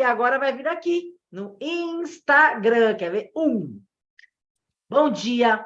e 0.00 0.02
agora 0.02 0.38
vai 0.38 0.56
vir 0.56 0.66
aqui 0.66 1.14
no 1.30 1.58
Instagram. 1.60 2.94
Quer 2.94 3.12
ver? 3.12 3.30
Um. 3.36 3.82
Bom 4.88 5.10
dia. 5.10 5.62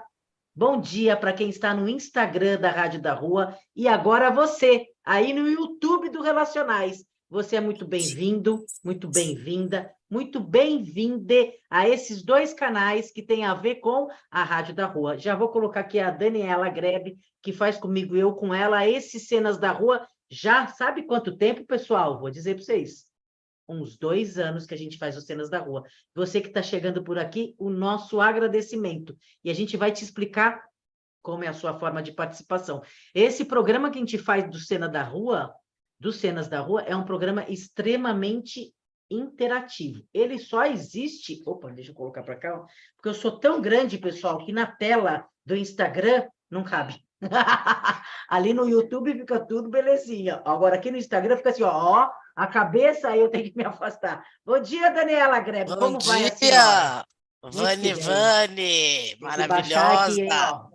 Bom 0.56 0.80
dia 0.80 1.16
para 1.16 1.32
quem 1.32 1.48
está 1.48 1.72
no 1.72 1.88
Instagram 1.88 2.58
da 2.58 2.68
Rádio 2.68 3.00
da 3.00 3.14
Rua 3.14 3.56
e 3.76 3.86
agora 3.86 4.32
você, 4.32 4.86
aí 5.04 5.32
no 5.32 5.48
YouTube 5.48 6.10
do 6.10 6.20
Relacionais. 6.20 7.04
Você 7.30 7.56
é 7.56 7.60
muito 7.60 7.86
bem-vindo, 7.86 8.64
muito 8.84 9.08
bem-vinda, 9.08 9.88
muito 10.10 10.40
bem-vinde 10.40 11.52
a 11.70 11.88
esses 11.88 12.22
dois 12.24 12.52
canais 12.52 13.12
que 13.12 13.22
têm 13.22 13.44
a 13.44 13.54
ver 13.54 13.76
com 13.76 14.08
a 14.30 14.42
Rádio 14.42 14.74
da 14.74 14.86
Rua. 14.86 15.16
Já 15.16 15.36
vou 15.36 15.48
colocar 15.48 15.80
aqui 15.80 16.00
a 16.00 16.10
Daniela 16.10 16.68
Grebe, 16.68 17.18
que 17.40 17.52
faz 17.52 17.76
comigo, 17.76 18.16
eu 18.16 18.34
com 18.34 18.52
ela, 18.52 18.86
esses 18.86 19.28
Cenas 19.28 19.58
da 19.58 19.70
Rua. 19.70 20.04
Já 20.28 20.66
sabe 20.66 21.04
quanto 21.04 21.36
tempo, 21.36 21.64
pessoal? 21.64 22.18
Vou 22.18 22.30
dizer 22.30 22.54
para 22.56 22.64
vocês. 22.64 23.13
Uns 23.68 23.96
dois 23.96 24.38
anos 24.38 24.66
que 24.66 24.74
a 24.74 24.78
gente 24.78 24.98
faz 24.98 25.16
os 25.16 25.24
Cenas 25.24 25.48
da 25.48 25.58
Rua. 25.58 25.84
Você 26.14 26.40
que 26.40 26.48
está 26.48 26.62
chegando 26.62 27.02
por 27.02 27.18
aqui, 27.18 27.54
o 27.58 27.70
nosso 27.70 28.20
agradecimento. 28.20 29.16
E 29.42 29.50
a 29.50 29.54
gente 29.54 29.76
vai 29.76 29.90
te 29.90 30.04
explicar 30.04 30.62
como 31.22 31.42
é 31.42 31.48
a 31.48 31.54
sua 31.54 31.78
forma 31.78 32.02
de 32.02 32.12
participação. 32.12 32.82
Esse 33.14 33.46
programa 33.46 33.90
que 33.90 33.96
a 33.96 34.00
gente 34.00 34.18
faz 34.18 34.48
do 34.50 34.58
Cena 34.58 34.86
da 34.86 35.02
Rua, 35.02 35.54
dos 35.98 36.16
Cenas 36.16 36.48
da 36.48 36.60
Rua, 36.60 36.82
é 36.82 36.94
um 36.94 37.04
programa 37.04 37.44
extremamente 37.48 38.74
interativo. 39.10 40.04
Ele 40.12 40.38
só 40.38 40.66
existe. 40.66 41.42
Opa, 41.46 41.70
deixa 41.70 41.92
eu 41.92 41.94
colocar 41.94 42.22
para 42.22 42.36
cá, 42.36 42.64
porque 42.96 43.08
eu 43.08 43.14
sou 43.14 43.38
tão 43.38 43.62
grande, 43.62 43.96
pessoal, 43.96 44.44
que 44.44 44.52
na 44.52 44.66
tela 44.66 45.26
do 45.46 45.56
Instagram 45.56 46.28
não 46.50 46.62
cabe. 46.62 47.02
Ali 48.28 48.52
no 48.52 48.68
YouTube 48.68 49.14
fica 49.14 49.40
tudo 49.40 49.70
belezinha. 49.70 50.42
Agora 50.44 50.76
aqui 50.76 50.90
no 50.90 50.98
Instagram 50.98 51.36
fica 51.38 51.50
assim, 51.50 51.62
ó, 51.62 51.70
ó 51.70 52.10
a 52.36 52.46
cabeça 52.46 53.08
aí 53.08 53.20
eu 53.20 53.28
tenho 53.28 53.44
que 53.50 53.56
me 53.56 53.64
afastar. 53.64 54.24
Bom 54.44 54.60
dia, 54.60 54.90
Daniela 54.90 55.38
Grebe. 55.40 55.70
Bom 55.70 55.78
Como 55.78 55.98
dia. 55.98 57.04
Vani, 57.42 57.92
Vani, 57.94 59.16
maravilhosa. 59.20 60.22
Aqui, 60.22 60.74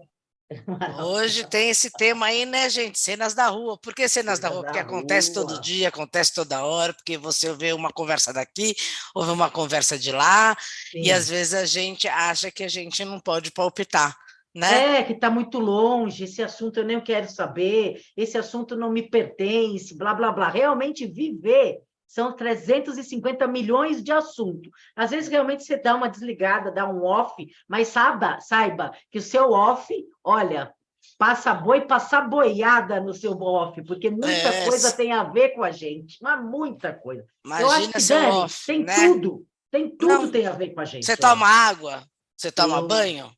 Hoje 1.03 1.45
tem 1.45 1.69
esse 1.69 1.91
tema 1.91 2.25
aí, 2.27 2.43
né, 2.43 2.69
gente? 2.69 2.99
Cenas 2.99 3.35
da 3.35 3.47
rua. 3.47 3.77
Por 3.77 3.93
que 3.93 4.07
cenas 4.09 4.39
da 4.39 4.49
rua? 4.49 4.63
Porque 4.63 4.79
acontece 4.79 5.31
todo 5.31 5.61
dia, 5.61 5.89
acontece 5.89 6.33
toda 6.33 6.63
hora, 6.63 6.91
porque 6.91 7.17
você 7.17 7.53
vê 7.53 7.71
uma 7.71 7.91
conversa 7.91 8.33
daqui, 8.33 8.75
ouve 9.13 9.29
uma 9.29 9.51
conversa 9.51 9.97
de 9.97 10.11
lá, 10.11 10.57
Sim. 10.91 11.01
e 11.03 11.11
às 11.11 11.29
vezes 11.29 11.53
a 11.53 11.65
gente 11.65 12.07
acha 12.07 12.49
que 12.49 12.63
a 12.63 12.67
gente 12.67 13.05
não 13.05 13.19
pode 13.19 13.51
palpitar. 13.51 14.17
Né? 14.59 14.99
É, 14.99 15.03
que 15.03 15.13
está 15.13 15.29
muito 15.29 15.57
longe, 15.59 16.25
esse 16.25 16.43
assunto 16.43 16.79
eu 16.79 16.85
nem 16.85 16.99
quero 16.99 17.29
saber, 17.29 18.01
esse 18.17 18.37
assunto 18.37 18.75
não 18.75 18.91
me 18.91 19.03
pertence, 19.03 19.97
blá, 19.97 20.13
blá, 20.13 20.31
blá. 20.31 20.49
Realmente 20.49 21.07
viver 21.07 21.79
são 22.09 22.35
350 22.35 23.47
milhões 23.47 24.03
de 24.03 24.11
assuntos. 24.11 24.71
Às 24.95 25.11
vezes, 25.11 25.29
realmente, 25.29 25.63
você 25.63 25.77
dá 25.77 25.95
uma 25.95 26.09
desligada, 26.09 26.71
dá 26.71 26.89
um 26.89 27.03
off, 27.03 27.47
mas 27.67 27.89
saiba, 27.89 28.39
saiba 28.41 28.91
que 29.11 29.19
o 29.19 29.21
seu 29.21 29.51
off, 29.51 29.93
olha, 30.23 30.73
passa 31.17 31.53
boi, 31.53 31.81
passa 31.81 32.19
boiada 32.21 32.99
no 32.99 33.13
seu 33.13 33.39
off, 33.39 33.81
porque 33.83 34.09
muita 34.09 34.27
é. 34.27 34.65
coisa 34.65 34.91
tem 34.91 35.11
a 35.11 35.23
ver 35.23 35.49
com 35.49 35.63
a 35.63 35.71
gente, 35.71 36.17
mas 36.19 36.43
muita 36.43 36.93
coisa. 36.93 37.23
Imagina 37.45 37.67
Eu 37.67 37.71
acho 37.71 37.91
que, 37.91 38.07
Dani, 38.07 38.25
off, 38.27 38.65
tem 38.65 38.83
né? 38.83 38.95
tudo, 38.95 39.45
tem 39.71 39.89
tudo 39.95 40.07
Não, 40.07 40.31
tem 40.31 40.47
a 40.47 40.51
ver 40.51 40.73
com 40.73 40.81
a 40.81 40.85
gente. 40.85 41.05
Você 41.05 41.15
toma 41.15 41.47
água, 41.47 42.03
você 42.35 42.51
toma 42.51 42.77
Eu... 42.77 42.87
banho, 42.87 43.31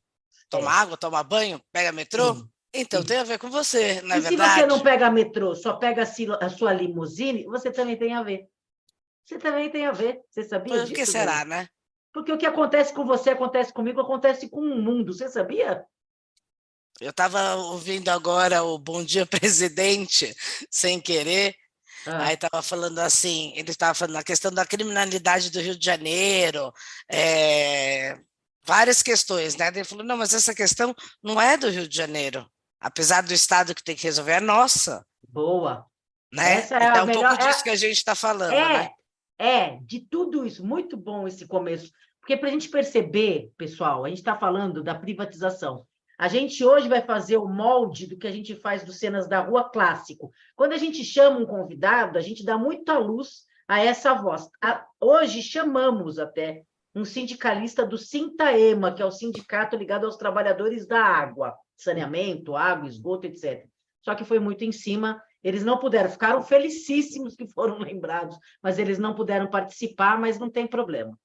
toma 0.52 0.70
é. 0.70 0.74
água, 0.74 0.96
toma 0.96 1.22
banho, 1.22 1.60
pega 1.72 1.90
metrô? 1.90 2.34
Sim. 2.34 2.48
Então, 2.74 3.00
Sim. 3.00 3.08
tem 3.08 3.16
a 3.18 3.24
ver 3.24 3.38
com 3.38 3.50
você, 3.50 4.00
na 4.02 4.16
é 4.16 4.20
verdade. 4.20 4.52
se 4.52 4.60
você 4.60 4.66
não 4.66 4.80
pega 4.80 5.10
metrô, 5.10 5.54
só 5.54 5.74
pega 5.74 6.04
a 6.40 6.48
sua 6.48 6.72
limusine, 6.72 7.44
você 7.44 7.70
também 7.70 7.96
tem 7.96 8.14
a 8.14 8.22
ver. 8.22 8.46
Você 9.24 9.38
também 9.38 9.70
tem 9.70 9.86
a 9.86 9.92
ver. 9.92 10.20
Você 10.30 10.44
sabia 10.44 10.74
Por 10.74 10.82
disso? 10.84 10.94
que 10.94 11.06
será, 11.06 11.44
né? 11.44 11.68
Porque 12.12 12.32
o 12.32 12.38
que 12.38 12.46
acontece 12.46 12.92
com 12.92 13.04
você 13.04 13.30
acontece 13.30 13.72
comigo, 13.72 14.00
acontece 14.00 14.48
com 14.48 14.60
o 14.60 14.82
mundo. 14.82 15.12
Você 15.12 15.28
sabia? 15.28 15.84
Eu 17.00 17.10
estava 17.10 17.54
ouvindo 17.56 18.08
agora 18.10 18.62
o 18.62 18.78
Bom 18.78 19.02
Dia 19.02 19.24
Presidente, 19.26 20.34
sem 20.70 21.00
querer. 21.00 21.54
Ah. 22.06 22.26
Aí 22.26 22.34
estava 22.34 22.62
falando 22.62 22.98
assim, 22.98 23.52
ele 23.54 23.70
estava 23.70 23.94
falando 23.94 24.16
a 24.16 24.24
questão 24.24 24.50
da 24.50 24.66
criminalidade 24.66 25.50
do 25.50 25.60
Rio 25.60 25.78
de 25.78 25.84
Janeiro, 25.84 26.72
é, 27.08 28.18
várias 28.64 29.02
questões, 29.02 29.56
né? 29.56 29.68
Ele 29.68 29.84
falou, 29.84 30.04
não, 30.04 30.16
mas 30.16 30.34
essa 30.34 30.54
questão 30.54 30.94
não 31.22 31.40
é 31.40 31.56
do 31.56 31.68
Rio 31.68 31.88
de 31.88 31.96
Janeiro. 31.96 32.46
Apesar 32.80 33.22
do 33.22 33.32
Estado 33.32 33.74
que 33.74 33.84
tem 33.84 33.94
que 33.94 34.04
resolver, 34.04 34.32
é 34.32 34.40
nossa. 34.40 35.06
Boa. 35.28 35.86
Né? 36.32 36.54
Essa 36.54 36.76
é 36.76 36.88
então, 36.88 37.00
a 37.00 37.04
um 37.04 37.06
melhor... 37.06 37.28
pouco 37.28 37.46
disso 37.46 37.60
é... 37.60 37.62
que 37.62 37.70
a 37.70 37.76
gente 37.76 37.96
está 37.96 38.14
falando, 38.14 38.52
é, 38.52 38.68
né? 38.68 38.90
É, 39.38 39.78
de 39.82 40.00
tudo 40.00 40.46
isso. 40.46 40.64
Muito 40.64 40.96
bom 40.96 41.26
esse 41.28 41.46
começo. 41.46 41.92
Porque 42.20 42.36
para 42.36 42.48
a 42.48 42.52
gente 42.52 42.68
perceber, 42.68 43.52
pessoal, 43.58 44.04
a 44.04 44.08
gente 44.08 44.18
está 44.18 44.36
falando 44.36 44.82
da 44.82 44.94
privatização. 44.94 45.86
A 46.18 46.28
gente 46.28 46.64
hoje 46.64 46.88
vai 46.88 47.02
fazer 47.02 47.36
o 47.36 47.48
molde 47.48 48.06
do 48.06 48.16
que 48.16 48.28
a 48.28 48.30
gente 48.30 48.54
faz 48.54 48.84
do 48.84 48.92
Cenas 48.92 49.28
da 49.28 49.40
Rua 49.40 49.68
clássico. 49.68 50.30
Quando 50.54 50.72
a 50.72 50.76
gente 50.76 51.04
chama 51.04 51.38
um 51.38 51.46
convidado, 51.46 52.16
a 52.16 52.20
gente 52.20 52.44
dá 52.44 52.56
muita 52.56 52.96
luz 52.96 53.44
a 53.66 53.80
essa 53.80 54.14
voz. 54.14 54.48
A, 54.62 54.86
hoje 55.00 55.42
chamamos 55.42 56.18
até 56.18 56.62
um 56.94 57.04
sindicalista 57.04 57.86
do 57.86 57.96
Sintaema, 57.96 58.92
que 58.92 59.02
é 59.02 59.06
o 59.06 59.10
sindicato 59.10 59.76
ligado 59.76 60.04
aos 60.04 60.16
trabalhadores 60.16 60.86
da 60.86 61.02
água, 61.02 61.56
saneamento, 61.76 62.56
água, 62.56 62.88
esgoto, 62.88 63.26
etc. 63.26 63.66
Só 64.02 64.14
que 64.14 64.24
foi 64.24 64.38
muito 64.38 64.64
em 64.64 64.72
cima 64.72 65.22
eles 65.42 65.64
não 65.64 65.78
puderam, 65.78 66.08
ficaram 66.08 66.42
felicíssimos 66.42 67.34
que 67.34 67.48
foram 67.48 67.78
lembrados, 67.78 68.38
mas 68.62 68.78
eles 68.78 68.98
não 68.98 69.14
puderam 69.14 69.50
participar, 69.50 70.18
mas 70.18 70.38
não 70.38 70.48
tem 70.48 70.66
problema. 70.66 71.18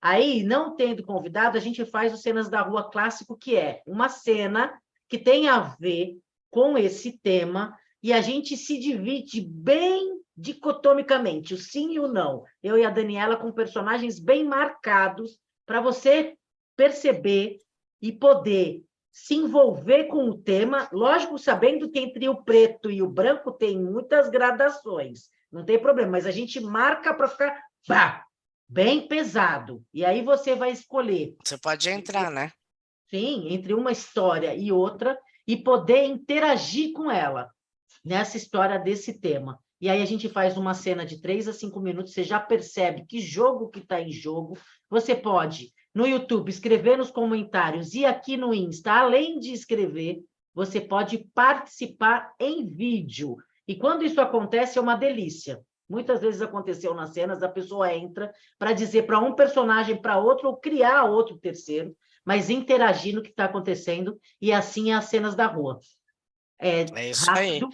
Aí, 0.00 0.42
não 0.42 0.76
tendo 0.76 1.02
convidado, 1.02 1.56
a 1.56 1.60
gente 1.60 1.84
faz 1.84 2.12
o 2.12 2.16
Cenas 2.16 2.48
da 2.48 2.60
Rua 2.60 2.90
Clássico, 2.90 3.36
que 3.36 3.56
é 3.56 3.82
uma 3.86 4.08
cena 4.08 4.78
que 5.08 5.18
tem 5.18 5.48
a 5.48 5.60
ver 5.80 6.18
com 6.50 6.78
esse 6.78 7.18
tema, 7.18 7.76
e 8.02 8.12
a 8.12 8.20
gente 8.20 8.56
se 8.56 8.78
divide 8.78 9.40
bem 9.40 10.20
dicotomicamente, 10.36 11.54
o 11.54 11.58
sim 11.58 11.92
e 11.92 12.00
o 12.00 12.08
não. 12.08 12.44
Eu 12.62 12.76
e 12.76 12.84
a 12.84 12.90
Daniela 12.90 13.36
com 13.36 13.52
personagens 13.52 14.18
bem 14.18 14.44
marcados, 14.44 15.38
para 15.66 15.80
você 15.80 16.36
perceber 16.76 17.58
e 18.02 18.12
poder 18.12 18.84
se 19.12 19.34
envolver 19.34 20.04
com 20.04 20.28
o 20.28 20.36
tema, 20.36 20.88
lógico, 20.92 21.38
sabendo 21.38 21.88
que 21.88 22.00
entre 22.00 22.28
o 22.28 22.42
preto 22.42 22.90
e 22.90 23.00
o 23.00 23.08
branco 23.08 23.52
tem 23.52 23.80
muitas 23.80 24.28
gradações, 24.28 25.30
não 25.52 25.64
tem 25.64 25.78
problema, 25.78 26.10
mas 26.10 26.26
a 26.26 26.32
gente 26.32 26.58
marca 26.60 27.14
para 27.14 27.28
ficar 27.28 27.62
bah, 27.86 28.24
bem 28.68 29.06
pesado. 29.06 29.84
E 29.94 30.04
aí 30.04 30.20
você 30.22 30.56
vai 30.56 30.72
escolher. 30.72 31.36
Você 31.44 31.56
pode 31.56 31.88
entrar, 31.88 32.28
né? 32.28 32.50
Sim, 33.08 33.52
entre 33.52 33.72
uma 33.72 33.92
história 33.92 34.52
e 34.52 34.72
outra 34.72 35.16
e 35.46 35.56
poder 35.56 36.04
interagir 36.04 36.92
com 36.92 37.08
ela 37.08 37.48
nessa 38.04 38.36
história 38.36 38.80
desse 38.80 39.20
tema. 39.20 39.62
E 39.80 39.88
aí 39.88 40.00
a 40.00 40.06
gente 40.06 40.28
faz 40.28 40.56
uma 40.56 40.74
cena 40.74 41.04
de 41.04 41.20
três 41.20 41.48
a 41.48 41.52
cinco 41.52 41.80
minutos, 41.80 42.12
você 42.12 42.22
já 42.22 42.40
percebe 42.40 43.04
que 43.06 43.20
jogo 43.20 43.68
que 43.68 43.80
está 43.80 44.00
em 44.00 44.12
jogo. 44.12 44.56
Você 44.88 45.14
pode 45.14 45.72
no 45.94 46.06
YouTube, 46.06 46.48
escrever 46.48 46.98
nos 46.98 47.10
comentários 47.10 47.94
e 47.94 48.04
aqui 48.04 48.36
no 48.36 48.52
Insta, 48.52 48.92
além 48.92 49.38
de 49.38 49.52
escrever, 49.52 50.22
você 50.52 50.80
pode 50.80 51.18
participar 51.34 52.32
em 52.38 52.68
vídeo. 52.68 53.36
E 53.66 53.76
quando 53.76 54.04
isso 54.04 54.20
acontece, 54.20 54.78
é 54.78 54.80
uma 54.80 54.96
delícia. 54.96 55.60
Muitas 55.88 56.20
vezes 56.20 56.40
aconteceu 56.40 56.94
nas 56.94 57.10
cenas, 57.10 57.42
a 57.42 57.48
pessoa 57.48 57.92
entra 57.94 58.32
para 58.58 58.72
dizer 58.72 59.04
para 59.04 59.18
um 59.18 59.34
personagem, 59.34 60.00
para 60.00 60.18
outro, 60.18 60.48
ou 60.48 60.56
criar 60.56 61.04
outro 61.04 61.36
terceiro, 61.38 61.94
mas 62.24 62.48
interagir 62.48 63.14
no 63.14 63.22
que 63.22 63.30
está 63.30 63.44
acontecendo, 63.44 64.18
e 64.40 64.52
assim 64.52 64.92
é 64.92 64.94
as 64.94 65.04
cenas 65.04 65.34
da 65.34 65.46
rua. 65.46 65.78
É, 66.58 66.86
é 66.94 67.10
isso 67.10 67.26
rápido, 67.26 67.66
aí. 67.66 67.72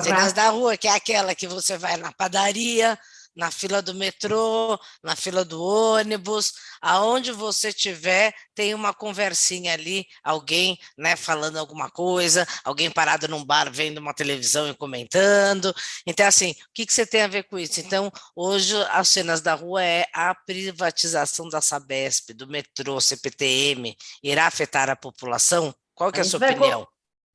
Cenas 0.00 0.32
da 0.32 0.50
rua, 0.50 0.76
que 0.76 0.88
é 0.88 0.92
aquela 0.92 1.34
que 1.34 1.46
você 1.46 1.78
vai 1.78 1.96
na 1.96 2.12
padaria, 2.12 2.98
na 3.34 3.50
fila 3.50 3.82
do 3.82 3.94
metrô, 3.94 4.78
na 5.02 5.16
fila 5.16 5.44
do 5.44 5.62
ônibus, 5.62 6.52
aonde 6.80 7.32
você 7.32 7.72
tiver, 7.72 8.32
tem 8.54 8.74
uma 8.74 8.94
conversinha 8.94 9.72
ali, 9.72 10.06
alguém 10.22 10.78
né, 10.96 11.16
falando 11.16 11.58
alguma 11.58 11.90
coisa, 11.90 12.46
alguém 12.64 12.90
parado 12.90 13.26
num 13.26 13.44
bar 13.44 13.70
vendo 13.70 13.98
uma 13.98 14.14
televisão 14.14 14.68
e 14.68 14.74
comentando. 14.74 15.74
Então, 16.06 16.26
assim, 16.26 16.52
o 16.52 16.54
que, 16.72 16.86
que 16.86 16.92
você 16.92 17.04
tem 17.06 17.22
a 17.22 17.28
ver 17.28 17.44
com 17.44 17.58
isso? 17.58 17.80
Então, 17.80 18.10
hoje, 18.36 18.74
as 18.90 19.08
cenas 19.08 19.40
da 19.40 19.54
rua 19.54 19.82
é 19.82 20.06
a 20.12 20.34
privatização 20.34 21.48
da 21.48 21.60
Sabesp, 21.60 22.32
do 22.32 22.46
metrô, 22.46 23.00
CPTM, 23.00 23.96
irá 24.22 24.46
afetar 24.46 24.88
a 24.88 24.96
população? 24.96 25.74
Qual 25.94 26.12
que 26.12 26.20
é 26.20 26.22
a, 26.22 26.26
a 26.26 26.28
sua 26.28 26.38
opinião? 26.38 26.86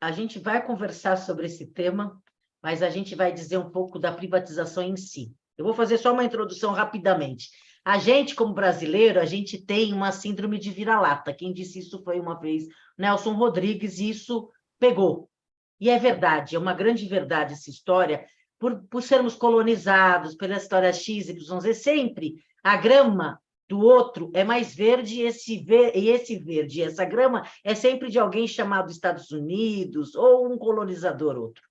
A 0.02 0.12
gente 0.14 0.40
vai 0.40 0.66
conversar 0.66 1.18
sobre 1.18 1.46
esse 1.46 1.66
tema, 1.66 2.22
mas 2.62 2.82
a 2.82 2.90
gente 2.90 3.16
vai 3.16 3.32
dizer 3.32 3.58
um 3.58 3.70
pouco 3.70 4.00
da 4.00 4.12
privatização 4.12 4.84
em 4.84 4.98
si. 4.98 5.34
Eu 5.58 5.66
vou 5.66 5.74
fazer 5.74 5.98
só 5.98 6.14
uma 6.14 6.24
introdução 6.24 6.72
rapidamente. 6.72 7.50
A 7.84 7.98
gente, 7.98 8.36
como 8.36 8.54
brasileiro, 8.54 9.20
a 9.20 9.26
gente 9.26 9.58
tem 9.58 9.94
uma 9.94 10.12
síndrome 10.12 10.60
de 10.60 10.70
vira-lata. 10.72 11.34
Quem 11.34 11.54
disse 11.54 11.80
isso 11.80 12.04
foi 12.04 12.20
uma 12.20 12.40
vez 12.40 12.66
Nelson 12.98 13.34
Rodrigues, 13.34 14.00
e 14.00 14.10
isso 14.10 14.50
pegou. 14.80 15.30
E 15.80 15.90
é 15.90 15.98
verdade, 15.98 16.56
é 16.56 16.60
uma 16.60 16.74
grande 16.74 17.06
verdade 17.08 17.54
essa 17.54 17.70
história, 17.70 18.26
por, 18.60 18.84
por 18.90 19.02
sermos 19.02 19.36
colonizados 19.36 20.36
pela 20.36 20.58
história 20.58 20.92
X, 20.92 21.30
Y, 21.30 21.60
Z, 21.62 21.74
sempre 21.74 22.36
A 22.62 22.76
grama 22.76 23.40
do 23.70 23.80
outro 23.80 24.30
é 24.34 24.44
mais 24.44 24.76
verde 24.76 25.22
e 25.22 25.22
esse, 25.22 25.58
ver, 25.64 25.96
e 25.96 26.10
esse 26.10 26.38
verde, 26.38 26.82
essa 26.82 27.06
grama 27.06 27.48
é 27.64 27.76
sempre 27.76 28.10
de 28.10 28.20
alguém 28.20 28.48
chamado 28.48 28.92
Estados 28.92 29.32
Unidos 29.32 30.16
ou 30.16 30.52
um 30.52 30.58
colonizador 30.58 31.38
outro. 31.38 31.69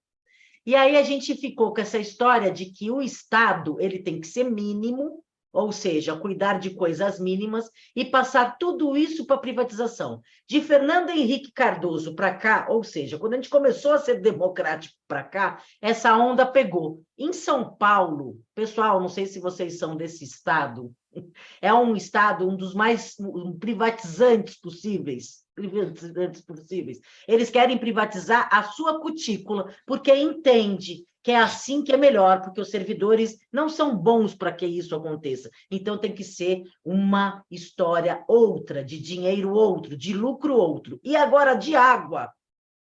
E 0.69 0.75
aí 0.75 0.99
a 0.99 1.03
gente 1.03 1.35
ficou 1.35 1.73
com 1.73 1.81
essa 1.81 1.99
história 1.99 2.53
de 2.53 2.67
que 2.67 2.91
o 2.91 3.01
Estado 3.01 3.81
ele 3.81 4.01
tem 4.01 4.21
que 4.21 4.27
ser 4.27 4.45
mínimo 4.45 5.25
ou 5.53 5.73
seja, 5.73 6.17
cuidar 6.17 6.59
de 6.59 6.71
coisas 6.71 7.19
mínimas 7.19 7.71
e 7.95 8.05
passar 8.05 8.59
tudo 8.59 8.97
isso 8.97 9.27
para 9.27 9.39
privatização. 9.39 10.21
De 10.47 10.61
Fernando 10.61 11.11
Henrique 11.11 11.53
Cardoso 11.53 12.15
para 12.15 12.35
cá, 12.35 12.67
ou 12.69 12.85
seja, 12.85 13.19
quando 13.19 13.35
a 13.35 13.37
gente 13.37 13.49
começou 13.49 13.93
a 13.93 13.99
ser 13.99 14.21
democrático 14.21 14.95
para 15.07 15.23
cá, 15.23 15.63
essa 15.81 16.17
onda 16.17 16.47
pegou. 16.47 17.03
Em 17.17 17.33
São 17.33 17.75
Paulo, 17.77 18.41
pessoal, 18.55 19.01
não 19.01 19.09
sei 19.09 19.27
se 19.27 19.41
vocês 19.41 19.79
são 19.79 19.97
desse 19.97 20.25
estado, 20.25 20.93
é 21.61 21.73
um 21.73 21.97
estado 21.97 22.49
um 22.49 22.57
dos 22.57 22.75
mais 22.75 23.17
privatizantes 23.59 24.59
possíveis, 24.61 25.45
privatizantes 25.55 26.43
possíveis. 26.43 27.01
Eles 27.27 27.51
querem 27.51 27.79
privatizar 27.79 28.49
a 28.53 28.63
sua 28.65 29.01
cutícula 29.01 29.75
porque 29.87 30.15
entende 30.15 31.05
que 31.29 31.33
é 31.33 31.37
assim 31.37 31.85
que 31.85 31.93
é 31.93 31.97
melhor, 31.99 32.41
porque 32.41 32.59
os 32.59 32.71
servidores 32.71 33.37
não 33.53 33.69
são 33.69 33.95
bons 33.95 34.35
para 34.35 34.51
que 34.51 34.65
isso 34.65 34.97
aconteça. 34.97 35.51
Então 35.71 35.99
tem 35.99 36.15
que 36.15 36.25
ser 36.25 36.63
uma 36.83 37.45
história 37.51 38.25
outra, 38.27 38.83
de 38.83 38.99
dinheiro 38.99 39.53
outro, 39.53 39.95
de 39.95 40.15
lucro 40.15 40.55
outro. 40.55 40.99
E 41.05 41.15
agora 41.15 41.53
de 41.53 41.77
água. 41.77 42.33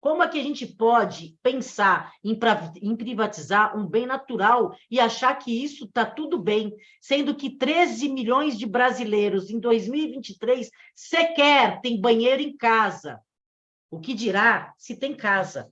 Como 0.00 0.22
é 0.22 0.28
que 0.28 0.40
a 0.40 0.42
gente 0.42 0.66
pode 0.66 1.36
pensar 1.42 2.14
em, 2.24 2.34
privatizar 2.96 3.78
um 3.78 3.86
bem 3.86 4.06
natural 4.06 4.74
e 4.90 4.98
achar 4.98 5.34
que 5.34 5.62
isso 5.62 5.84
está 5.84 6.06
tudo 6.06 6.38
bem, 6.38 6.74
sendo 6.98 7.34
que 7.34 7.58
13 7.58 8.08
milhões 8.08 8.56
de 8.56 8.64
brasileiros 8.64 9.50
em 9.50 9.60
2023 9.60 10.70
sequer 10.94 11.82
têm 11.82 12.00
banheiro 12.00 12.40
em 12.40 12.56
casa? 12.56 13.20
O 13.90 14.00
que 14.00 14.14
dirá 14.14 14.72
se 14.78 14.96
tem 14.96 15.14
casa? 15.14 15.70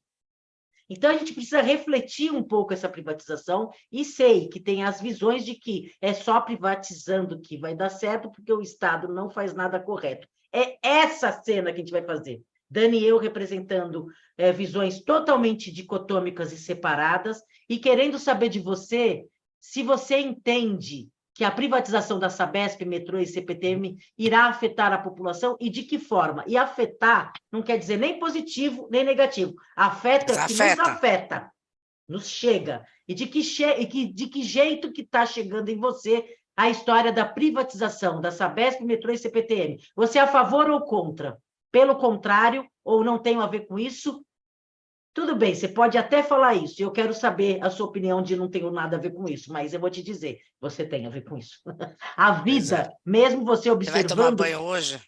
Então, 0.89 1.11
a 1.11 1.19
gente 1.19 1.35
precisa 1.35 1.61
refletir 1.61 2.33
um 2.33 2.43
pouco 2.43 2.73
essa 2.73 2.89
privatização 2.89 3.71
e 3.93 4.05
sei 4.05 4.49
que 4.49 4.59
tem 4.59 4.85
as 4.85 5.01
visões 5.01 5.45
de 5.45 5.55
que 5.55 5.93
é 6.01 6.15
só 6.15 6.41
privatizando 6.41 7.41
que 7.41 7.59
vai 7.59 7.75
dar 7.75 7.91
certo, 7.91 8.31
porque 8.31 8.53
o 8.53 8.63
Estado 8.63 9.09
não 9.09 9.29
faz 9.29 9.53
nada 9.53 9.79
correto. 9.79 10.27
É 10.53 10.79
essa 10.83 11.31
cena 11.43 11.73
que 11.73 11.81
a 11.81 11.85
gente 11.85 11.93
vai 11.93 12.03
fazer. 12.03 12.41
Dani 12.71 13.01
e 13.01 13.07
eu 13.07 13.19
representando 13.19 14.07
é, 14.37 14.53
visões 14.53 15.03
totalmente 15.03 15.73
dicotômicas 15.73 16.53
e 16.53 16.59
separadas, 16.59 17.43
e 17.69 17.79
querendo 17.79 18.19
saber 18.19 18.49
de 18.49 18.61
você 18.61 19.27
se 19.61 19.83
você 19.83 20.19
entende 20.19 21.09
que 21.39 21.45
a 21.45 21.53
privatização 21.53 22.19
da 22.19 22.29
Sabesp, 22.29 22.85
metrô 22.85 23.17
e 23.17 23.25
CPTM 23.25 23.97
irá 24.19 24.47
afetar 24.47 24.93
a 24.93 24.99
população 24.99 25.57
e 25.61 25.71
de 25.71 25.85
que 25.85 25.97
forma? 25.97 26.43
E 26.49 26.57
afetar 26.57 27.33
não 27.53 27.63
quer 27.63 27.79
dizer 27.79 27.97
nem 27.97 28.19
positivo 28.19 28.89
nem 28.91 29.05
negativo. 29.05 29.55
Afeta 29.77 30.33
que 30.33 30.53
afeta. 30.53 30.83
nos 30.83 30.89
afeta, 30.89 31.53
nos 32.09 32.27
chega. 32.27 32.85
E 33.07 33.15
de 33.15 33.29
que, 33.29 33.45
che 33.45 33.65
e 33.65 33.87
que, 33.87 34.13
de 34.13 34.27
que 34.27 34.43
jeito 34.43 34.91
que 34.91 35.03
está 35.03 35.25
chegando 35.25 35.69
em 35.69 35.79
você 35.79 36.27
a 36.57 36.69
história 36.71 37.13
da 37.13 37.25
privatização 37.25 38.21
da 38.21 38.33
Sabesp, 38.33 38.81
metrô 38.81 39.13
e 39.13 39.17
CPTM? 39.17 39.79
Você 39.95 40.19
é 40.19 40.23
a 40.23 40.27
favor 40.27 40.69
ou 40.69 40.81
contra? 40.81 41.39
Pelo 41.71 41.95
contrário, 41.95 42.67
ou 42.85 43.05
não 43.05 43.17
tem 43.17 43.37
a 43.37 43.47
ver 43.47 43.65
com 43.69 43.79
isso? 43.79 44.25
Tudo 45.19 45.35
bem, 45.35 45.53
você 45.53 45.67
pode 45.67 45.99
até 45.99 46.23
falar 46.23 46.55
isso, 46.55 46.81
eu 46.81 46.93
quero 46.93 47.13
saber 47.13 47.59
a 47.61 47.69
sua 47.69 47.87
opinião 47.87 48.23
de 48.23 48.37
não 48.37 48.49
tenho 48.49 48.71
nada 48.71 48.97
a 48.97 49.01
ver 49.01 49.11
com 49.11 49.29
isso, 49.29 49.53
mas 49.53 49.75
eu 49.75 49.81
vou 49.81 49.91
te 49.91 50.01
dizer, 50.01 50.39
você 50.61 50.87
tem 50.87 51.07
a 51.07 51.11
ver 51.11 51.23
com 51.23 51.37
isso. 51.37 51.59
A 52.17 52.41
vida, 52.41 52.77
é. 52.77 52.91
mesmo 53.05 53.45
você 53.45 53.69
observando... 53.69 54.09
Você 54.09 54.15
vai 54.15 54.17
tomar 54.17 54.31
banho 54.31 54.61
hoje? 54.61 55.03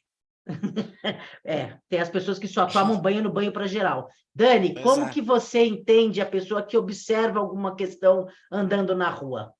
é, 1.46 1.78
tem 1.88 2.00
as 2.00 2.08
pessoas 2.08 2.40
que 2.40 2.48
só 2.48 2.66
tomam 2.66 2.98
banho 3.00 3.22
no 3.22 3.30
banho 3.30 3.52
para 3.52 3.68
geral. 3.68 4.08
Dani, 4.34 4.74
pois 4.74 4.84
como 4.84 5.06
é. 5.06 5.10
que 5.10 5.22
você 5.22 5.64
entende 5.64 6.20
a 6.20 6.26
pessoa 6.26 6.60
que 6.60 6.76
observa 6.76 7.38
alguma 7.38 7.76
questão 7.76 8.26
andando 8.50 8.96
na 8.96 9.10
rua? 9.10 9.54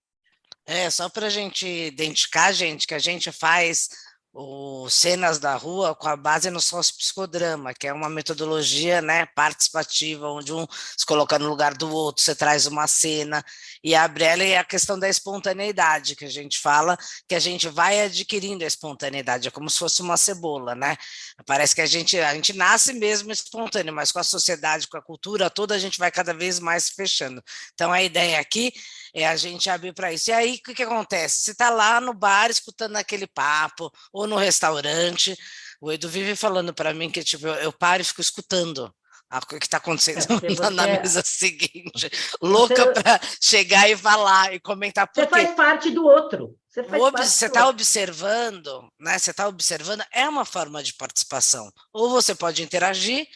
É, 0.66 0.90
só 0.90 1.08
para 1.08 1.26
a 1.26 1.30
gente 1.30 1.64
identificar, 1.64 2.50
gente, 2.50 2.88
que 2.88 2.94
a 2.94 2.98
gente 2.98 3.30
faz 3.30 3.88
o 4.32 4.88
Cenas 4.88 5.38
da 5.40 5.56
Rua 5.56 5.94
com 5.94 6.08
a 6.08 6.16
base 6.16 6.50
no 6.50 6.60
sócio-psicodrama, 6.60 7.74
que 7.74 7.88
é 7.88 7.92
uma 7.92 8.08
metodologia 8.08 9.02
né, 9.02 9.26
participativa, 9.26 10.28
onde 10.28 10.52
um 10.52 10.66
se 10.96 11.04
coloca 11.04 11.38
no 11.38 11.48
lugar 11.48 11.74
do 11.74 11.90
outro, 11.92 12.22
você 12.22 12.34
traz 12.34 12.66
uma 12.66 12.86
cena, 12.86 13.44
e 13.82 13.94
abre 13.94 14.24
ela 14.24 14.44
e 14.44 14.56
a 14.56 14.62
questão 14.62 14.98
da 14.98 15.08
espontaneidade, 15.08 16.14
que 16.14 16.24
a 16.24 16.30
gente 16.30 16.58
fala, 16.58 16.96
que 17.28 17.34
a 17.34 17.40
gente 17.40 17.68
vai 17.68 18.02
adquirindo 18.02 18.62
a 18.62 18.66
espontaneidade, 18.66 19.48
é 19.48 19.50
como 19.50 19.68
se 19.68 19.78
fosse 19.78 20.00
uma 20.00 20.16
cebola, 20.16 20.74
né? 20.74 20.96
Parece 21.44 21.74
que 21.74 21.80
a 21.80 21.86
gente, 21.86 22.18
a 22.18 22.34
gente 22.34 22.52
nasce 22.52 22.92
mesmo 22.92 23.32
espontâneo, 23.32 23.92
mas 23.92 24.12
com 24.12 24.20
a 24.20 24.24
sociedade, 24.24 24.86
com 24.86 24.96
a 24.96 25.02
cultura 25.02 25.50
toda, 25.50 25.74
a 25.74 25.78
gente 25.78 25.98
vai 25.98 26.10
cada 26.10 26.32
vez 26.32 26.60
mais 26.60 26.88
fechando. 26.90 27.42
Então, 27.74 27.90
a 27.92 28.02
ideia 28.02 28.38
aqui 28.38 28.72
é 29.14 29.26
a 29.26 29.36
gente 29.36 29.68
abrir 29.68 29.92
para 29.92 30.12
isso. 30.12 30.30
E 30.30 30.32
aí, 30.32 30.54
o 30.54 30.62
que, 30.62 30.74
que 30.74 30.82
acontece? 30.82 31.42
Você 31.42 31.50
está 31.50 31.70
lá 31.70 32.00
no 32.00 32.14
bar 32.14 32.50
escutando 32.50 32.96
aquele 32.96 33.26
papo, 33.26 33.90
ou 34.20 34.26
no 34.26 34.36
restaurante, 34.36 35.36
o 35.80 35.90
Edu 35.90 36.08
vive 36.08 36.36
falando 36.36 36.74
para 36.74 36.92
mim 36.92 37.10
que 37.10 37.24
tipo, 37.24 37.46
eu, 37.46 37.54
eu 37.54 37.72
paro 37.72 38.02
e 38.02 38.04
fico 38.04 38.20
escutando 38.20 38.92
o 39.32 39.46
que 39.46 39.64
está 39.64 39.76
acontecendo 39.76 40.20
é, 40.44 40.70
na, 40.70 40.86
mesa 40.86 41.22
seguinte, 41.24 42.10
louca 42.42 42.84
você... 42.84 43.02
para 43.02 43.20
chegar 43.40 43.88
e 43.88 43.96
falar 43.96 44.54
e 44.54 44.60
comentar. 44.60 45.08
Você 45.12 45.26
faz 45.26 45.54
parte 45.54 45.90
do 45.90 46.04
outro. 46.04 46.56
Você 46.68 47.46
está 47.46 47.68
observando, 47.68 48.88
né? 48.98 49.18
Você 49.18 49.30
está 49.30 49.48
observando, 49.48 50.04
é 50.12 50.28
uma 50.28 50.44
forma 50.44 50.82
de 50.82 50.94
participação. 50.94 51.70
Ou 51.92 52.10
você 52.10 52.34
pode 52.34 52.62
interagir, 52.62 53.26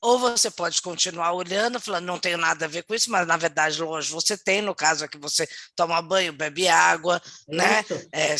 ou 0.00 0.18
você 0.18 0.50
pode 0.50 0.80
continuar 0.80 1.32
olhando, 1.32 1.78
falando, 1.78 2.06
não 2.06 2.18
tenho 2.18 2.38
nada 2.38 2.64
a 2.64 2.68
ver 2.68 2.82
com 2.84 2.94
isso, 2.94 3.10
mas 3.10 3.26
na 3.26 3.36
verdade, 3.36 3.80
longe 3.82 4.10
você 4.10 4.36
tem, 4.36 4.62
no 4.62 4.74
caso 4.74 5.04
aqui 5.04 5.18
você 5.18 5.46
toma 5.76 6.00
banho, 6.00 6.32
bebe 6.32 6.68
água, 6.68 7.20
né? 7.46 7.84
É, 8.12 8.34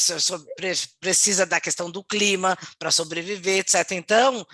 precisa 1.01 1.45
da 1.45 1.61
questão 1.61 1.91
do 1.91 2.03
clima 2.03 2.57
para 2.79 2.91
sobreviver, 2.91 3.59
etc. 3.59 3.93
Então, 3.93 4.47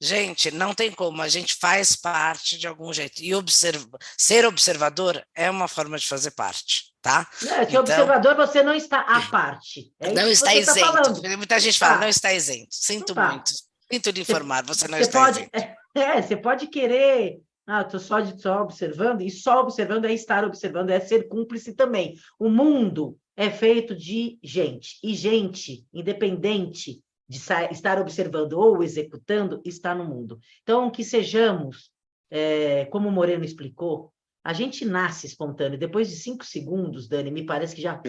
gente, 0.00 0.50
não 0.50 0.72
tem 0.72 0.92
como, 0.92 1.20
a 1.20 1.28
gente 1.28 1.56
faz 1.60 1.96
parte 1.96 2.56
de 2.56 2.66
algum 2.68 2.92
jeito. 2.92 3.22
E 3.22 3.34
observa, 3.34 3.98
ser 4.16 4.46
observador 4.46 5.24
é 5.34 5.50
uma 5.50 5.66
forma 5.66 5.98
de 5.98 6.06
fazer 6.06 6.30
parte. 6.30 6.92
Tá? 7.02 7.28
Não, 7.42 7.62
então, 7.62 7.80
observador 7.80 8.36
você 8.36 8.62
não 8.62 8.74
está 8.74 9.00
à 9.00 9.22
parte. 9.22 9.92
É 9.98 10.12
não 10.12 10.28
está 10.28 10.46
tá 10.46 10.54
isento. 10.54 11.20
Tá 11.20 11.36
Muita 11.36 11.58
gente 11.58 11.76
fala, 11.76 11.94
tá. 11.94 12.00
não 12.02 12.08
está 12.08 12.32
isento. 12.32 12.68
Sinto 12.70 13.12
tá. 13.12 13.28
muito. 13.28 13.52
Sinto 13.92 14.10
lhe 14.10 14.22
informar, 14.22 14.64
você 14.64 14.88
não 14.88 14.96
você 14.96 15.04
está 15.04 15.24
pode, 15.24 15.38
isento. 15.38 15.50
É, 15.94 16.22
você 16.22 16.34
pode 16.34 16.68
querer, 16.68 17.42
ah, 17.66 17.82
estou 17.82 18.00
só, 18.00 18.20
de, 18.20 18.40
só 18.40 18.62
observando, 18.62 19.20
e 19.20 19.30
só 19.30 19.60
observando 19.60 20.06
é 20.06 20.14
estar 20.14 20.42
observando, 20.42 20.88
é 20.88 20.98
ser 20.98 21.28
cúmplice 21.28 21.74
também. 21.74 22.14
O 22.38 22.48
mundo 22.48 23.18
é 23.36 23.50
feito 23.50 23.94
de 23.94 24.38
gente, 24.42 24.98
e 25.04 25.14
gente, 25.14 25.86
independente 25.92 27.02
de 27.28 27.36
estar 27.36 28.00
observando 28.00 28.54
ou 28.54 28.82
executando, 28.82 29.60
está 29.66 29.94
no 29.94 30.06
mundo. 30.06 30.38
Então, 30.62 30.90
que 30.90 31.04
sejamos, 31.04 31.90
é, 32.30 32.86
como 32.86 33.10
o 33.10 33.12
Moreno 33.12 33.44
explicou, 33.44 34.10
a 34.42 34.54
gente 34.54 34.84
nasce 34.86 35.26
espontâneo. 35.26 35.78
Depois 35.78 36.08
de 36.08 36.16
cinco 36.16 36.44
segundos, 36.44 37.06
Dani, 37.06 37.30
me 37.30 37.44
parece 37.44 37.74
que 37.74 37.82
já 37.82 38.00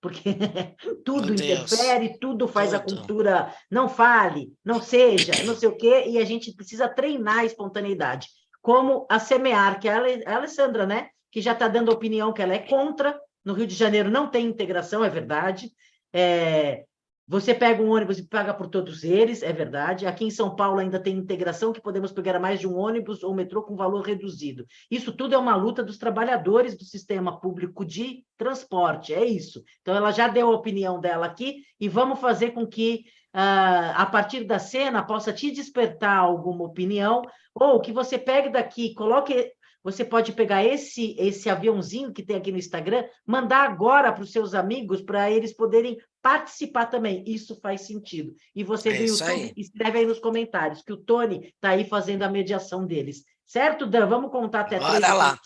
porque 0.00 0.22
tudo 1.04 1.32
interfere, 1.32 2.18
tudo 2.20 2.46
faz 2.46 2.72
a 2.72 2.80
cultura 2.80 3.52
não 3.70 3.88
fale, 3.88 4.52
não 4.64 4.80
seja, 4.80 5.32
não 5.44 5.56
sei 5.56 5.68
o 5.68 5.76
quê, 5.76 6.04
e 6.06 6.18
a 6.18 6.24
gente 6.24 6.54
precisa 6.54 6.88
treinar 6.88 7.38
a 7.38 7.44
espontaneidade. 7.44 8.28
Como 8.60 9.06
a 9.10 9.18
Semear, 9.18 9.80
que 9.80 9.88
é 9.88 10.24
a 10.26 10.36
Alessandra, 10.36 10.86
né? 10.86 11.08
Que 11.30 11.40
já 11.40 11.52
está 11.52 11.68
dando 11.68 11.92
opinião 11.92 12.32
que 12.32 12.42
ela 12.42 12.54
é 12.54 12.58
contra. 12.58 13.18
No 13.44 13.54
Rio 13.54 13.66
de 13.66 13.74
Janeiro 13.74 14.10
não 14.10 14.28
tem 14.28 14.46
integração, 14.46 15.04
é 15.04 15.08
verdade. 15.08 15.70
É, 16.12 16.84
você 17.28 17.52
pega 17.52 17.82
um 17.82 17.90
ônibus 17.90 18.18
e 18.18 18.26
paga 18.26 18.54
por 18.54 18.68
todos 18.68 19.04
eles, 19.04 19.42
é 19.42 19.52
verdade. 19.52 20.06
Aqui 20.06 20.24
em 20.24 20.30
São 20.30 20.56
Paulo 20.56 20.78
ainda 20.78 20.98
tem 20.98 21.14
integração 21.14 21.74
que 21.74 21.82
podemos 21.82 22.10
pegar 22.10 22.40
mais 22.40 22.58
de 22.58 22.66
um 22.66 22.74
ônibus 22.74 23.22
ou 23.22 23.34
metrô 23.34 23.62
com 23.62 23.76
valor 23.76 24.00
reduzido. 24.00 24.64
Isso 24.90 25.12
tudo 25.12 25.34
é 25.34 25.38
uma 25.38 25.54
luta 25.54 25.84
dos 25.84 25.98
trabalhadores 25.98 26.74
do 26.74 26.84
sistema 26.84 27.38
público 27.38 27.84
de 27.84 28.24
transporte, 28.38 29.12
é 29.12 29.26
isso. 29.26 29.62
Então, 29.82 29.94
ela 29.94 30.10
já 30.10 30.26
deu 30.26 30.48
a 30.48 30.54
opinião 30.54 30.98
dela 30.98 31.26
aqui 31.26 31.56
e 31.78 31.86
vamos 31.86 32.18
fazer 32.18 32.52
com 32.52 32.66
que, 32.66 33.04
uh, 33.34 33.92
a 33.94 34.06
partir 34.06 34.44
da 34.44 34.58
cena, 34.58 35.02
possa 35.02 35.30
te 35.30 35.50
despertar 35.50 36.16
alguma 36.16 36.64
opinião 36.64 37.20
ou 37.54 37.78
que 37.78 37.92
você 37.92 38.16
pegue 38.16 38.48
daqui, 38.48 38.94
coloque 38.94 39.52
você 39.90 40.04
pode 40.04 40.32
pegar 40.32 40.64
esse 40.64 41.16
esse 41.18 41.48
aviãozinho 41.48 42.12
que 42.12 42.22
tem 42.22 42.36
aqui 42.36 42.52
no 42.52 42.58
Instagram, 42.58 43.04
mandar 43.26 43.64
agora 43.64 44.12
para 44.12 44.22
os 44.22 44.30
seus 44.30 44.54
amigos 44.54 45.00
para 45.00 45.30
eles 45.30 45.52
poderem 45.52 45.98
participar 46.20 46.86
também. 46.86 47.24
Isso 47.26 47.58
faz 47.60 47.82
sentido. 47.82 48.34
E 48.54 48.62
você 48.62 48.90
é 48.90 48.98
do 48.98 49.04
YouTube, 49.04 49.30
aí. 49.30 49.52
escreve 49.56 49.98
aí 49.98 50.06
nos 50.06 50.18
comentários 50.18 50.82
que 50.82 50.92
o 50.92 50.96
Tony 50.96 51.46
está 51.54 51.70
aí 51.70 51.84
fazendo 51.88 52.22
a 52.22 52.28
mediação 52.28 52.86
deles. 52.86 53.24
Certo, 53.46 53.86
Dan? 53.86 54.06
Vamos 54.06 54.30
contar 54.30 54.60
até 54.60 54.78
Bora 54.78 55.00
três. 55.00 55.14
lá. 55.14 55.40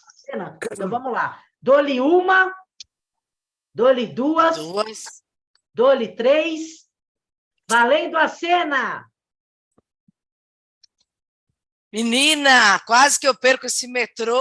Então 0.72 0.88
vamos 0.88 1.12
lá. 1.12 1.40
Dole 1.61 2.00
uma, 2.00 2.52
dole 3.72 4.06
duas. 4.06 4.56
Duas. 4.56 5.22
Dole 5.72 6.08
três. 6.16 6.88
Valendo 7.70 8.16
a 8.16 8.26
cena! 8.26 9.12
Menina, 11.92 12.78
quase 12.87 13.20
que 13.20 13.28
eu 13.28 13.34
perco 13.34 13.66
esse 13.66 13.87
metrô. 13.87 14.34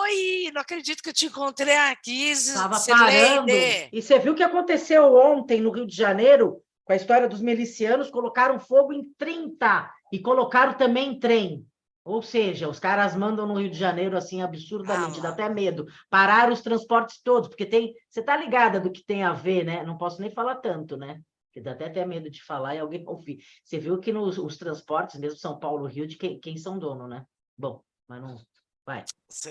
Oi, 0.00 0.50
não 0.52 0.62
acredito 0.62 1.00
que 1.00 1.10
eu 1.10 1.14
te 1.14 1.26
encontrei 1.26 1.76
aqui. 1.76 2.32
Estava 2.32 2.80
parando. 2.80 3.52
E 3.92 4.02
você 4.02 4.18
viu 4.18 4.32
o 4.32 4.34
que 4.34 4.42
aconteceu 4.42 5.14
ontem 5.14 5.60
no 5.60 5.70
Rio 5.70 5.86
de 5.86 5.94
Janeiro, 5.94 6.60
com 6.84 6.92
a 6.92 6.96
história 6.96 7.28
dos 7.28 7.40
milicianos, 7.40 8.10
colocaram 8.10 8.58
fogo 8.58 8.92
em 8.92 9.04
30 9.16 9.88
e 10.12 10.18
colocaram 10.18 10.74
também 10.74 11.10
em 11.10 11.20
trem. 11.20 11.64
Ou 12.04 12.20
seja, 12.20 12.68
os 12.68 12.80
caras 12.80 13.14
mandam 13.14 13.46
no 13.46 13.60
Rio 13.60 13.70
de 13.70 13.78
Janeiro 13.78 14.16
assim 14.16 14.42
absurdamente, 14.42 15.20
ah, 15.20 15.22
dá 15.22 15.28
até 15.28 15.48
medo. 15.48 15.86
Parar 16.10 16.50
os 16.50 16.62
transportes 16.62 17.22
todos, 17.22 17.48
porque 17.48 17.64
tem. 17.64 17.94
Você 18.10 18.18
está 18.18 18.36
ligada 18.36 18.80
do 18.80 18.90
que 18.90 19.06
tem 19.06 19.22
a 19.22 19.32
ver, 19.32 19.64
né? 19.64 19.84
Não 19.84 19.96
posso 19.96 20.20
nem 20.20 20.32
falar 20.32 20.56
tanto, 20.56 20.96
né? 20.96 21.20
Que 21.52 21.60
dá 21.60 21.72
até, 21.72 21.86
até 21.86 22.04
medo 22.06 22.30
de 22.30 22.42
falar 22.42 22.74
e 22.74 22.78
alguém 22.78 23.04
ouvir. 23.06 23.44
Você 23.62 23.78
viu 23.78 24.00
que 24.00 24.12
nos 24.12 24.38
os 24.38 24.56
transportes, 24.56 25.20
mesmo 25.20 25.38
São 25.38 25.58
Paulo, 25.58 25.86
Rio, 25.86 26.06
de 26.06 26.16
quem, 26.16 26.40
quem 26.40 26.56
são 26.56 26.78
dono, 26.78 27.06
né? 27.06 27.24
Bom, 27.56 27.82
mas 28.08 28.22
não. 28.22 28.44
Vai. 28.84 29.04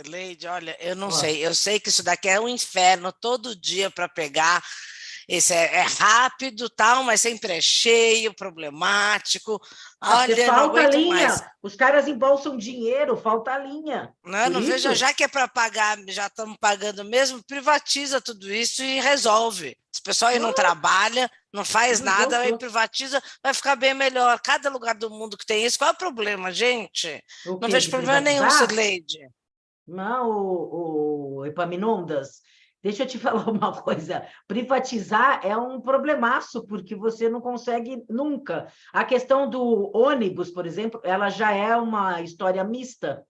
Leide, 0.07 0.45
olha, 0.47 0.75
eu 0.81 0.95
não 0.95 1.09
sei. 1.09 1.45
Eu 1.45 1.55
sei 1.55 1.79
que 1.79 1.89
isso 1.89 2.03
daqui 2.03 2.27
é 2.27 2.39
um 2.39 2.49
inferno 2.49 3.13
todo 3.13 3.55
dia 3.55 3.89
para 3.89 4.09
pegar. 4.09 4.61
Esse 5.27 5.53
é, 5.53 5.75
é, 5.75 5.81
rápido, 5.81 6.69
tal, 6.69 7.03
mas 7.03 7.21
sempre 7.21 7.53
é 7.53 7.61
cheio, 7.61 8.33
problemático. 8.33 9.61
Olha, 10.03 10.45
falta 10.45 10.89
linha. 10.89 11.27
Mais. 11.27 11.43
Os 11.61 11.75
caras 11.75 12.07
embolsam 12.07 12.57
dinheiro, 12.57 13.15
falta 13.15 13.57
linha. 13.57 14.13
Não, 14.25 14.49
não 14.49 14.61
vejo, 14.61 14.93
já 14.93 15.13
que 15.13 15.23
é 15.23 15.27
para 15.29 15.47
pagar, 15.47 15.97
já 16.09 16.27
estamos 16.27 16.57
pagando 16.59 17.05
mesmo, 17.05 17.41
privatiza 17.43 18.19
tudo 18.19 18.51
isso 18.51 18.83
e 18.83 18.99
resolve. 18.99 19.77
Se 19.91 20.01
o 20.01 20.03
pessoal 20.03 20.31
aí 20.31 20.39
não 20.39 20.51
trabalha, 20.51 21.31
não 21.53 21.65
faz 21.65 21.99
não 21.99 22.05
nada, 22.11 22.39
aí 22.39 22.57
privatiza, 22.57 23.21
vai 23.43 23.53
ficar 23.53 23.75
bem 23.75 23.93
melhor. 23.93 24.39
Cada 24.41 24.69
lugar 24.69 24.95
do 24.95 25.09
mundo 25.09 25.37
que 25.37 25.45
tem 25.45 25.65
isso, 25.65 25.77
qual 25.77 25.89
é 25.89 25.93
o 25.93 25.97
problema, 25.97 26.51
gente? 26.51 27.23
Não 27.45 27.59
vejo 27.59 27.89
problema 27.89 28.21
nenhum, 28.21 28.49
Sileide. 28.49 29.29
Não, 29.87 30.29
o, 30.29 31.35
o 31.37 31.45
Epaminondas, 31.45 32.41
deixa 32.81 33.03
eu 33.03 33.07
te 33.07 33.17
falar 33.19 33.49
uma 33.49 33.81
coisa. 33.81 34.25
Privatizar 34.47 35.41
é 35.43 35.55
um 35.57 35.81
problemaço, 35.81 36.65
porque 36.65 36.95
você 36.95 37.27
não 37.27 37.41
consegue 37.41 38.03
nunca. 38.09 38.67
A 38.93 39.03
questão 39.03 39.49
do 39.49 39.91
ônibus, 39.93 40.49
por 40.49 40.65
exemplo, 40.65 41.01
ela 41.03 41.29
já 41.29 41.51
é 41.51 41.75
uma 41.75 42.21
história 42.21 42.63
mista 42.63 43.25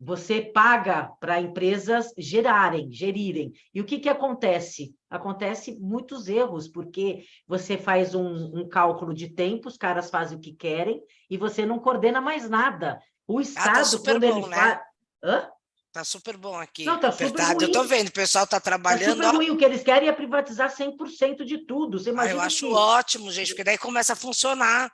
você 0.00 0.40
paga 0.40 1.12
para 1.20 1.40
empresas 1.40 2.10
gerarem, 2.16 2.90
gerirem. 2.90 3.52
E 3.74 3.82
o 3.82 3.84
que, 3.84 3.98
que 3.98 4.08
acontece? 4.08 4.94
Acontece 5.10 5.76
muitos 5.78 6.26
erros, 6.26 6.66
porque 6.66 7.24
você 7.46 7.76
faz 7.76 8.14
um, 8.14 8.60
um 8.60 8.68
cálculo 8.68 9.12
de 9.12 9.28
tempo, 9.28 9.68
os 9.68 9.76
caras 9.76 10.08
fazem 10.08 10.38
o 10.38 10.40
que 10.40 10.54
querem, 10.54 11.02
e 11.28 11.36
você 11.36 11.66
não 11.66 11.78
coordena 11.78 12.20
mais 12.20 12.48
nada. 12.48 12.98
O 13.28 13.38
ah, 13.38 13.42
tá 13.42 13.48
Estado, 13.48 13.74
tá 13.74 13.84
super 13.84 14.14
quando 14.14 14.26
bom, 14.26 14.38
ele 14.38 14.46
né? 14.48 14.56
faz. 14.56 14.80
Hã? 15.22 15.50
Tá 15.92 16.04
super 16.04 16.36
bom 16.36 16.56
aqui. 16.56 16.84
Não, 16.84 16.98
tá 16.98 17.10
super 17.10 17.42
ruim. 17.42 17.56
eu 17.62 17.72
tô 17.72 17.82
vendo, 17.82 18.08
o 18.08 18.12
pessoal 18.12 18.46
tá 18.46 18.60
trabalhando. 18.60 19.18
Tá 19.18 19.24
super 19.24 19.36
ruim. 19.36 19.50
O 19.50 19.56
que 19.56 19.64
eles 19.64 19.82
querem 19.82 20.08
é 20.08 20.12
privatizar 20.12 20.74
100% 20.74 21.44
de 21.44 21.66
tudo. 21.66 21.98
Você 21.98 22.10
imagina 22.10 22.34
ah, 22.34 22.42
eu 22.42 22.46
acho 22.46 22.68
que... 22.68 22.72
ótimo, 22.72 23.30
gente, 23.32 23.48
porque 23.48 23.64
daí 23.64 23.76
começa 23.76 24.12
a 24.12 24.16
funcionar. 24.16 24.90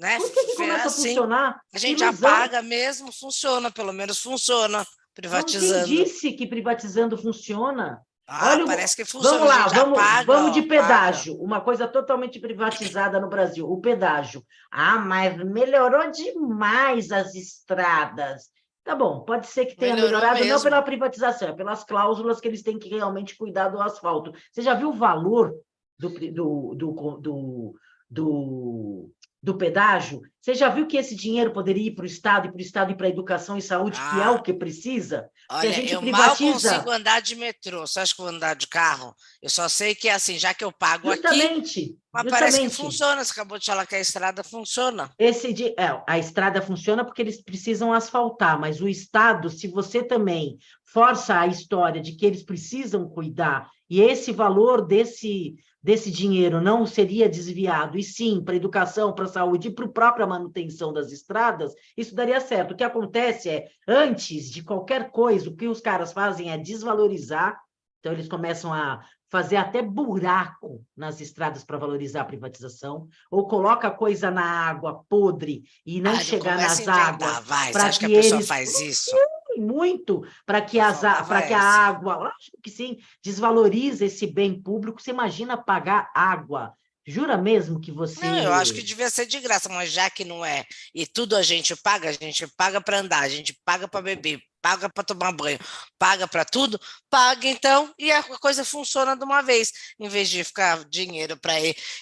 Né? 0.00 0.16
Por 0.16 0.32
que, 0.32 0.56
começa 0.56 0.86
assim, 0.86 1.08
a 1.08 1.08
funcionar? 1.08 1.60
A 1.74 1.78
gente 1.78 1.98
já 1.98 2.10
paga 2.10 2.62
mesmo, 2.62 3.12
funciona, 3.12 3.70
pelo 3.70 3.92
menos 3.92 4.18
funciona, 4.18 4.86
privatizando. 5.14 5.86
Quem 5.86 6.04
disse 6.04 6.32
que 6.32 6.46
privatizando 6.46 7.18
funciona? 7.18 8.00
Ah, 8.26 8.52
Olha, 8.52 8.64
parece 8.64 8.96
que 8.96 9.04
funciona. 9.04 9.36
Vamos 9.36 9.54
lá, 9.54 9.68
vamos, 9.68 9.98
paga, 9.98 10.24
vamos 10.24 10.52
de 10.54 10.62
pedágio. 10.62 11.34
Paga. 11.34 11.44
Uma 11.44 11.60
coisa 11.60 11.86
totalmente 11.86 12.40
privatizada 12.40 13.20
no 13.20 13.28
Brasil, 13.28 13.70
o 13.70 13.78
pedágio. 13.78 14.42
Ah, 14.72 14.98
mas 14.98 15.36
melhorou 15.36 16.10
demais 16.10 17.10
as 17.10 17.34
estradas. 17.34 18.44
Tá 18.82 18.94
bom, 18.94 19.20
pode 19.20 19.48
ser 19.48 19.66
que 19.66 19.76
tenha 19.76 19.94
Melhorou 19.94 20.16
melhorado 20.16 20.40
mesmo. 20.40 20.54
não 20.54 20.62
pela 20.62 20.80
privatização, 20.82 21.48
é 21.48 21.52
pelas 21.52 21.84
cláusulas 21.84 22.40
que 22.40 22.48
eles 22.48 22.62
têm 22.62 22.78
que 22.78 22.88
realmente 22.88 23.36
cuidar 23.36 23.68
do 23.68 23.82
asfalto. 23.82 24.32
Você 24.50 24.62
já 24.62 24.72
viu 24.72 24.88
o 24.88 24.96
valor 24.96 25.52
do, 25.98 26.08
do, 26.08 26.74
do, 26.74 27.18
do, 27.20 27.74
do 28.08 29.10
do 29.42 29.56
pedágio, 29.56 30.20
você 30.40 30.54
já 30.54 30.68
viu 30.68 30.86
que 30.86 30.96
esse 30.96 31.14
dinheiro 31.14 31.52
poderia 31.52 31.88
ir 31.88 31.94
para 31.94 32.02
o 32.02 32.06
Estado 32.06 32.48
e 32.48 32.50
para 32.50 32.58
o 32.58 32.62
Estado 32.62 32.92
ir 32.92 32.96
para 32.96 33.06
a 33.06 33.10
educação 33.10 33.58
e 33.58 33.62
saúde, 33.62 33.98
ah, 34.00 34.10
que 34.10 34.20
é 34.20 34.30
o 34.30 34.34
ah. 34.34 34.42
que 34.42 34.52
precisa? 34.52 35.28
Olha, 35.50 35.68
a 35.68 35.72
gente 35.72 35.92
eu 35.92 36.00
privatiza... 36.00 36.44
mal 36.44 36.52
consigo 36.52 36.90
andar 36.90 37.20
de 37.20 37.36
metrô. 37.36 37.86
Você 37.86 38.00
acha 38.00 38.14
que 38.14 38.20
vou 38.20 38.30
andar 38.30 38.54
de 38.54 38.66
carro? 38.66 39.14
Eu 39.42 39.50
só 39.50 39.68
sei 39.68 39.94
que, 39.94 40.08
assim, 40.08 40.38
já 40.38 40.54
que 40.54 40.64
eu 40.64 40.72
pago 40.72 41.10
justamente, 41.10 41.80
aqui... 41.80 41.98
Mas 42.12 42.22
justamente. 42.24 42.30
parece 42.30 42.60
que 42.60 42.70
funciona. 42.70 43.24
Você 43.24 43.32
acabou 43.32 43.58
de 43.58 43.66
falar 43.66 43.86
que 43.86 43.94
a 43.94 44.00
estrada 44.00 44.42
funciona. 44.42 45.10
Esse 45.18 45.52
de, 45.52 45.68
é, 45.78 46.02
a 46.06 46.18
estrada 46.18 46.62
funciona 46.62 47.04
porque 47.04 47.22
eles 47.22 47.42
precisam 47.42 47.92
asfaltar, 47.92 48.58
mas 48.58 48.80
o 48.80 48.88
Estado, 48.88 49.50
se 49.50 49.68
você 49.68 50.02
também 50.02 50.58
força 50.84 51.38
a 51.38 51.46
história 51.46 52.00
de 52.00 52.12
que 52.12 52.26
eles 52.26 52.42
precisam 52.42 53.08
cuidar, 53.08 53.68
e 53.88 54.00
esse 54.00 54.32
valor 54.32 54.86
desse 54.86 55.56
desse 55.82 56.10
dinheiro 56.10 56.60
não 56.60 56.84
seria 56.86 57.28
desviado, 57.28 57.98
e 57.98 58.02
sim 58.02 58.42
para 58.44 58.56
educação, 58.56 59.12
para 59.12 59.26
saúde 59.26 59.68
e 59.68 59.70
para 59.70 59.84
a 59.86 59.88
própria 59.88 60.26
manutenção 60.26 60.92
das 60.92 61.10
estradas, 61.10 61.74
isso 61.96 62.14
daria 62.14 62.40
certo. 62.40 62.72
O 62.72 62.76
que 62.76 62.84
acontece 62.84 63.48
é, 63.48 63.68
antes 63.88 64.50
de 64.50 64.62
qualquer 64.62 65.10
coisa, 65.10 65.48
o 65.48 65.56
que 65.56 65.66
os 65.66 65.80
caras 65.80 66.12
fazem 66.12 66.50
é 66.50 66.58
desvalorizar, 66.58 67.58
então 68.00 68.12
eles 68.12 68.28
começam 68.28 68.72
a 68.72 69.04
fazer 69.30 69.56
até 69.56 69.80
buraco 69.80 70.84
nas 70.96 71.20
estradas 71.20 71.62
para 71.62 71.78
valorizar 71.78 72.22
a 72.22 72.24
privatização, 72.24 73.08
ou 73.30 73.46
coloca 73.46 73.90
coisa 73.90 74.30
na 74.30 74.42
água 74.42 75.04
podre 75.08 75.62
e 75.86 76.00
não 76.00 76.12
ah, 76.12 76.20
chegar 76.20 76.56
nas 76.56 76.86
águas. 76.86 77.40
Para 77.72 77.90
que, 77.90 77.98
que 78.00 78.04
a 78.06 78.08
pessoa 78.08 78.38
eles... 78.38 78.48
faz 78.48 78.80
isso? 78.80 79.16
Muito 79.60 80.26
para 80.46 80.60
que, 80.60 80.80
as, 80.80 81.00
para 81.00 81.42
que 81.42 81.52
a 81.52 81.62
água, 81.62 82.32
acho 82.36 82.50
que 82.62 82.70
sim, 82.70 82.98
desvaloriza 83.22 84.04
esse 84.06 84.26
bem 84.26 84.60
público. 84.60 85.00
Você 85.00 85.10
imagina 85.10 85.56
pagar 85.56 86.10
água? 86.14 86.72
Jura 87.06 87.36
mesmo 87.36 87.80
que 87.80 87.90
você. 87.90 88.24
Não, 88.24 88.38
eu 88.38 88.52
acho 88.52 88.74
que 88.74 88.82
devia 88.82 89.10
ser 89.10 89.26
de 89.26 89.40
graça, 89.40 89.68
mas 89.68 89.90
já 89.90 90.08
que 90.10 90.24
não 90.24 90.44
é, 90.44 90.64
e 90.94 91.06
tudo 91.06 91.34
a 91.34 91.42
gente 91.42 91.74
paga, 91.74 92.10
a 92.10 92.12
gente 92.12 92.46
paga 92.56 92.80
para 92.80 92.98
andar, 92.98 93.22
a 93.22 93.28
gente 93.28 93.58
paga 93.64 93.88
para 93.88 94.02
beber, 94.02 94.40
paga 94.60 94.88
para 94.88 95.04
tomar 95.04 95.32
banho, 95.32 95.58
paga 95.98 96.28
para 96.28 96.44
tudo, 96.44 96.80
paga 97.08 97.48
então 97.48 97.92
e 97.98 98.10
a 98.12 98.22
coisa 98.22 98.64
funciona 98.64 99.16
de 99.16 99.24
uma 99.24 99.42
vez, 99.42 99.72
em 99.98 100.08
vez 100.08 100.28
de 100.28 100.44
ficar 100.44 100.84
dinheiro 100.84 101.36
para 101.36 101.54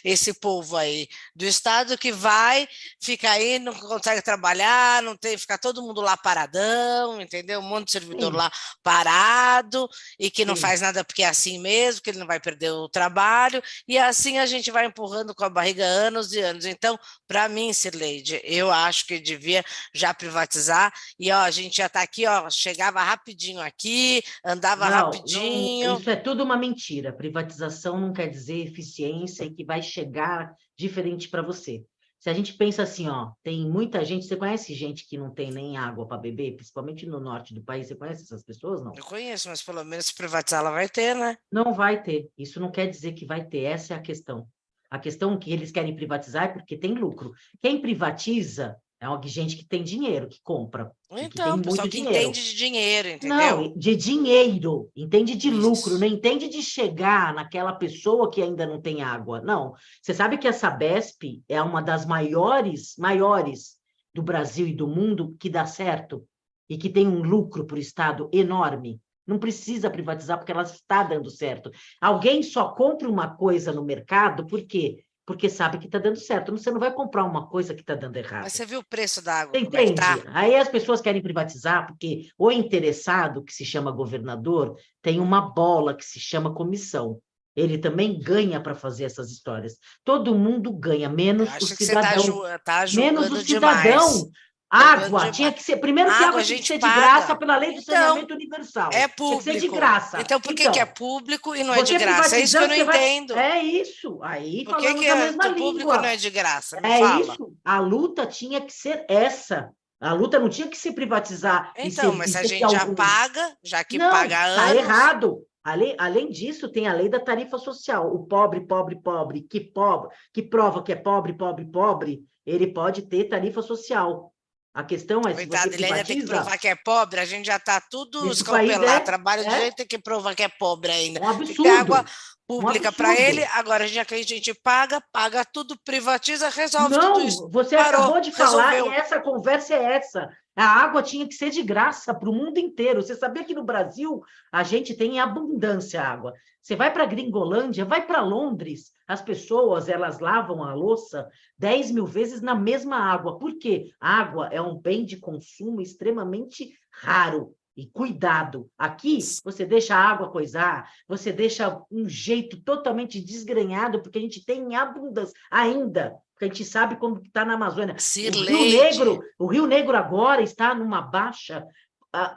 esse 0.05 0.35
povo 0.35 0.77
aí 0.77 1.09
do 1.35 1.45
estado 1.45 1.97
que 1.97 2.12
vai, 2.12 2.69
fica 3.03 3.31
aí, 3.31 3.59
não 3.59 3.75
consegue 3.75 4.23
trabalhar, 4.23 5.03
não 5.03 5.17
tem, 5.17 5.37
fica 5.38 5.59
todo 5.59 5.83
mundo 5.83 6.00
lá 6.00 6.17
paradão, 6.17 7.21
entendeu? 7.21 7.61
Um 7.61 7.69
monte 7.69 7.87
de 7.87 7.93
servidor 7.93 8.33
Sim. 8.33 8.38
lá 8.38 8.53
parado 8.83 9.88
e 10.19 10.31
que 10.31 10.45
não 10.45 10.57
Sim. 10.57 10.62
faz 10.62 10.81
nada 10.81 11.05
porque 11.05 11.23
é 11.23 11.29
assim 11.29 11.59
mesmo, 11.59 12.03
que 12.03 12.11
ele 12.11 12.19
não 12.19 12.27
vai 12.27 12.41
perder 12.41 12.71
o 12.73 12.88
trabalho 12.88 13.62
e 13.87 13.99
assim 13.99 14.38
a 14.38 14.47
gente 14.47 14.71
vai 14.71 14.87
empurrando 14.87 15.35
com 15.35 15.45
a 15.45 15.50
barriga 15.50 15.85
anos 15.85 16.33
e 16.33 16.41
anos. 16.41 16.65
Então, 16.65 16.99
para 17.27 17.49
mim, 17.49 17.73
Sirleide, 17.73 18.41
eu 18.45 18.71
acho 18.71 19.07
que 19.07 19.19
devia 19.19 19.65
já 19.95 20.12
privatizar 20.12 20.93
e 21.19 21.31
ó, 21.31 21.41
a 21.41 21.50
gente 21.50 21.77
já 21.77 21.87
está 21.87 22.03
aqui, 22.03 22.27
ó, 22.27 22.48
chegava 22.50 23.02
rapidinho 23.02 23.61
aqui, 23.61 24.23
andava 24.45 24.88
não, 24.88 24.97
rapidinho. 24.97 25.88
Não, 25.88 25.99
isso 25.99 26.11
é 26.11 26.17
tudo 26.17 26.43
uma 26.43 26.57
mentira. 26.57 27.12
Privatização 27.12 28.00
não 28.00 28.12
quer 28.12 28.28
dizer 28.28 28.67
eficiência 28.67 29.45
e 29.45 29.50
que 29.55 29.64
vai 29.64 29.83
chegar 29.83 30.55
diferente 30.76 31.28
para 31.28 31.43
você. 31.43 31.85
Se 32.19 32.28
a 32.28 32.33
gente 32.33 32.55
pensa 32.55 32.83
assim, 32.83 33.09
ó, 33.09 33.31
tem 33.45 33.64
muita 33.71 34.05
gente, 34.05 34.26
você 34.26 34.37
conhece 34.37 34.75
gente 34.75 35.07
que 35.07 35.17
não 35.17 35.31
tem 35.31 35.52
nem 35.52 35.76
água 35.76 36.07
para 36.07 36.19
beber, 36.19 36.57
principalmente 36.57 37.07
no 37.07 37.21
norte 37.21 37.55
do 37.55 37.62
país, 37.62 37.87
você 37.87 37.95
conhece 37.95 38.25
essas 38.25 38.43
pessoas, 38.43 38.83
não? 38.83 38.93
Eu 38.95 39.05
conheço, 39.05 39.49
mas 39.49 39.62
pelo 39.62 39.85
menos 39.85 40.07
se 40.07 40.14
privatizar 40.14 40.61
ela 40.61 40.73
vai 40.73 40.88
ter, 40.88 41.14
né? 41.14 41.37
Não 41.50 41.73
vai 41.73 42.02
ter. 42.02 42.28
Isso 42.37 42.59
não 42.59 42.73
quer 42.73 42.88
dizer 42.88 43.12
que 43.12 43.25
vai 43.25 43.45
ter, 43.45 43.62
essa 43.62 43.95
é 43.95 43.97
a 43.97 44.02
questão. 44.02 44.49
A 44.90 44.99
questão 44.99 45.38
que 45.38 45.52
eles 45.52 45.71
querem 45.71 45.95
privatizar 45.95 46.45
é 46.45 46.49
porque 46.49 46.76
tem 46.76 46.95
lucro. 46.95 47.33
Quem 47.62 47.81
privatiza 47.81 48.76
é 49.00 49.28
gente 49.28 49.57
que 49.57 49.64
tem 49.64 49.85
dinheiro, 49.85 50.28
que 50.28 50.40
compra. 50.43 50.90
Então, 51.12 51.59
que 51.59 51.69
pessoal 51.69 51.88
que 51.88 51.97
dinheiro. 51.97 52.19
entende 52.19 52.43
de 52.43 52.57
dinheiro, 52.57 53.09
entendeu? 53.09 53.37
Não, 53.37 53.76
de 53.76 53.95
dinheiro, 53.95 54.90
entende 54.97 55.37
de 55.37 55.49
Isso. 55.49 55.61
lucro, 55.61 55.99
não 55.99 56.07
entende 56.07 56.49
de 56.49 56.61
chegar 56.62 57.33
naquela 57.33 57.73
pessoa 57.73 58.31
que 58.31 58.43
ainda 58.43 58.67
não 58.67 58.81
tem 58.81 59.02
água. 59.02 59.40
Não. 59.40 59.73
Você 60.02 60.12
sabe 60.12 60.37
que 60.37 60.49
essa 60.49 60.69
BESP 60.69 61.43
é 61.49 61.62
uma 61.62 61.81
das 61.81 62.05
maiores, 62.05 62.95
maiores 62.99 63.76
do 64.12 64.23
Brasil 64.23 64.67
e 64.67 64.75
do 64.75 64.88
mundo 64.88 65.37
que 65.38 65.49
dá 65.49 65.64
certo 65.64 66.26
e 66.69 66.76
que 66.76 66.90
tem 66.90 67.07
um 67.07 67.23
lucro 67.23 67.64
para 67.64 67.76
o 67.76 67.81
Estado 67.81 68.28
enorme. 68.33 69.00
Não 69.25 69.38
precisa 69.38 69.90
privatizar 69.90 70.38
porque 70.38 70.50
ela 70.52 70.62
está 70.62 71.02
dando 71.02 71.31
certo. 71.31 71.71
Alguém 72.00 72.43
só 72.43 72.71
compra 72.71 73.09
uma 73.09 73.37
coisa 73.37 73.73
no 73.73 73.85
mercado 73.85 74.45
porque 74.47 75.05
porque 75.29 75.51
sabe 75.51 75.77
que 75.77 75.85
está 75.85 75.99
dando 75.99 76.17
certo. 76.17 76.53
Você 76.53 76.71
não 76.71 76.81
vai 76.81 76.91
comprar 76.91 77.23
uma 77.23 77.47
coisa 77.47 77.75
que 77.75 77.83
está 77.83 77.95
dando 77.95 78.17
errado. 78.17 78.45
Mas 78.45 78.55
você 78.55 78.65
viu 78.65 78.81
o 78.81 78.85
preço 78.85 79.21
da 79.21 79.41
água? 79.41 79.53
Você 79.53 79.59
é 79.59 79.61
entende? 79.61 79.95
tá? 79.95 80.19
Aí 80.29 80.57
as 80.57 80.71
pessoas 80.71 81.03
querem 81.03 81.21
privatizar, 81.21 81.87
porque 81.87 82.31
o 82.39 82.51
interessado, 82.51 83.45
que 83.45 83.53
se 83.53 83.63
chama 83.63 83.91
governador, 83.91 84.75
tem 85.03 85.21
uma 85.21 85.43
bola 85.43 85.95
que 85.95 86.03
se 86.03 86.19
chama 86.19 86.55
comissão. 86.55 87.21
ele 87.55 87.77
também 87.77 88.19
ganha 88.19 88.59
para 88.59 88.75
fazer 88.75 89.05
essas 89.05 89.31
histórias. 89.31 89.77
Todo 90.03 90.35
mundo 90.35 90.73
ganha, 90.73 91.11
menos 91.11 91.51
o 91.61 91.67
cidadão. 91.67 92.43
Tá, 92.43 92.59
tá 92.61 92.85
menos 92.95 93.31
o 93.31 93.37
cidadão. 93.43 94.07
Demais. 94.07 94.25
Água 94.71 95.31
tinha 95.31 95.51
que 95.51 95.63
ser. 95.63 95.79
Primeiro 95.79 96.11
que 96.11 96.25
água, 96.25 96.43
tinha 96.43 96.59
que 96.59 96.67
ser 96.67 96.79
paga. 96.79 96.95
de 96.95 97.01
graça 97.01 97.37
pela 97.37 97.57
lei 97.57 97.73
do 97.73 97.81
então, 97.81 97.95
saneamento 97.95 98.35
universal. 98.35 98.91
É 98.93 99.09
público. 99.09 99.43
Tinha 99.43 99.55
que 99.55 99.61
ser 99.61 99.67
de 99.67 99.75
graça. 99.75 100.21
Então, 100.21 100.41
por 100.41 100.55
que, 100.55 100.63
então, 100.63 100.73
que 100.73 100.81
é 100.81 100.85
público 100.85 101.57
e 101.57 101.65
não 101.65 101.75
é 101.75 101.83
de 101.83 101.97
graça? 101.97 102.37
É 102.37 102.41
isso 102.41 102.59
que 102.59 102.65
eu 102.65 102.69
não 102.69 102.75
entendo. 102.75 103.35
Vai... 103.35 103.59
É 103.59 103.63
isso. 103.63 104.19
Aí 104.23 104.65
por 104.65 104.77
que, 104.77 104.95
que 104.95 105.07
é 105.07 105.33
público 105.33 105.93
não 105.95 106.05
é 106.05 106.17
de 106.17 106.31
graça? 106.31 106.81
Me 106.81 106.89
é 106.89 106.99
fala. 106.99 107.21
isso. 107.21 107.53
A 107.65 107.81
luta 107.81 108.27
tinha 108.27 108.61
que 108.61 108.73
ser 108.73 109.07
essa. 109.09 109.71
A 110.01 110.13
luta 110.13 110.39
não 110.39 110.49
tinha 110.49 110.69
que 110.69 110.77
se 110.77 110.93
privatizar. 110.93 111.73
Então, 111.77 112.13
ser, 112.13 112.17
mas 112.17 112.37
a 112.37 112.43
gente 112.45 112.71
já 112.71 112.87
paga, 112.95 113.57
já 113.65 113.83
que 113.83 113.99
não, 113.99 114.11
paga 114.11 114.37
tá 114.37 114.45
anos. 114.45 114.71
Está 114.71 114.77
errado. 114.77 115.43
Além, 115.65 115.95
além 115.99 116.31
disso, 116.31 116.69
tem 116.69 116.87
a 116.87 116.93
lei 116.93 117.09
da 117.09 117.19
tarifa 117.19 117.59
social. 117.59 118.15
O 118.15 118.27
pobre, 118.27 118.61
pobre, 118.61 118.97
pobre, 119.03 119.43
que 119.43 119.61
pobre, 119.61 120.11
que 120.33 120.43
prova 120.43 120.83
que 120.83 120.93
é 120.93 120.97
pobre, 120.97 121.33
pobre, 121.33 121.65
pobre, 121.65 122.23
ele 122.47 122.69
pode 122.69 123.03
ter 123.03 123.25
tarifa 123.25 123.61
social. 123.61 124.33
A 124.75 124.85
questão 124.85 125.23
é 125.23 125.35
Coitado, 125.35 125.63
se 125.65 125.69
você 125.71 125.75
ele 125.77 125.85
ainda 125.87 126.05
tem 126.05 126.21
que 126.21 126.27
provar 126.27 126.59
que 126.59 126.69
é 126.69 126.77
pobre, 126.77 127.21
a 127.21 127.25
gente 127.25 127.47
já 127.47 127.57
está 127.57 127.81
tudo 127.81 128.31
escalpelado, 128.31 128.85
é, 128.85 129.01
trabalha 129.01 129.43
de 129.43 129.49
é, 129.49 129.61
jeito 129.61 129.77
tem 129.77 129.87
que 129.87 129.99
provar 129.99 130.35
que 130.35 130.43
é 130.43 130.49
pobre 130.49 130.93
ainda. 130.93 131.21
Um 131.21 131.29
absurdo. 131.29 131.63
Tem 131.63 131.73
água 131.73 132.05
pública 132.47 132.91
um 132.91 132.93
para 132.93 133.19
ele, 133.19 133.45
agora 133.55 133.89
já 133.89 134.05
que 134.05 134.15
a 134.15 134.23
gente 134.23 134.55
paga, 134.55 135.03
paga 135.13 135.45
tudo, 135.45 135.77
privatiza, 135.85 136.49
resolve 136.49 136.97
Não, 136.97 137.15
tudo 137.15 137.27
isso. 137.27 137.49
Você 137.51 137.77
Parou, 137.77 138.03
acabou 138.03 138.21
de 138.21 138.33
falar 138.33 138.71
resolveu. 138.71 138.93
e 138.93 138.97
essa 138.97 139.21
conversa 139.21 139.75
é 139.75 139.97
essa. 139.97 140.29
A 140.57 140.65
água 140.65 141.03
tinha 141.03 141.27
que 141.27 141.35
ser 141.35 141.51
de 141.51 141.63
graça 141.63 142.15
para 142.15 142.29
o 142.29 142.33
mundo 142.33 142.59
inteiro. 142.59 143.03
Você 143.03 143.15
sabia 143.15 143.45
que 143.45 143.55
no 143.55 143.65
Brasil 143.65 144.23
a 144.51 144.63
gente 144.63 144.95
tem 144.95 145.21
abundância 145.21 146.01
de 146.01 146.07
água. 146.07 146.33
Você 146.63 146.75
vai 146.75 146.93
para 146.93 147.07
Gringolândia, 147.07 147.85
vai 147.85 148.07
para 148.07 148.21
Londres, 148.21 148.93
as 149.09 149.23
pessoas 149.23 149.88
elas 149.88 150.21
lavam 150.21 150.62
a 150.62 150.75
louça 150.75 151.27
10 151.59 151.93
mil 151.93 152.05
vezes 152.05 152.43
na 152.43 152.55
mesma 152.55 152.97
água. 152.97 153.38
Por 153.38 153.59
quê? 153.59 153.91
A 153.99 154.21
água 154.21 154.49
é 154.53 154.61
um 154.61 154.77
bem 154.77 155.05
de 155.05 155.17
consumo 155.17 155.81
extremamente 155.81 156.79
raro. 156.93 157.55
E 157.75 157.87
cuidado, 157.87 158.69
aqui 158.77 159.21
você 159.45 159.65
deixa 159.65 159.95
a 159.95 160.00
água 160.00 160.31
coisar, 160.31 160.91
você 161.07 161.33
deixa 161.33 161.81
um 161.91 162.09
jeito 162.09 162.61
totalmente 162.62 163.21
desgrenhado, 163.21 164.03
porque 164.03 164.19
a 164.19 164.21
gente 164.21 164.45
tem 164.45 164.75
abundância 164.75 165.35
ainda 165.50 166.17
porque 166.38 166.45
a 166.45 166.49
gente 166.49 166.65
sabe 166.65 166.97
como 166.97 167.19
está 167.19 167.45
na 167.45 167.55
Amazônia. 167.55 167.97
O 168.38 168.45
Rio 168.45 168.81
Negro, 168.81 169.21
o 169.37 169.47
Rio 169.49 169.67
Negro 169.67 169.97
agora 169.97 170.41
está 170.41 170.73
numa 170.73 171.00
baixa 171.00 171.67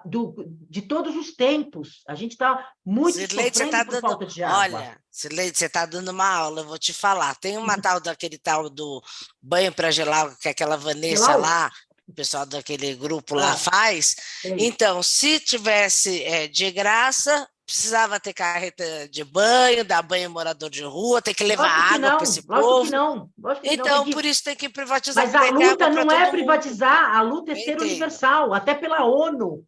do, 0.05 0.35
de 0.69 0.81
todos 0.81 1.15
os 1.15 1.33
tempos. 1.35 2.03
A 2.07 2.15
gente 2.15 2.31
está 2.31 2.71
muito 2.85 3.15
Cirleide, 3.15 3.57
sofrendo 3.57 3.71
tá 3.71 3.83
dando, 3.83 4.01
falta 4.01 4.25
de 4.25 4.43
água. 4.43 4.79
Olha, 4.79 5.01
Cirleide, 5.09 5.57
você 5.57 5.65
está 5.65 5.85
dando 5.85 6.09
uma 6.09 6.27
aula, 6.27 6.61
eu 6.61 6.67
vou 6.67 6.77
te 6.77 6.93
falar. 6.93 7.35
Tem 7.35 7.57
uma 7.57 7.77
tal 7.81 7.99
daquele 7.99 8.37
tal 8.37 8.69
do 8.69 9.01
banho 9.41 9.71
para 9.73 9.91
gelar, 9.91 10.37
que 10.39 10.47
é 10.47 10.51
aquela 10.51 10.77
Vanessa 10.77 11.25
Gelau? 11.25 11.41
lá, 11.41 11.71
o 12.07 12.13
pessoal 12.13 12.45
daquele 12.45 12.95
grupo 12.95 13.35
ah, 13.37 13.41
lá 13.41 13.57
faz. 13.57 14.15
Então, 14.43 15.01
se 15.01 15.39
tivesse 15.39 16.23
é, 16.23 16.47
de 16.47 16.69
graça, 16.71 17.47
precisava 17.71 18.19
ter 18.19 18.33
carreta 18.33 19.07
de 19.09 19.23
banho, 19.23 19.85
dar 19.85 20.01
banho 20.01 20.25
em 20.25 20.27
morador 20.27 20.69
de 20.69 20.83
rua, 20.83 21.21
ter 21.21 21.33
que 21.33 21.43
levar 21.43 21.69
água 21.69 22.17
para 22.17 22.23
esse 22.23 22.45
povo. 22.45 22.83
Que 22.83 22.91
não, 22.91 23.29
que 23.61 23.73
então, 23.73 24.11
por 24.11 24.25
isso 24.25 24.43
tem 24.43 24.55
que 24.57 24.67
privatizar. 24.67 25.25
Mas 25.25 25.33
a 25.33 25.49
luta 25.49 25.89
não 25.89 26.11
é 26.11 26.29
privatizar, 26.29 27.07
mundo. 27.07 27.17
a 27.17 27.21
luta 27.21 27.51
é 27.53 27.55
ser 27.55 27.79
universal, 27.79 28.53
até 28.53 28.75
pela 28.75 29.05
ONU. 29.05 29.65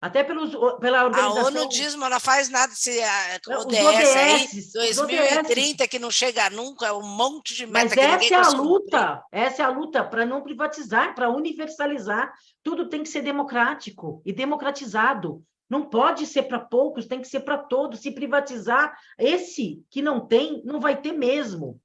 Até 0.00 0.22
pelos, 0.22 0.50
pela 0.80 1.04
organização... 1.04 1.44
A 1.44 1.46
ONU 1.46 1.68
diz, 1.70 1.94
mas 1.94 2.10
não 2.10 2.20
faz 2.20 2.50
nada 2.50 2.70
se 2.74 3.02
a 3.02 3.40
ODS, 3.48 3.74
ODS 3.74 4.76
aí, 4.76 4.92
2030, 4.92 5.88
que 5.88 5.98
não 5.98 6.10
chega 6.10 6.50
nunca, 6.50 6.86
é 6.86 6.92
um 6.92 7.06
monte 7.06 7.54
de 7.54 7.66
meta 7.66 7.96
Mas 7.96 7.96
essa 7.96 8.34
é 8.34 8.36
a 8.36 8.48
luta, 8.50 9.24
essa 9.32 9.62
é 9.62 9.64
a 9.64 9.70
luta 9.70 10.04
para 10.04 10.26
não 10.26 10.42
privatizar, 10.42 11.14
para 11.14 11.30
universalizar. 11.30 12.34
Tudo 12.62 12.90
tem 12.90 13.02
que 13.02 13.08
ser 13.08 13.22
democrático 13.22 14.20
e 14.26 14.32
democratizado. 14.32 15.42
Não 15.68 15.88
pode 15.88 16.26
ser 16.26 16.44
para 16.44 16.58
poucos, 16.58 17.06
tem 17.06 17.20
que 17.20 17.28
ser 17.28 17.40
para 17.40 17.58
todos. 17.58 18.00
Se 18.00 18.10
privatizar, 18.10 18.96
esse 19.18 19.82
que 19.90 20.02
não 20.02 20.26
tem, 20.26 20.62
não 20.64 20.80
vai 20.80 21.00
ter 21.00 21.12
mesmo. 21.12 21.80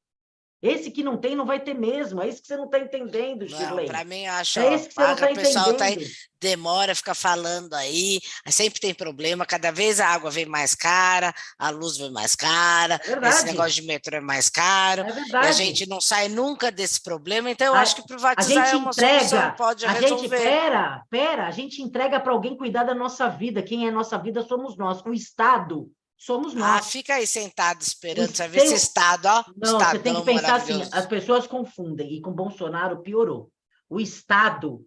Esse 0.61 0.91
que 0.91 1.03
não 1.03 1.17
tem, 1.17 1.35
não 1.35 1.45
vai 1.45 1.59
ter 1.59 1.73
mesmo. 1.73 2.21
É 2.21 2.27
isso 2.27 2.41
que 2.41 2.47
você 2.47 2.57
não 2.57 2.65
está 2.65 2.79
entendendo, 2.79 3.47
Shirley. 3.47 3.85
Para 3.85 4.03
mim, 4.03 4.27
acho 4.27 4.59
é 4.59 4.73
esse 4.73 4.89
que 4.89 4.93
você 4.93 5.01
não 5.01 5.15
tá 5.15 5.25
o 5.31 5.35
pessoal 5.35 5.73
tá 5.73 5.85
aí, 5.85 6.07
demora, 6.39 6.93
fica 6.93 7.13
falando 7.13 7.73
aí, 7.73 8.19
sempre 8.47 8.79
tem 8.79 8.93
problema, 8.93 9.45
cada 9.45 9.71
vez 9.71 9.99
a 9.99 10.07
água 10.07 10.29
vem 10.29 10.45
mais 10.45 10.73
cara, 10.73 11.33
a 11.57 11.69
luz 11.69 11.97
vem 11.97 12.11
mais 12.11 12.35
cara, 12.35 12.99
é 13.05 13.29
esse 13.29 13.45
negócio 13.45 13.81
de 13.81 13.83
metrô 13.83 14.17
é 14.17 14.21
mais 14.21 14.49
caro, 14.49 15.03
é 15.03 15.33
e 15.33 15.47
a 15.47 15.51
gente 15.51 15.87
não 15.87 15.99
sai 15.99 16.29
nunca 16.29 16.71
desse 16.71 17.01
problema, 17.01 17.49
então 17.49 17.67
eu 17.67 17.75
a, 17.75 17.81
acho 17.81 17.95
que 17.95 18.07
privatizar 18.07 18.69
é 18.69 18.75
uma 18.75 18.89
entrega, 18.89 19.19
solução, 19.19 19.51
pode 19.55 19.85
a 19.85 19.91
resolver. 19.91 20.27
Gente, 20.29 20.29
pera, 20.29 21.03
pera, 21.09 21.47
a 21.47 21.51
gente 21.51 21.81
entrega 21.81 22.19
para 22.19 22.31
alguém 22.31 22.57
cuidar 22.57 22.83
da 22.83 22.95
nossa 22.95 23.27
vida, 23.27 23.61
quem 23.61 23.87
é 23.87 23.91
nossa 23.91 24.17
vida 24.17 24.41
somos 24.41 24.77
nós, 24.77 25.01
o 25.05 25.13
Estado 25.13 25.91
somos 26.19 26.53
ah, 26.55 26.59
nós. 26.59 26.85
Ah, 26.85 26.89
fica 26.89 27.15
aí 27.15 27.25
sentado 27.25 27.81
esperando, 27.81 28.35
você 28.35 28.47
ver 28.47 28.65
esse 28.65 28.75
Estado, 28.75 29.25
ó. 29.25 29.45
Não, 29.55 29.77
estado 29.77 29.97
você 29.97 29.99
tem 29.99 30.15
que 30.15 30.25
pensar 30.25 30.55
assim, 30.55 30.81
as 30.91 31.05
pessoas 31.07 31.47
confundem, 31.47 32.13
e 32.13 32.21
com 32.21 32.31
Bolsonaro 32.31 33.01
piorou. 33.01 33.49
O 33.89 33.99
Estado, 33.99 34.85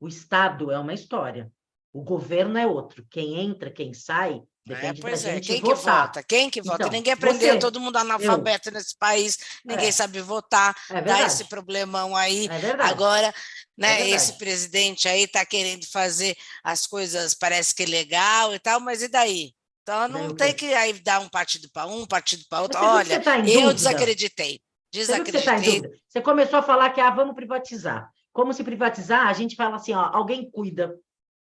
o 0.00 0.06
Estado 0.06 0.70
é 0.70 0.78
uma 0.78 0.94
história, 0.94 1.52
o 1.92 2.02
governo 2.02 2.56
é 2.56 2.66
outro. 2.66 3.04
Quem 3.10 3.40
entra, 3.40 3.70
quem 3.70 3.92
sai, 3.92 4.40
é, 4.68 4.74
depende 4.74 5.00
é, 5.00 5.02
pois 5.02 5.24
é, 5.24 5.40
quem 5.40 5.60
votar. 5.60 5.76
que 5.76 5.84
vota? 5.84 6.22
Quem 6.22 6.50
que 6.50 6.62
vota? 6.62 6.82
Então, 6.82 6.92
ninguém 6.92 7.12
aprendeu, 7.12 7.54
você, 7.54 7.58
todo 7.58 7.80
mundo 7.80 7.96
analfabeto 7.96 8.68
eu, 8.68 8.74
nesse 8.74 8.96
país, 8.96 9.36
ninguém 9.64 9.88
é, 9.88 9.92
sabe 9.92 10.20
votar, 10.20 10.76
é 10.90 11.02
dá 11.02 11.22
esse 11.22 11.44
problemão 11.44 12.14
aí. 12.14 12.46
É 12.46 12.82
Agora, 12.84 13.34
né, 13.76 14.02
é 14.02 14.10
esse 14.10 14.38
presidente 14.38 15.08
aí 15.08 15.24
está 15.24 15.44
querendo 15.44 15.86
fazer 15.90 16.36
as 16.62 16.86
coisas, 16.86 17.34
parece 17.34 17.74
que 17.74 17.82
é 17.82 17.86
legal 17.86 18.54
e 18.54 18.58
tal, 18.58 18.80
mas 18.80 19.02
e 19.02 19.08
daí? 19.08 19.57
Então 19.88 20.06
não 20.06 20.34
tem 20.34 20.52
que 20.52 20.74
aí 20.74 20.92
dar 21.00 21.18
um 21.20 21.28
partido 21.28 21.68
para 21.72 21.86
um, 21.86 22.06
partido 22.06 22.44
para 22.50 22.60
outro. 22.60 22.78
Olha, 22.78 23.20
tá 23.20 23.38
eu 23.38 23.72
desacreditei. 23.72 24.60
Desacreditei. 24.92 25.40
Você, 25.40 25.80
tá 25.82 25.88
você, 26.06 26.20
começou 26.20 26.58
a 26.58 26.62
falar 26.62 26.90
que 26.90 27.00
ah, 27.00 27.10
vamos 27.10 27.34
privatizar. 27.34 28.10
Como 28.30 28.52
se 28.52 28.62
privatizar, 28.62 29.26
a 29.26 29.32
gente 29.32 29.56
fala 29.56 29.76
assim, 29.76 29.94
ó, 29.94 30.10
alguém 30.12 30.50
cuida. 30.50 30.94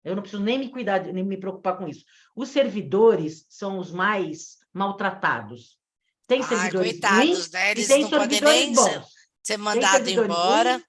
Eu 0.04 0.16
não 0.16 0.22
preciso 0.22 0.42
nem 0.42 0.58
me 0.58 0.70
cuidar, 0.70 1.04
nem 1.04 1.24
me 1.26 1.38
preocupar 1.38 1.78
com 1.78 1.88
isso. 1.90 2.06
Os 2.34 2.48
servidores 2.50 3.46
são 3.50 3.78
os 3.78 3.92
mais 3.92 4.58
maltratados. 4.74 5.78
Tem 6.26 6.42
servidores 6.42 6.92
Ai, 6.94 7.00
coitados, 7.00 7.20
ruins 7.20 7.52
né? 7.52 7.72
Eles 7.72 7.86
e 7.86 7.88
tem 7.88 8.02
não 8.04 8.10
podem 8.10 8.42
nem 8.42 8.74
bons. 8.74 9.06
ser 9.44 9.58
mandado 9.58 10.10
embora. 10.10 10.82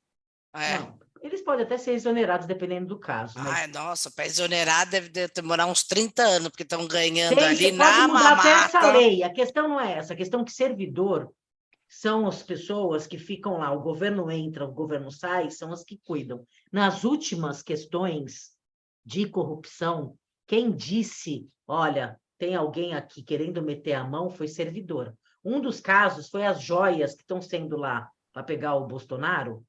É. 0.54 0.78
Não, 0.78 0.97
eles 1.22 1.42
podem 1.42 1.64
até 1.64 1.76
ser 1.76 1.92
exonerados, 1.92 2.46
dependendo 2.46 2.86
do 2.86 2.98
caso. 2.98 3.34
Mas... 3.38 3.46
Ai, 3.46 3.66
nossa, 3.68 4.10
para 4.10 4.26
exonerar 4.26 4.88
deve 4.88 5.10
demorar 5.28 5.66
uns 5.66 5.82
30 5.84 6.22
anos, 6.22 6.48
porque 6.48 6.62
estão 6.62 6.86
ganhando 6.86 7.36
Tem, 7.36 7.44
ali 7.44 7.72
na 7.72 8.08
mamata. 8.08 8.40
Até 8.40 8.50
essa 8.50 8.92
lei. 8.92 9.22
A 9.22 9.30
questão 9.30 9.68
não 9.68 9.80
é 9.80 9.98
essa. 9.98 10.12
A 10.12 10.16
questão 10.16 10.40
é 10.40 10.44
que 10.44 10.52
servidor 10.52 11.32
são 11.88 12.26
as 12.26 12.42
pessoas 12.42 13.06
que 13.06 13.18
ficam 13.18 13.58
lá. 13.58 13.72
O 13.72 13.80
governo 13.80 14.30
entra, 14.30 14.64
o 14.64 14.72
governo 14.72 15.10
sai, 15.10 15.50
são 15.50 15.72
as 15.72 15.82
que 15.82 15.98
cuidam. 16.04 16.46
Nas 16.70 17.04
últimas 17.04 17.62
questões 17.62 18.50
de 19.04 19.26
corrupção, 19.26 20.16
quem 20.46 20.70
disse, 20.70 21.48
olha, 21.66 22.20
tem 22.38 22.54
alguém 22.54 22.94
aqui 22.94 23.22
querendo 23.22 23.62
meter 23.62 23.94
a 23.94 24.04
mão, 24.04 24.30
foi 24.30 24.46
servidor. 24.46 25.14
Um 25.44 25.60
dos 25.60 25.80
casos 25.80 26.28
foi 26.28 26.44
as 26.44 26.62
joias 26.62 27.14
que 27.14 27.22
estão 27.22 27.40
sendo 27.40 27.76
lá 27.76 28.10
para 28.32 28.42
pegar 28.42 28.74
o 28.74 28.86
Bolsonaro, 28.86 29.64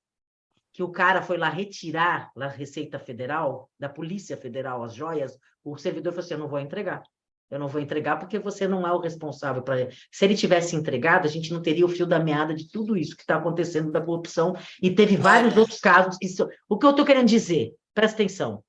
que 0.73 0.83
o 0.83 0.89
cara 0.89 1.21
foi 1.21 1.37
lá 1.37 1.49
retirar 1.49 2.31
da 2.35 2.47
Receita 2.47 2.99
Federal, 2.99 3.69
da 3.79 3.89
Polícia 3.89 4.37
Federal, 4.37 4.83
as 4.83 4.93
joias, 4.93 5.37
o 5.63 5.77
servidor 5.77 6.13
falou 6.13 6.25
assim: 6.25 6.33
eu 6.33 6.39
não 6.39 6.47
vou 6.47 6.59
entregar. 6.59 7.03
Eu 7.49 7.57
não 7.57 7.67
vou 7.67 7.81
entregar 7.81 8.17
porque 8.17 8.37
você 8.37 8.67
não 8.67 8.85
é 8.85 8.91
o 8.91 8.99
responsável 8.99 9.63
para. 9.63 9.89
Se 10.11 10.25
ele 10.25 10.35
tivesse 10.35 10.75
entregado, 10.75 11.25
a 11.25 11.29
gente 11.29 11.51
não 11.51 11.61
teria 11.61 11.85
o 11.85 11.89
fio 11.89 12.05
da 12.05 12.19
meada 12.19 12.53
de 12.53 12.69
tudo 12.69 12.95
isso 12.95 13.15
que 13.15 13.23
está 13.23 13.37
acontecendo 13.37 13.91
da 13.91 13.99
corrupção. 13.99 14.55
E 14.81 14.91
teve 14.91 15.17
vários 15.17 15.57
outros 15.57 15.79
casos 15.79 16.17
que. 16.17 16.27
O 16.67 16.77
que 16.77 16.85
eu 16.85 16.91
estou 16.91 17.05
querendo 17.05 17.27
dizer? 17.27 17.73
Presta 17.93 18.21
atenção. 18.21 18.63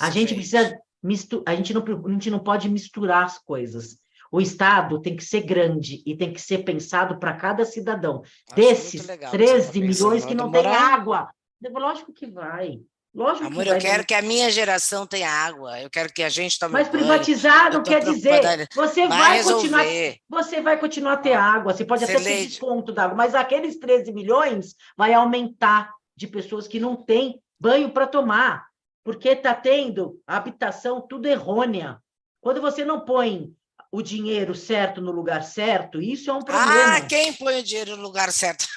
A 0.00 0.10
gente 0.10 0.34
precisa. 0.34 0.78
Mistu... 1.02 1.42
A, 1.46 1.54
gente 1.54 1.74
não, 1.74 1.84
a 2.06 2.10
gente 2.10 2.30
não 2.30 2.38
pode 2.38 2.68
misturar 2.70 3.24
as 3.24 3.38
coisas. 3.38 3.98
O 4.30 4.40
Estado 4.40 5.00
tem 5.00 5.16
que 5.16 5.24
ser 5.24 5.42
grande 5.42 6.02
e 6.04 6.16
tem 6.16 6.32
que 6.32 6.40
ser 6.40 6.58
pensado 6.58 7.18
para 7.18 7.34
cada 7.34 7.64
cidadão. 7.64 8.22
Desses 8.54 9.06
legal, 9.06 9.30
13 9.30 9.80
milhões 9.80 10.24
que 10.24 10.34
não 10.34 10.50
tem 10.50 10.66
água. 10.66 11.30
Lógico 11.72 12.12
que 12.12 12.26
vai. 12.26 12.80
Lógico 13.16 13.46
Amor, 13.46 13.64
que 13.64 13.70
eu 13.70 13.78
quero 13.78 14.04
que 14.04 14.12
a 14.12 14.20
minha 14.20 14.50
geração 14.50 15.06
tenha 15.06 15.30
água. 15.30 15.80
Eu 15.80 15.88
quero 15.88 16.12
que 16.12 16.22
a 16.22 16.28
gente 16.28 16.58
tome 16.58 16.74
Mas 16.74 16.86
privatizar 16.86 17.72
não 17.72 17.82
quer 17.82 18.04
dizer. 18.04 18.68
Você 18.74 19.08
vai, 19.08 19.42
vai 19.42 19.42
continuar. 19.42 19.84
Você 20.28 20.60
vai 20.60 20.78
continuar 20.78 21.12
a 21.14 21.16
ter 21.16 21.32
água. 21.32 21.72
Você 21.72 21.82
pode 21.82 22.04
até 22.04 22.16
ter 22.16 22.46
desconto 22.46 22.92
da 22.92 23.04
água, 23.04 23.16
mas 23.16 23.34
aqueles 23.34 23.78
13 23.78 24.12
milhões 24.12 24.74
vai 24.94 25.14
aumentar 25.14 25.94
de 26.14 26.26
pessoas 26.26 26.68
que 26.68 26.78
não 26.78 26.94
têm 26.94 27.40
banho 27.58 27.90
para 27.90 28.06
tomar, 28.06 28.66
porque 29.02 29.30
está 29.30 29.54
tendo 29.54 30.20
habitação 30.26 31.00
tudo 31.00 31.26
errônea. 31.26 31.98
Quando 32.42 32.60
você 32.60 32.84
não 32.84 33.00
põe 33.00 33.50
o 33.96 34.02
dinheiro 34.02 34.54
certo 34.54 35.00
no 35.00 35.10
lugar 35.10 35.42
certo, 35.42 36.02
isso 36.02 36.28
é 36.30 36.34
um 36.34 36.42
problema. 36.42 36.96
Ah, 36.96 37.00
quem 37.00 37.32
põe 37.32 37.60
o 37.60 37.62
dinheiro 37.62 37.96
no 37.96 38.02
lugar 38.02 38.30
certo? 38.30 38.66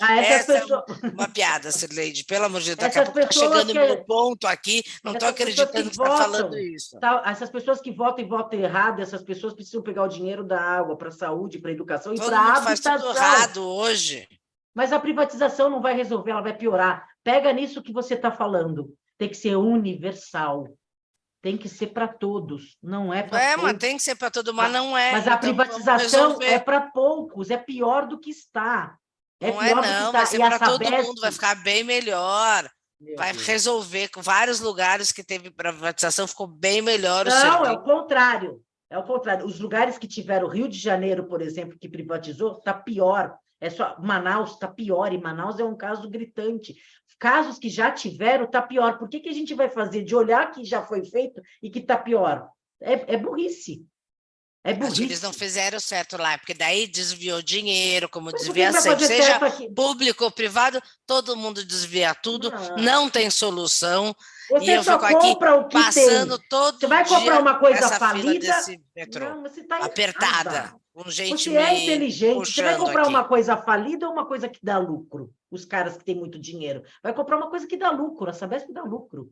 Ah, 0.00 0.16
essa 0.16 0.54
pessoas... 0.54 0.84
é 1.02 1.08
uma 1.08 1.28
piada, 1.28 1.70
Sirleide, 1.70 2.24
pelo 2.24 2.46
amor 2.46 2.60
de 2.60 2.74
Deus, 2.74 2.78
daqui 2.78 2.98
essas 2.98 3.08
a 3.08 3.12
pouco 3.12 3.28
está 3.28 3.40
chegando 3.40 3.72
que... 3.72 3.78
meu 3.78 4.04
ponto 4.04 4.46
aqui, 4.46 4.82
não 5.04 5.12
estou 5.12 5.28
acreditando 5.28 5.72
que 5.72 5.80
está 5.80 6.16
falando 6.16 6.58
isso. 6.58 6.98
Tá, 6.98 7.22
essas 7.26 7.50
pessoas 7.50 7.80
que 7.80 7.90
votam 7.90 8.24
e 8.24 8.28
votam 8.28 8.58
errado, 8.58 9.00
essas 9.00 9.22
pessoas 9.22 9.54
precisam 9.54 9.82
pegar 9.82 10.04
o 10.04 10.08
dinheiro 10.08 10.44
da 10.44 10.60
água 10.60 10.96
para 10.96 11.08
a 11.08 11.12
saúde, 11.12 11.58
para 11.58 11.70
a 11.70 11.74
educação 11.74 12.14
Todo 12.14 12.24
e 12.24 12.26
para 12.26 12.52
a 12.52 12.62
faz 12.62 12.80
tudo 12.80 13.10
errado 13.10 13.64
hoje. 13.64 14.28
Mas 14.74 14.92
a 14.92 14.98
privatização 14.98 15.70
não 15.70 15.80
vai 15.80 15.94
resolver, 15.94 16.32
ela 16.32 16.40
vai 16.40 16.56
piorar. 16.56 17.06
Pega 17.22 17.52
nisso 17.52 17.82
que 17.82 17.92
você 17.92 18.14
está 18.14 18.30
falando. 18.30 18.92
Tem 19.16 19.28
que 19.28 19.36
ser 19.36 19.56
universal 19.56 20.68
tem 21.40 21.56
que 21.56 21.68
ser 21.68 21.88
para 21.88 22.08
todos, 22.08 22.76
não 22.82 23.14
é 23.14 23.22
para 23.22 23.40
É, 23.40 23.56
mas 23.56 23.78
tem 23.78 23.96
que 23.96 24.02
ser 24.02 24.16
para 24.16 24.30
todo 24.30 24.52
mundo, 24.52 24.56
mas 24.56 24.72
não 24.72 24.98
é. 24.98 25.12
Mas 25.12 25.28
a 25.28 25.34
então, 25.34 25.40
privatização 25.40 26.38
é 26.42 26.58
para 26.58 26.80
poucos, 26.80 27.50
é 27.50 27.56
pior 27.56 28.06
do 28.06 28.18
que 28.18 28.30
está. 28.30 28.96
É 29.40 29.52
não 29.52 29.62
é 29.62 29.74
não, 29.74 30.12
vai 30.12 30.26
ser 30.26 30.38
para 30.38 30.58
todo 30.58 30.90
mundo, 30.90 31.20
vai 31.20 31.32
ficar 31.32 31.54
bem 31.62 31.84
melhor. 31.84 32.68
Meu 33.00 33.16
vai 33.16 33.32
Deus. 33.32 33.46
resolver 33.46 34.08
com 34.08 34.20
vários 34.20 34.58
lugares 34.58 35.12
que 35.12 35.22
teve 35.22 35.50
privatização, 35.50 36.26
ficou 36.26 36.48
bem 36.48 36.82
melhor 36.82 37.26
o 37.26 37.30
Não, 37.30 37.64
é 37.64 37.70
o 37.70 37.82
contrário. 37.82 38.60
É 38.90 38.98
o 38.98 39.04
contrário. 39.04 39.46
Os 39.46 39.60
lugares 39.60 39.98
que 39.98 40.08
tiveram 40.08 40.48
Rio 40.48 40.68
de 40.68 40.78
Janeiro, 40.78 41.24
por 41.24 41.40
exemplo, 41.40 41.78
que 41.78 41.88
privatizou, 41.88 42.58
está 42.58 42.74
pior. 42.74 43.36
É 43.60 43.70
só 43.70 43.96
Manaus 44.00 44.52
está 44.52 44.66
pior, 44.66 45.12
e 45.12 45.18
Manaus 45.18 45.58
é 45.58 45.64
um 45.64 45.76
caso 45.76 46.08
gritante 46.08 46.76
casos 47.18 47.58
que 47.58 47.68
já 47.68 47.90
tiveram, 47.90 48.44
está 48.44 48.62
pior. 48.62 48.98
Por 48.98 49.08
que, 49.08 49.20
que 49.20 49.28
a 49.28 49.34
gente 49.34 49.54
vai 49.54 49.68
fazer 49.68 50.02
de 50.02 50.14
olhar 50.14 50.50
que 50.52 50.64
já 50.64 50.82
foi 50.82 51.04
feito 51.04 51.42
e 51.62 51.70
que 51.70 51.80
está 51.80 51.96
pior? 51.96 52.48
É, 52.80 53.14
é 53.14 53.16
burrice. 53.16 53.84
É 54.64 54.74
burrice. 54.74 55.02
eles 55.04 55.22
não 55.22 55.32
fizeram 55.32 55.80
certo 55.80 56.16
lá, 56.16 56.36
porque 56.36 56.52
daí 56.52 56.86
desviou 56.86 57.40
dinheiro, 57.40 58.08
como 58.08 58.30
Mas 58.30 58.42
desvia 58.42 58.72
sempre. 58.72 59.06
Seja 59.06 59.38
público 59.74 60.24
ou 60.24 60.30
privado, 60.30 60.82
todo 61.06 61.36
mundo 61.36 61.64
desvia 61.64 62.14
tudo, 62.14 62.50
não, 62.50 62.76
não 62.76 63.10
tem 63.10 63.30
solução. 63.30 64.14
Você 64.50 64.76
e 64.76 64.82
só 64.82 64.98
compra 64.98 65.56
o 65.56 65.68
que 65.68 65.78
todo 66.48 66.78
tem. 66.78 66.80
Você 66.80 66.86
vai 66.86 67.06
comprar 67.06 67.40
uma 67.40 67.58
coisa 67.58 67.88
falida? 67.88 68.64
Não, 69.20 69.42
você 69.42 69.62
tá 69.62 69.78
apertada. 69.78 70.74
Com 70.92 71.08
gente 71.08 71.50
você 71.50 71.56
é 71.56 71.84
inteligente. 71.84 72.52
Você 72.52 72.62
vai 72.62 72.76
comprar 72.76 73.02
aqui. 73.02 73.10
uma 73.10 73.24
coisa 73.24 73.56
falida 73.56 74.06
ou 74.06 74.12
uma 74.12 74.26
coisa 74.26 74.48
que 74.48 74.58
dá 74.62 74.78
lucro? 74.78 75.32
Os 75.50 75.64
caras 75.64 75.96
que 75.96 76.04
têm 76.04 76.14
muito 76.14 76.38
dinheiro. 76.38 76.82
Vai 77.02 77.14
comprar 77.14 77.36
uma 77.36 77.50
coisa 77.50 77.66
que 77.66 77.76
dá 77.76 77.90
lucro. 77.90 78.28
A 78.28 78.32
Sabesp 78.32 78.72
dá 78.72 78.82
lucro. 78.82 79.30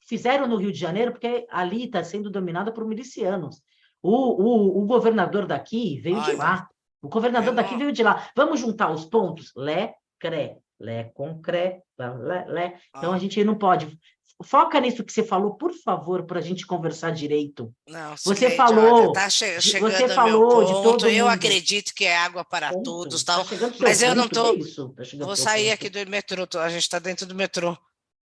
Fizeram 0.00 0.46
no 0.46 0.56
Rio 0.56 0.72
de 0.72 0.78
Janeiro 0.78 1.12
porque 1.12 1.46
ali 1.50 1.84
está 1.84 2.04
sendo 2.04 2.30
dominada 2.30 2.72
por 2.72 2.86
milicianos. 2.86 3.62
O, 4.02 4.10
o, 4.10 4.82
o 4.82 4.86
governador 4.86 5.46
daqui 5.46 5.98
veio 6.00 6.18
Olha, 6.18 6.24
de 6.24 6.36
lá. 6.36 6.68
O 7.02 7.08
governador 7.08 7.54
daqui 7.54 7.76
veio 7.76 7.92
de 7.92 8.02
lá. 8.02 8.30
Vamos 8.36 8.60
juntar 8.60 8.90
os 8.92 9.04
pontos? 9.04 9.52
Lé, 9.56 9.94
cré. 10.18 10.58
Lé 10.78 11.04
com 11.14 11.40
cré. 11.40 11.82
Lé, 11.98 12.44
lé. 12.46 12.80
Então 12.96 13.12
a 13.12 13.18
gente 13.18 13.42
não 13.42 13.56
pode 13.56 13.98
Foca 14.44 14.78
nisso 14.80 15.02
que 15.02 15.12
você 15.12 15.22
falou, 15.22 15.54
por 15.54 15.72
favor, 15.72 16.24
para 16.26 16.38
a 16.40 16.42
gente 16.42 16.66
conversar 16.66 17.10
direito. 17.10 17.72
Não, 17.88 18.14
você 18.22 18.50
falou. 18.50 19.08
Está 19.08 19.30
che 19.30 19.60
chegando 19.62 19.92
você 19.92 20.08
falou 20.08 20.48
ponto, 20.48 20.66
de 20.66 20.82
todo 20.82 21.08
Eu 21.08 21.24
mundo. 21.24 21.34
acredito 21.34 21.94
que 21.94 22.04
é 22.04 22.16
água 22.18 22.44
para 22.44 22.70
ponto. 22.70 22.82
todos, 22.84 23.24
tal. 23.24 23.44
Tá 23.44 23.56
mas 23.80 24.02
eu 24.02 24.14
não 24.14 24.26
estou. 24.26 24.58
Tá 24.94 25.02
vou 25.24 25.36
sair 25.36 25.70
aqui 25.70 25.88
do 25.88 25.98
metrô. 26.10 26.46
A 26.60 26.68
gente 26.68 26.82
está 26.82 26.98
dentro 26.98 27.24
do 27.24 27.34
metrô. 27.34 27.76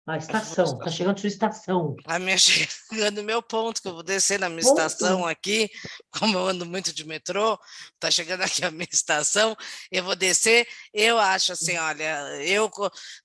A 0.09 0.17
estação, 0.17 0.65
está 0.65 0.91
chegando 0.91 1.21
sua 1.21 1.29
estação. 1.29 1.95
A 2.07 2.19
minha 2.19 2.39
chegando 2.39 3.23
meu 3.23 3.43
ponto, 3.43 3.83
que 3.83 3.89
eu 3.89 3.95
vou 3.95 4.03
descer 4.03 4.41
na 4.41 4.49
minha 4.49 4.63
ponto. 4.63 4.81
estação 4.81 5.27
aqui, 5.27 5.71
como 6.19 6.39
eu 6.39 6.49
ando 6.49 6.65
muito 6.65 6.95
de 6.95 7.07
metrô, 7.07 7.59
está 7.95 8.11
chegando 8.11 8.41
aqui 8.43 8.65
a 8.65 8.71
minha 8.71 8.89
estação, 8.91 9.55
eu 9.93 10.03
vou 10.03 10.17
descer, 10.17 10.67
eu 10.95 11.19
acho 11.19 11.53
assim, 11.53 11.77
olha, 11.77 12.21
eu, 12.43 12.71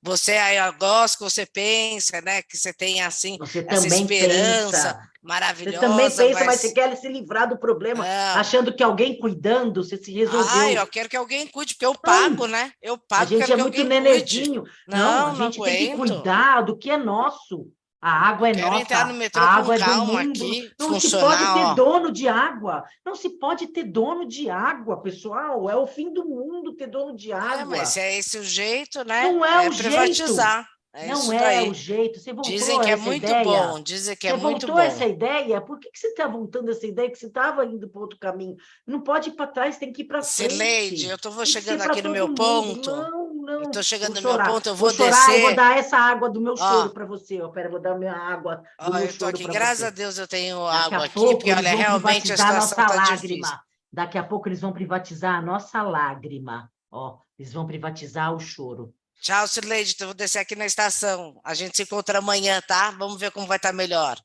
você 0.02 0.34
aí, 0.34 0.58
eu 0.58 0.74
gosto 0.74 1.20
que 1.20 1.24
você 1.24 1.46
pensa, 1.46 2.20
né, 2.22 2.42
que 2.42 2.58
você 2.58 2.74
tem 2.74 3.02
assim, 3.02 3.38
você 3.38 3.66
essa 3.68 3.88
esperança, 3.88 4.94
pensa 4.94 5.13
maravilhosa. 5.24 5.80
Você 5.80 5.86
também 5.88 6.06
pensa, 6.06 6.24
mas... 6.34 6.46
mas 6.46 6.62
você 6.62 6.74
quer 6.74 6.96
se 6.98 7.08
livrar 7.08 7.48
do 7.48 7.58
problema, 7.58 8.06
é. 8.06 8.34
achando 8.34 8.74
que 8.76 8.84
alguém 8.84 9.18
cuidando, 9.18 9.84
você 9.84 9.98
se 9.98 10.12
resolveu. 10.12 10.52
Ah, 10.52 10.72
eu 10.74 10.88
quero 10.88 11.10
que 11.10 11.18
alguém 11.18 11.48
cuide, 11.48 11.74
porque 11.74 11.86
eu 11.86 11.96
pago, 11.96 12.46
né? 12.46 12.74
Eu 12.82 12.98
pago. 12.98 13.24
A 13.24 13.26
gente 13.26 13.52
é 13.52 13.56
muito 13.56 13.84
nenedinho. 13.84 14.64
Não, 14.88 14.98
não, 14.98 15.32
a 15.32 15.36
gente 15.36 15.62
tem 15.62 15.92
que 15.92 15.98
cuidar 15.98 16.62
do 16.62 16.78
que 16.78 16.92
é 16.92 16.98
nosso. 16.98 17.72
A 18.04 18.28
água 18.28 18.50
é 18.50 18.54
Quero 18.54 18.68
nossa. 18.68 18.82
Entrar 18.82 19.08
no 19.08 19.14
metrô 19.14 19.42
a 19.42 19.46
água 19.46 19.76
é 19.76 19.80
do 19.80 20.06
mundo. 20.06 20.32
Aqui, 20.32 20.70
não 20.78 21.00
se 21.00 21.10
pode 21.10 21.54
ter 21.54 21.76
dono 21.76 22.12
de 22.12 22.28
água. 22.28 22.84
Não 23.06 23.16
se 23.16 23.30
pode 23.30 23.68
ter 23.68 23.86
dono 23.86 24.28
de 24.28 24.50
água, 24.50 25.02
pessoal. 25.02 25.70
É 25.70 25.78
o 25.78 25.88
fim 25.88 26.14
do 26.14 26.26
mundo 26.26 26.74
ter 26.74 26.88
dono 26.88 27.16
de 27.16 27.32
água. 27.32 27.62
É, 27.62 27.80
mas 27.80 27.96
é 27.96 28.18
esse 28.18 28.38
o 28.38 28.44
jeito, 28.44 29.06
né? 29.06 29.32
Não 29.32 29.46
é, 29.46 29.66
é 29.66 29.70
o 29.70 29.74
privatizar. 29.74 30.64
Jeito. 30.64 30.73
É 30.96 31.08
não 31.08 31.34
é 31.34 31.64
o 31.64 31.74
jeito. 31.74 32.20
Você 32.20 32.32
voltou 32.32 32.52
dizem 32.52 32.80
que 32.80 32.92
é 32.92 32.96
muito 32.96 33.26
ideia. 33.26 33.44
bom, 33.44 33.82
dizem 33.82 34.16
que 34.16 34.28
é 34.28 34.32
você 34.32 34.44
muito 34.44 34.68
bom. 34.68 34.74
Você 34.74 34.82
voltou 34.82 34.96
essa 34.96 35.06
ideia? 35.08 35.60
Por 35.60 35.80
que, 35.80 35.90
que 35.90 35.98
você 35.98 36.10
está 36.10 36.28
voltando 36.28 36.70
essa 36.70 36.86
ideia 36.86 37.10
que 37.10 37.18
você 37.18 37.26
estava 37.26 37.66
indo 37.66 37.90
para 37.90 38.00
outro 38.00 38.20
caminho? 38.20 38.56
Não 38.86 39.02
pode 39.02 39.30
ir 39.30 39.32
para 39.32 39.48
trás, 39.48 39.78
tem 39.78 39.92
que 39.92 40.04
ir 40.04 40.06
para 40.06 40.22
frente. 40.22 40.52
Sileide, 40.52 41.10
eu 41.10 41.16
estou 41.16 41.46
chegando 41.48 41.82
aqui 41.82 42.00
no 42.04 42.12
meu 42.12 42.28
mundo. 42.28 42.38
ponto. 42.38 42.92
Não, 42.92 43.34
não. 43.34 43.62
Estou 43.64 43.82
chegando 43.82 44.22
no 44.22 44.22
meu 44.22 44.44
ponto, 44.46 44.70
eu 44.70 44.76
vou, 44.76 44.94
vou 44.94 45.08
descer. 45.08 45.40
eu 45.40 45.42
vou 45.48 45.56
dar 45.56 45.80
essa 45.80 45.98
água 45.98 46.30
do 46.30 46.40
meu 46.40 46.56
choro 46.56 46.92
para 46.92 47.06
você. 47.06 47.42
Eu 47.42 47.50
pera, 47.50 47.70
vou 47.70 47.82
dar 47.82 47.98
minha 47.98 48.14
água 48.14 48.58
do 48.58 48.64
oh, 48.80 48.92
meu 48.92 49.00
eu 49.00 49.06
estou 49.08 49.28
aqui, 49.28 49.46
graças 49.46 49.80
você. 49.80 49.86
a 49.86 49.90
Deus 49.90 50.20
eu 50.20 50.28
tenho 50.28 50.64
Daqui 50.64 50.94
água 50.94 51.06
aqui, 51.08 51.14
porque 51.14 51.52
olha, 51.52 51.76
realmente 51.76 52.32
a 52.32 52.38
situação 52.38 52.86
está 52.86 53.16
difícil. 53.16 53.58
Daqui 53.92 54.18
a 54.20 54.24
pouco 54.24 54.48
eles 54.48 54.62
vão 54.62 54.72
privatizar 54.72 55.36
a 55.36 55.42
nossa 55.42 55.82
lágrima. 55.82 56.72
Ó, 56.92 57.18
eles 57.40 57.52
vão 57.52 57.66
privatizar 57.66 58.32
o 58.36 58.40
choro. 58.40 58.94
Tchau, 59.24 59.48
Sirleide. 59.48 59.94
Então, 59.94 60.08
vou 60.08 60.14
descer 60.14 60.40
aqui 60.40 60.54
na 60.54 60.66
estação. 60.66 61.40
A 61.46 61.54
gente 61.54 61.78
se 61.78 61.84
encontra 61.84 62.20
amanhã, 62.20 62.62
tá? 62.62 62.92
Vamos 62.92 63.18
ver 63.18 63.32
como 63.32 63.48
vai 63.48 63.56
estar 63.56 63.72
melhor. 63.72 64.20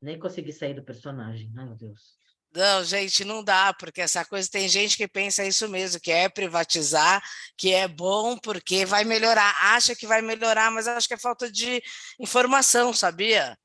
Nem 0.00 0.18
consegui 0.18 0.50
sair 0.50 0.72
do 0.72 0.82
personagem. 0.82 1.52
Ai, 1.54 1.66
meu 1.66 1.76
Deus. 1.76 2.16
Não, 2.54 2.82
gente, 2.84 3.22
não 3.22 3.44
dá, 3.44 3.74
porque 3.74 4.00
essa 4.00 4.24
coisa 4.24 4.48
tem 4.48 4.66
gente 4.66 4.96
que 4.96 5.06
pensa 5.06 5.44
isso 5.44 5.68
mesmo, 5.68 6.00
que 6.00 6.10
é 6.10 6.26
privatizar, 6.26 7.22
que 7.56 7.74
é 7.74 7.86
bom 7.86 8.38
porque 8.38 8.86
vai 8.86 9.04
melhorar, 9.04 9.54
acha 9.74 9.94
que 9.94 10.06
vai 10.06 10.22
melhorar, 10.22 10.70
mas 10.70 10.86
acho 10.86 11.08
que 11.08 11.14
é 11.14 11.18
falta 11.18 11.50
de 11.50 11.82
informação, 12.18 12.94
sabia? 12.94 13.58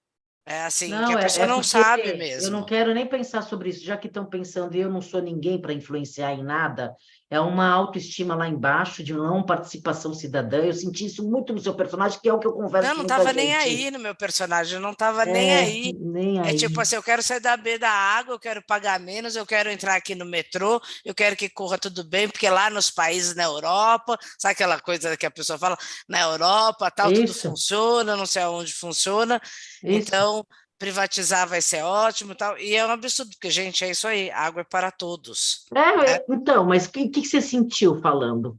É 0.49 0.65
assim, 0.65 0.89
não, 0.89 1.09
que 1.09 1.15
a 1.15 1.19
é, 1.19 1.21
pessoa 1.21 1.45
é, 1.45 1.47
é 1.47 1.47
não 1.47 1.61
sabe 1.61 2.13
mesmo. 2.17 2.47
Eu 2.47 2.51
não 2.51 2.65
quero 2.65 2.91
nem 2.91 3.05
pensar 3.05 3.43
sobre 3.43 3.69
isso, 3.69 3.85
já 3.85 3.95
que 3.95 4.07
estão 4.07 4.25
pensando 4.25 4.73
eu 4.73 4.89
não 4.89 4.99
sou 4.99 5.21
ninguém 5.21 5.61
para 5.61 5.73
influenciar 5.73 6.33
em 6.33 6.43
nada, 6.43 6.95
é 7.31 7.39
uma 7.39 7.69
autoestima 7.69 8.33
lá 8.33 8.47
embaixo 8.47 9.03
de 9.03 9.13
não 9.13 9.43
participação 9.43 10.13
cidadã. 10.15 10.57
Eu 10.57 10.73
senti 10.73 11.05
isso 11.05 11.23
muito 11.23 11.53
no 11.53 11.59
seu 11.59 11.75
personagem, 11.75 12.19
que 12.19 12.27
é 12.27 12.33
o 12.33 12.39
que 12.39 12.47
eu 12.47 12.53
converso 12.53 12.89
Não, 12.89 12.95
não 12.95 13.03
estava 13.03 13.31
nem 13.31 13.53
aí 13.53 13.91
no 13.91 13.99
meu 13.99 14.15
personagem, 14.15 14.75
eu 14.75 14.81
não 14.81 14.93
estava 14.93 15.23
é, 15.23 15.25
nem 15.25 15.53
aí. 15.53 15.93
Nem 15.99 16.39
é 16.39 16.55
tipo 16.55 16.81
assim, 16.81 16.95
eu 16.95 17.03
quero 17.03 17.21
sair 17.21 17.39
da 17.39 17.55
B 17.55 17.77
da 17.77 17.91
água, 17.91 18.33
eu 18.33 18.39
quero 18.39 18.63
pagar 18.63 18.99
menos, 18.99 19.35
eu 19.35 19.45
quero 19.45 19.69
entrar 19.69 19.95
aqui 19.95 20.15
no 20.15 20.25
metrô, 20.25 20.81
eu 21.05 21.13
quero 21.13 21.35
que 21.35 21.47
corra 21.47 21.77
tudo 21.77 22.03
bem, 22.03 22.27
porque 22.27 22.49
lá 22.49 22.69
nos 22.71 22.89
países 22.89 23.35
na 23.35 23.43
Europa, 23.43 24.17
sabe 24.39 24.53
aquela 24.53 24.79
coisa 24.79 25.15
que 25.15 25.25
a 25.25 25.31
pessoa 25.31 25.59
fala, 25.59 25.77
na 26.07 26.21
Europa, 26.21 26.89
tal, 26.89 27.11
isso. 27.11 27.21
tudo 27.21 27.33
funciona, 27.51 28.15
não 28.15 28.25
sei 28.25 28.41
aonde 28.41 28.73
funciona. 28.73 29.39
Isso. 29.83 30.07
Então, 30.07 30.43
privatizar 30.79 31.47
vai 31.47 31.61
ser 31.61 31.83
ótimo 31.83 32.33
tal. 32.33 32.57
E 32.57 32.75
é 32.75 32.85
um 32.85 32.89
absurdo, 32.89 33.31
porque, 33.31 33.51
gente, 33.51 33.83
é 33.83 33.91
isso 33.91 34.07
aí, 34.07 34.31
água 34.31 34.61
é 34.61 34.63
para 34.63 34.89
todos. 34.89 35.65
É, 35.75 35.97
né? 35.97 36.25
então, 36.29 36.65
mas 36.65 36.85
o 36.85 36.91
que, 36.91 37.09
que 37.09 37.25
você 37.25 37.41
sentiu 37.41 38.01
falando? 38.01 38.57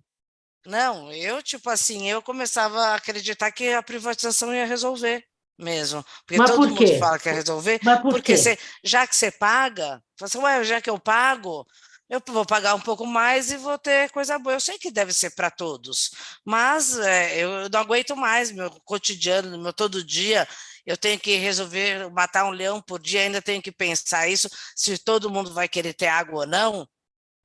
Não, 0.67 1.11
eu, 1.11 1.43
tipo 1.43 1.71
assim, 1.71 2.09
eu 2.09 2.21
começava 2.21 2.79
a 2.79 2.95
acreditar 2.97 3.51
que 3.51 3.73
a 3.73 3.83
privatização 3.83 4.55
ia 4.55 4.67
resolver 4.67 5.25
mesmo. 5.59 6.05
Porque 6.27 6.39
mas 6.39 6.51
todo 6.51 6.61
por 6.61 6.69
mundo 6.69 6.99
fala 6.99 7.19
que 7.19 7.29
ia 7.29 7.35
resolver. 7.35 7.81
Mas 7.83 8.01
por 8.01 8.11
porque 8.11 8.37
você, 8.37 8.59
já 8.85 9.07
que 9.07 9.17
você 9.17 9.31
paga, 9.31 10.03
você, 10.19 10.37
assim, 10.37 10.45
ué, 10.45 10.65
já 10.65 10.81
que 10.81 10.91
eu 10.91 10.99
pago, 10.99 11.67
eu 12.09 12.21
vou 12.27 12.45
pagar 12.45 12.75
um 12.75 12.81
pouco 12.81 13.07
mais 13.07 13.51
e 13.51 13.57
vou 13.57 13.79
ter 13.79 14.11
coisa 14.11 14.39
boa. 14.39 14.57
Eu 14.57 14.61
sei 14.61 14.79
que 14.79 14.91
deve 14.91 15.13
ser 15.13 15.31
para 15.31 15.51
todos, 15.51 16.11
mas 16.45 16.99
é, 16.99 17.39
eu 17.39 17.71
não 17.71 17.81
aguento 17.81 18.17
mais 18.17 18.51
meu 18.51 18.71
cotidiano, 18.85 19.59
meu 19.59 19.73
todo 19.73 20.05
dia 20.05 20.47
eu 20.91 20.97
tenho 20.97 21.21
que 21.21 21.37
resolver 21.37 22.11
matar 22.11 22.45
um 22.47 22.51
leão 22.51 22.83
por 22.83 22.99
dia, 22.99 23.21
ainda 23.21 23.41
tenho 23.41 23.63
que 23.63 23.71
pensar 23.71 24.29
isso, 24.29 24.49
se 24.75 24.99
todo 24.99 25.31
mundo 25.31 25.55
vai 25.55 25.69
querer 25.69 25.95
ter 25.95 26.09
água 26.09 26.41
ou 26.41 26.47
não, 26.47 26.87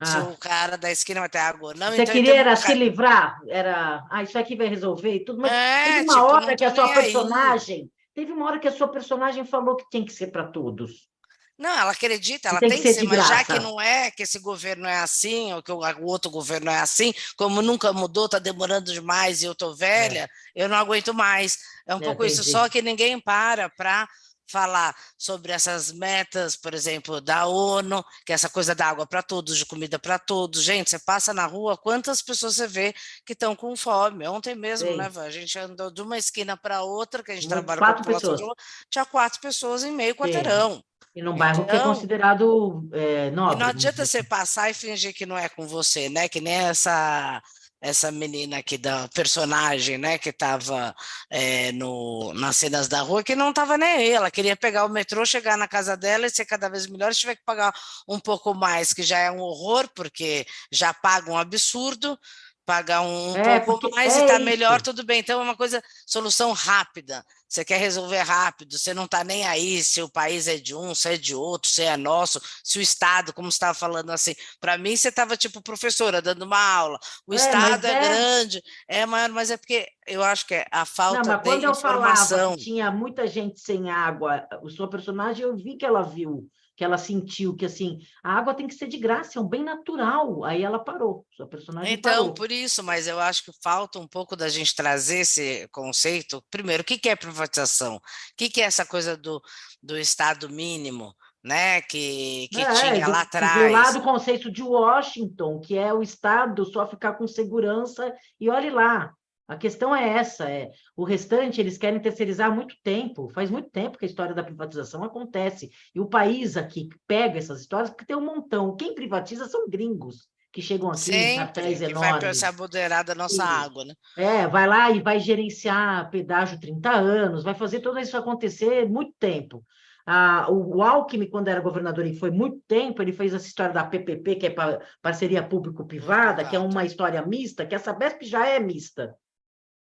ah. 0.00 0.06
se 0.06 0.18
o 0.18 0.36
cara 0.36 0.76
da 0.76 0.90
esquina 0.90 1.20
vai 1.20 1.28
ter 1.28 1.38
água 1.38 1.68
ou 1.68 1.76
não. 1.76 1.92
Você 1.92 2.02
então 2.02 2.12
queria 2.12 2.34
era 2.34 2.56
se 2.56 2.74
livrar? 2.74 3.40
Era, 3.48 4.04
ah, 4.10 4.22
isso 4.22 4.36
aqui 4.36 4.56
vai 4.56 4.66
resolver 4.66 5.14
e 5.14 5.24
tudo, 5.24 5.40
mas 5.40 5.52
é, 5.52 5.84
teve 5.84 6.00
uma 6.02 6.14
tipo, 6.14 6.26
hora 6.26 6.56
que 6.56 6.64
a 6.64 6.74
sua 6.74 6.92
personagem, 6.92 7.76
aí. 7.76 7.90
teve 8.12 8.32
uma 8.32 8.46
hora 8.46 8.58
que 8.58 8.68
a 8.68 8.72
sua 8.72 8.88
personagem 8.88 9.44
falou 9.44 9.76
que 9.76 9.88
tem 9.88 10.04
que 10.04 10.12
ser 10.12 10.26
para 10.28 10.48
todos. 10.48 11.08
Não, 11.58 11.70
ela 11.70 11.92
acredita, 11.92 12.50
ela 12.50 12.60
tem, 12.60 12.68
tem 12.68 12.82
que 12.82 12.92
ser, 12.92 13.00
ser 13.00 13.06
mas 13.06 13.26
já 13.26 13.42
que 13.42 13.58
não 13.58 13.80
é, 13.80 14.10
que 14.10 14.22
esse 14.22 14.38
governo 14.38 14.86
é 14.86 14.98
assim, 14.98 15.54
ou 15.54 15.62
que 15.62 15.72
o, 15.72 15.80
outro 16.02 16.30
governo 16.30 16.70
é 16.70 16.78
assim, 16.78 17.14
como 17.34 17.62
nunca 17.62 17.94
mudou, 17.94 18.26
está 18.26 18.38
demorando 18.38 18.92
demais 18.92 19.42
e 19.42 19.46
eu 19.46 19.52
estou 19.52 19.74
velha, 19.74 20.28
é. 20.54 20.64
eu 20.64 20.68
não 20.68 20.76
aguento 20.76 21.14
mais. 21.14 21.58
É 21.86 21.94
um 21.94 21.98
é, 21.98 22.04
pouco 22.04 22.24
entendi. 22.24 22.40
isso, 22.40 22.50
só 22.50 22.68
que 22.68 22.82
ninguém 22.82 23.18
para 23.18 23.70
para 23.70 24.06
falar 24.48 24.94
sobre 25.18 25.52
essas 25.52 25.92
metas, 25.92 26.56
por 26.56 26.74
exemplo, 26.74 27.20
da 27.20 27.46
ONU, 27.46 28.04
que 28.24 28.32
é 28.32 28.34
essa 28.34 28.48
coisa 28.48 28.74
da 28.74 28.86
água 28.86 29.06
para 29.06 29.22
todos, 29.22 29.56
de 29.58 29.66
comida 29.66 29.98
para 29.98 30.18
todos. 30.18 30.62
Gente, 30.62 30.90
você 30.90 30.98
passa 30.98 31.34
na 31.34 31.46
rua, 31.46 31.76
quantas 31.76 32.22
pessoas 32.22 32.56
você 32.56 32.66
vê 32.66 32.94
que 33.24 33.32
estão 33.32 33.54
com 33.56 33.76
fome? 33.76 34.26
Ontem 34.26 34.54
mesmo, 34.54 34.90
Sim. 34.90 34.96
né, 34.96 35.10
a 35.16 35.30
gente 35.30 35.58
andou 35.58 35.90
de 35.90 36.02
uma 36.02 36.18
esquina 36.18 36.56
para 36.56 36.82
outra, 36.82 37.22
que 37.22 37.32
a 37.32 37.34
gente 37.34 37.48
trabalha 37.48 37.78
quatro 37.78 38.04
com 38.04 38.12
pessoas. 38.12 38.40
Rua, 38.40 38.54
tinha 38.90 39.04
quatro 39.04 39.40
pessoas 39.40 39.84
em 39.84 39.92
meio 39.92 40.14
quarteirão. 40.14 40.82
E 41.14 41.22
num 41.22 41.34
bairro 41.34 41.62
então, 41.62 41.66
que 41.66 41.72
é 41.72 41.76
então 41.76 41.94
considerado 41.94 42.88
é, 42.92 43.30
nobre. 43.30 43.56
E 43.56 43.58
não 43.58 43.66
adianta 43.66 44.04
você 44.04 44.22
passar 44.22 44.70
e 44.70 44.74
fingir 44.74 45.14
que 45.14 45.24
não 45.24 45.36
é 45.36 45.48
com 45.48 45.66
você, 45.66 46.10
né? 46.10 46.28
Que 46.28 46.42
nem 46.42 46.52
essa 46.52 47.42
essa 47.86 48.10
menina 48.10 48.58
aqui 48.58 48.76
da 48.76 49.06
personagem, 49.08 49.96
né, 49.96 50.18
que 50.18 50.30
estava 50.30 50.94
é, 51.30 51.70
no, 51.72 52.32
nas 52.34 52.56
cenas 52.56 52.88
da 52.88 53.00
rua, 53.00 53.22
que 53.22 53.36
não 53.36 53.50
estava 53.50 53.78
nem 53.78 53.88
aí, 53.88 54.10
ela 54.10 54.30
queria 54.30 54.56
pegar 54.56 54.84
o 54.84 54.88
metrô, 54.88 55.24
chegar 55.24 55.56
na 55.56 55.68
casa 55.68 55.96
dela 55.96 56.26
e 56.26 56.30
ser 56.30 56.44
cada 56.44 56.68
vez 56.68 56.88
melhor, 56.88 57.14
se 57.14 57.20
tiver 57.20 57.36
que 57.36 57.44
pagar 57.44 57.72
um 58.08 58.18
pouco 58.18 58.52
mais, 58.54 58.92
que 58.92 59.04
já 59.04 59.18
é 59.18 59.30
um 59.30 59.38
horror, 59.38 59.88
porque 59.94 60.44
já 60.70 60.92
paga 60.92 61.30
um 61.30 61.38
absurdo, 61.38 62.18
pagar 62.66 63.00
um 63.00 63.36
é, 63.36 63.60
pouco 63.60 63.88
mais 63.90 64.16
é 64.16 64.18
e 64.18 64.22
está 64.22 64.38
melhor, 64.40 64.82
tudo 64.82 65.04
bem. 65.04 65.20
Então 65.20 65.40
é 65.40 65.42
uma 65.42 65.56
coisa, 65.56 65.82
solução 66.04 66.52
rápida. 66.52 67.24
Você 67.48 67.64
quer 67.64 67.78
resolver 67.78 68.18
rápido, 68.22 68.76
você 68.76 68.92
não 68.92 69.04
está 69.04 69.22
nem 69.22 69.46
aí 69.46 69.82
se 69.82 70.02
o 70.02 70.10
país 70.10 70.48
é 70.48 70.56
de 70.56 70.74
um, 70.74 70.96
se 70.96 71.08
é 71.10 71.16
de 71.16 71.32
outro, 71.32 71.70
se 71.70 71.80
é 71.80 71.96
nosso, 71.96 72.40
se 72.64 72.76
o 72.80 72.82
Estado, 72.82 73.32
como 73.32 73.50
você 73.50 73.56
estava 73.56 73.72
falando 73.72 74.10
assim. 74.10 74.34
Para 74.60 74.76
mim, 74.76 74.96
você 74.96 75.08
estava 75.08 75.36
tipo 75.36 75.62
professora 75.62 76.20
dando 76.20 76.42
uma 76.42 76.58
aula. 76.58 76.98
O 77.24 77.32
é, 77.32 77.36
Estado 77.36 77.86
é, 77.86 77.92
é, 77.92 78.00
grande, 78.00 78.62
é 78.88 79.06
maior, 79.06 79.28
mas 79.28 79.52
é 79.52 79.56
porque 79.56 79.86
eu 80.08 80.24
acho 80.24 80.44
que 80.44 80.54
é 80.54 80.66
a 80.72 80.84
falta 80.84 81.22
não, 81.22 81.36
mas 81.36 81.42
quando 81.42 81.60
de 81.60 81.66
eu 81.66 81.70
informação. 81.70 82.38
Falava 82.38 82.56
que 82.56 82.64
tinha 82.64 82.90
muita 82.90 83.28
gente 83.28 83.60
sem 83.60 83.90
água, 83.90 84.44
o 84.60 84.68
seu 84.68 84.88
personagem, 84.88 85.44
eu 85.44 85.56
vi 85.56 85.76
que 85.76 85.86
ela 85.86 86.02
viu 86.02 86.50
que 86.76 86.84
ela 86.84 86.98
sentiu 86.98 87.56
que 87.56 87.64
assim 87.64 87.98
a 88.22 88.34
água 88.34 88.54
tem 88.54 88.66
que 88.66 88.74
ser 88.74 88.86
de 88.86 88.98
graça, 88.98 89.38
é 89.38 89.42
um 89.42 89.48
bem 89.48 89.64
natural. 89.64 90.44
Aí 90.44 90.62
ela 90.62 90.78
parou, 90.78 91.26
sua 91.34 91.46
personagem 91.46 91.92
Então, 91.94 92.12
parou. 92.12 92.34
por 92.34 92.52
isso, 92.52 92.82
mas 92.82 93.06
eu 93.06 93.18
acho 93.18 93.44
que 93.44 93.52
falta 93.62 93.98
um 93.98 94.06
pouco 94.06 94.36
da 94.36 94.48
gente 94.48 94.74
trazer 94.74 95.20
esse 95.20 95.66
conceito. 95.72 96.44
Primeiro, 96.50 96.82
o 96.82 96.86
que 96.86 97.08
é 97.08 97.16
privatização? 97.16 97.96
O 97.96 98.00
que 98.36 98.60
é 98.60 98.64
essa 98.64 98.84
coisa 98.84 99.16
do, 99.16 99.40
do 99.82 99.98
Estado 99.98 100.48
mínimo? 100.50 101.14
Né, 101.44 101.80
que, 101.82 102.48
que 102.50 102.60
é, 102.60 102.72
tinha 102.72 103.06
lá 103.06 103.20
atrás. 103.20 103.54
Do 103.54 103.72
lado 103.72 103.98
do 103.98 104.02
conceito 104.02 104.50
de 104.50 104.64
Washington, 104.64 105.60
que 105.60 105.78
é 105.78 105.94
o 105.94 106.02
Estado 106.02 106.64
só 106.64 106.84
ficar 106.88 107.12
com 107.12 107.24
segurança, 107.24 108.12
e 108.40 108.50
olhe 108.50 108.68
lá, 108.68 109.14
a 109.48 109.56
questão 109.56 109.94
é 109.94 110.08
essa, 110.08 110.50
é 110.50 110.72
o 110.96 111.04
restante 111.04 111.60
eles 111.60 111.78
querem 111.78 112.00
terceirizar 112.00 112.50
há 112.50 112.54
muito 112.54 112.74
tempo, 112.82 113.30
faz 113.32 113.48
muito 113.48 113.70
tempo 113.70 113.96
que 113.96 114.04
a 114.04 114.08
história 114.08 114.34
da 114.34 114.42
privatização 114.42 115.04
acontece. 115.04 115.70
E 115.94 116.00
o 116.00 116.06
país 116.06 116.56
aqui 116.56 116.88
pega 117.06 117.38
essas 117.38 117.60
histórias 117.60 117.90
porque 117.90 118.04
tem 118.04 118.16
um 118.16 118.24
montão. 118.24 118.74
Quem 118.74 118.94
privatiza 118.94 119.46
são 119.46 119.68
gringos 119.68 120.28
que 120.52 120.60
chegam 120.60 120.90
aqui 120.90 121.14
em 121.14 121.36
papéis 121.36 121.80
enormes. 121.80 122.40
vai 122.40 122.50
apoderar 122.50 123.04
da 123.04 123.14
nossa 123.14 123.44
e, 123.44 123.46
água, 123.46 123.84
né? 123.84 123.94
É, 124.16 124.48
vai 124.48 124.66
lá 124.66 124.90
e 124.90 125.00
vai 125.00 125.20
gerenciar 125.20 126.10
pedágio 126.10 126.58
30 126.58 126.90
anos, 126.90 127.44
vai 127.44 127.54
fazer 127.54 127.80
tudo 127.80 128.00
isso 128.00 128.16
acontecer 128.16 128.88
muito 128.88 129.14
tempo. 129.18 129.62
Ah, 130.04 130.46
o, 130.48 130.78
o 130.78 130.82
Alckmin, 130.82 131.28
quando 131.28 131.48
era 131.48 131.60
governador 131.60 132.06
e 132.06 132.16
foi 132.16 132.30
muito 132.30 132.58
tempo, 132.66 133.02
ele 133.02 133.12
fez 133.12 133.34
essa 133.34 133.46
história 133.46 133.74
da 133.74 133.84
PPP, 133.84 134.36
que 134.36 134.46
é 134.46 134.54
parceria 135.02 135.42
público-privada, 135.42 136.44
que 136.44 136.56
é 136.56 136.58
uma 136.58 136.84
história 136.84 137.24
mista, 137.24 137.66
que 137.66 137.74
essa 137.74 137.92
BESP 137.92 138.24
já 138.24 138.46
é 138.46 138.58
mista 138.58 139.14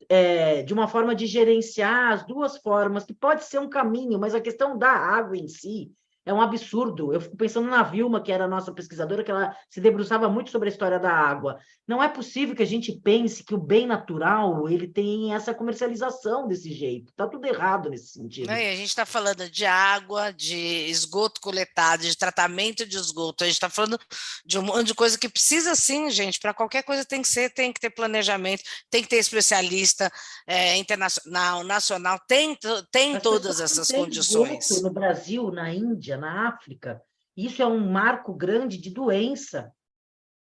é, 0.08 0.62
de 0.62 0.72
uma 0.72 0.88
forma 0.88 1.14
de 1.14 1.26
gerenciar 1.26 2.12
as 2.12 2.26
duas 2.26 2.56
formas, 2.58 3.04
que 3.04 3.14
pode 3.14 3.44
ser 3.44 3.58
um 3.58 3.68
caminho, 3.68 4.18
mas 4.18 4.34
a 4.34 4.40
questão 4.40 4.76
da 4.78 4.90
água 4.90 5.36
em 5.36 5.48
si 5.48 5.92
é 6.24 6.32
um 6.32 6.40
absurdo. 6.40 7.12
Eu 7.12 7.20
fico 7.20 7.36
pensando 7.36 7.68
na 7.68 7.82
Vilma, 7.82 8.22
que 8.22 8.30
era 8.30 8.44
a 8.44 8.48
nossa 8.48 8.72
pesquisadora, 8.72 9.24
que 9.24 9.30
ela 9.30 9.54
se 9.68 9.80
debruçava 9.80 10.28
muito 10.28 10.50
sobre 10.50 10.68
a 10.68 10.72
história 10.72 10.98
da 10.98 11.10
água. 11.10 11.58
Não 11.86 12.02
é 12.02 12.08
possível 12.08 12.54
que 12.54 12.62
a 12.62 12.66
gente 12.66 12.92
pense 12.92 13.42
que 13.42 13.54
o 13.54 13.58
bem 13.58 13.86
natural 13.86 14.68
ele 14.68 14.86
tem 14.86 15.34
essa 15.34 15.52
comercialização 15.52 16.46
desse 16.46 16.72
jeito. 16.72 17.10
Está 17.10 17.26
tudo 17.26 17.46
errado 17.46 17.90
nesse 17.90 18.12
sentido. 18.12 18.46
Não, 18.46 18.54
a 18.54 18.58
gente 18.58 18.88
está 18.88 19.04
falando 19.04 19.50
de 19.50 19.66
água, 19.66 20.30
de 20.30 20.56
esgoto 20.88 21.40
coletado, 21.40 22.02
de 22.02 22.16
tratamento 22.16 22.86
de 22.86 22.96
esgoto. 22.96 23.42
A 23.42 23.46
gente 23.46 23.56
está 23.56 23.68
falando 23.68 23.98
de 24.46 24.58
um 24.58 24.62
monte 24.62 24.88
de 24.88 24.94
coisa 24.94 25.18
que 25.18 25.28
precisa 25.28 25.74
sim, 25.74 26.08
gente. 26.10 26.38
Para 26.38 26.54
qualquer 26.54 26.82
coisa 26.82 27.04
tem 27.04 27.20
que 27.20 27.28
ser, 27.28 27.50
tem 27.50 27.72
que 27.72 27.80
ter 27.80 27.90
planejamento, 27.90 28.62
tem 28.88 29.02
que 29.02 29.08
ter 29.08 29.16
especialista 29.16 30.10
é, 30.46 30.76
internacional, 30.76 31.64
nacional, 31.64 32.20
tem, 32.28 32.56
tem 32.92 33.18
todas 33.18 33.60
essas 33.60 33.88
condições. 33.88 34.80
No 34.82 34.90
Brasil, 34.90 35.50
na 35.50 35.72
Índia, 35.72 36.11
Índia, 36.12 36.16
na 36.16 36.48
África. 36.48 37.02
Isso 37.36 37.62
é 37.62 37.66
um 37.66 37.90
marco 37.90 38.34
grande 38.34 38.78
de 38.78 38.90
doença. 38.90 39.72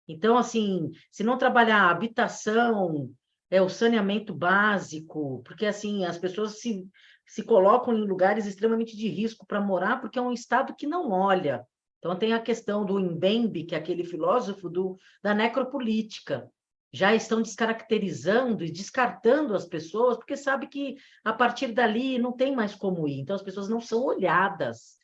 Então, 0.06 0.36
assim, 0.36 0.90
se 1.10 1.22
não 1.22 1.38
trabalhar 1.38 1.82
a 1.82 1.90
habitação, 1.90 3.10
é 3.50 3.62
o 3.62 3.68
saneamento 3.68 4.34
básico, 4.34 5.42
porque 5.44 5.66
assim 5.66 6.04
as 6.04 6.18
pessoas 6.18 6.60
se, 6.60 6.86
se 7.26 7.42
colocam 7.42 7.94
em 7.94 8.06
lugares 8.06 8.46
extremamente 8.46 8.96
de 8.96 9.08
risco 9.08 9.46
para 9.46 9.60
morar, 9.60 10.00
porque 10.00 10.18
é 10.18 10.22
um 10.22 10.32
estado 10.32 10.74
que 10.74 10.86
não 10.86 11.10
olha. 11.10 11.64
Então 11.98 12.16
tem 12.16 12.32
a 12.32 12.40
questão 12.40 12.84
do 12.84 12.98
Mbembe, 12.98 13.64
que 13.64 13.74
é 13.74 13.78
aquele 13.78 14.04
filósofo 14.04 14.68
do, 14.68 14.98
da 15.22 15.32
necropolítica. 15.34 16.50
Já 16.92 17.14
estão 17.14 17.40
descaracterizando 17.40 18.64
e 18.64 18.70
descartando 18.70 19.54
as 19.54 19.64
pessoas, 19.64 20.16
porque 20.16 20.36
sabe 20.36 20.66
que 20.66 20.96
a 21.24 21.32
partir 21.32 21.68
dali 21.72 22.18
não 22.18 22.32
tem 22.32 22.54
mais 22.54 22.74
como 22.74 23.08
ir. 23.08 23.20
Então 23.20 23.36
as 23.36 23.42
pessoas 23.42 23.68
não 23.68 23.80
são 23.80 24.02
olhadas. 24.04 25.01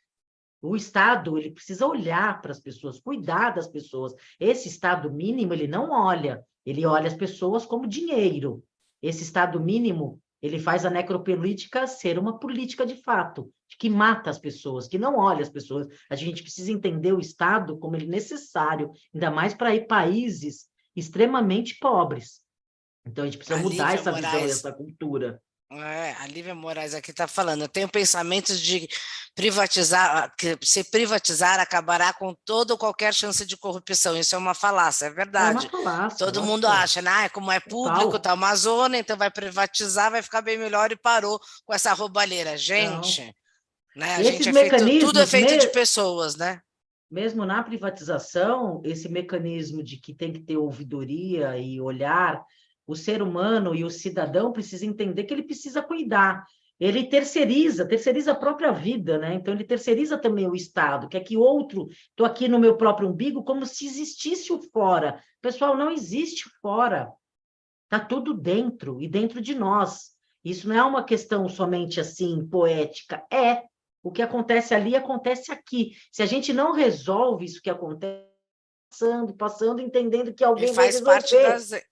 O 0.60 0.74
Estado 0.74 1.38
ele 1.38 1.50
precisa 1.50 1.86
olhar 1.86 2.40
para 2.40 2.52
as 2.52 2.60
pessoas, 2.60 2.98
cuidar 2.98 3.50
das 3.50 3.68
pessoas. 3.68 4.12
Esse 4.40 4.68
Estado 4.68 5.10
mínimo 5.12 5.52
ele 5.52 5.68
não 5.68 5.90
olha, 5.90 6.42
ele 6.66 6.84
olha 6.84 7.06
as 7.06 7.14
pessoas 7.14 7.64
como 7.64 7.86
dinheiro. 7.86 8.62
Esse 9.00 9.22
Estado 9.22 9.60
mínimo 9.60 10.20
ele 10.40 10.58
faz 10.58 10.84
a 10.84 10.90
necropolítica 10.90 11.86
ser 11.86 12.18
uma 12.18 12.38
política 12.38 12.86
de 12.86 12.94
fato, 13.02 13.52
que 13.78 13.90
mata 13.90 14.30
as 14.30 14.38
pessoas, 14.38 14.86
que 14.86 14.98
não 14.98 15.16
olha 15.16 15.42
as 15.42 15.48
pessoas. 15.48 15.86
A 16.08 16.14
gente 16.14 16.42
precisa 16.42 16.70
entender 16.70 17.12
o 17.12 17.20
Estado 17.20 17.76
como 17.78 17.96
ele 17.96 18.06
é 18.06 18.08
necessário, 18.08 18.92
ainda 19.12 19.30
mais 19.30 19.54
para 19.54 19.74
ir 19.74 19.86
países 19.86 20.68
extremamente 20.94 21.78
pobres. 21.78 22.40
Então 23.06 23.24
a 23.24 23.26
gente 23.26 23.38
precisa 23.38 23.58
a 23.58 23.62
mudar 23.62 23.94
essa 23.94 24.10
Moraes, 24.12 24.32
visão, 24.32 24.48
essa 24.48 24.72
cultura. 24.72 25.40
É, 25.70 26.12
a 26.12 26.26
Lívia 26.26 26.54
Moraes 26.54 26.94
aqui 26.94 27.10
está 27.10 27.26
falando. 27.26 27.62
Eu 27.62 27.68
tenho 27.68 27.88
pensamentos 27.88 28.60
de 28.60 28.88
privatizar, 29.38 30.34
que 30.36 30.58
se 30.62 30.82
privatizar 30.82 31.60
acabará 31.60 32.12
com 32.12 32.34
toda 32.44 32.74
ou 32.74 32.78
qualquer 32.78 33.14
chance 33.14 33.46
de 33.46 33.56
corrupção. 33.56 34.16
Isso 34.16 34.34
é 34.34 34.38
uma 34.38 34.52
falácia, 34.52 35.06
é 35.06 35.10
verdade. 35.10 35.66
É 35.66 35.70
falácia, 35.70 36.18
Todo 36.18 36.42
mundo 36.42 36.66
acha, 36.66 37.00
né? 37.00 37.08
Ah, 37.08 37.30
como 37.30 37.52
é 37.52 37.60
público, 37.60 38.16
está 38.16 38.34
uma 38.34 38.52
zona, 38.56 38.98
então 38.98 39.16
vai 39.16 39.30
privatizar, 39.30 40.10
vai 40.10 40.22
ficar 40.22 40.42
bem 40.42 40.58
melhor 40.58 40.90
e 40.90 40.96
parou 40.96 41.40
com 41.64 41.72
essa 41.72 41.92
roubalheira. 41.92 42.56
Gente, 42.56 43.32
né? 43.94 44.16
A 44.16 44.22
gente 44.24 44.48
é 44.48 44.52
feito, 44.52 45.06
tudo 45.06 45.20
é 45.20 45.26
feito 45.26 45.52
mesmo, 45.52 45.60
de 45.60 45.68
pessoas, 45.68 46.34
né? 46.34 46.60
Mesmo 47.08 47.46
na 47.46 47.62
privatização, 47.62 48.82
esse 48.84 49.08
mecanismo 49.08 49.84
de 49.84 49.98
que 49.98 50.12
tem 50.12 50.32
que 50.32 50.40
ter 50.40 50.56
ouvidoria 50.56 51.56
e 51.56 51.80
olhar 51.80 52.44
o 52.84 52.96
ser 52.96 53.22
humano 53.22 53.72
e 53.72 53.84
o 53.84 53.90
cidadão 53.90 54.50
precisa 54.50 54.84
entender 54.84 55.22
que 55.22 55.32
ele 55.32 55.44
precisa 55.44 55.80
cuidar. 55.80 56.44
Ele 56.80 57.04
terceiriza, 57.04 57.86
terceiriza 57.86 58.32
a 58.32 58.36
própria 58.36 58.70
vida, 58.70 59.18
né? 59.18 59.34
Então 59.34 59.52
ele 59.52 59.64
terceiriza 59.64 60.16
também 60.16 60.48
o 60.48 60.54
Estado, 60.54 61.08
que 61.08 61.16
é 61.16 61.20
que 61.20 61.36
outro, 61.36 61.88
estou 61.88 62.24
aqui 62.24 62.46
no 62.46 62.58
meu 62.58 62.76
próprio 62.76 63.08
umbigo, 63.08 63.42
como 63.42 63.66
se 63.66 63.86
existisse 63.86 64.52
o 64.52 64.62
fora. 64.70 65.20
Pessoal, 65.42 65.76
não 65.76 65.90
existe 65.90 66.48
fora. 66.62 67.12
Está 67.84 68.04
tudo 68.04 68.32
dentro 68.32 69.00
e 69.00 69.08
dentro 69.08 69.40
de 69.40 69.54
nós. 69.54 70.12
Isso 70.44 70.68
não 70.68 70.76
é 70.76 70.84
uma 70.84 71.02
questão 71.02 71.48
somente 71.48 72.00
assim 72.00 72.46
poética, 72.46 73.24
é 73.32 73.64
o 74.02 74.12
que 74.12 74.22
acontece 74.22 74.72
ali 74.74 74.94
acontece 74.94 75.50
aqui. 75.50 75.92
Se 76.12 76.22
a 76.22 76.26
gente 76.26 76.52
não 76.52 76.72
resolve 76.72 77.44
isso 77.44 77.60
que 77.60 77.68
acontece, 77.68 78.28
passando, 78.88 79.34
passando, 79.34 79.80
entendendo 79.80 80.32
que 80.32 80.42
alguém 80.42 80.72
faz 80.72 81.00
vai 81.00 81.16
resolver. 81.16 81.46
parte 81.46 81.70
das 81.70 81.82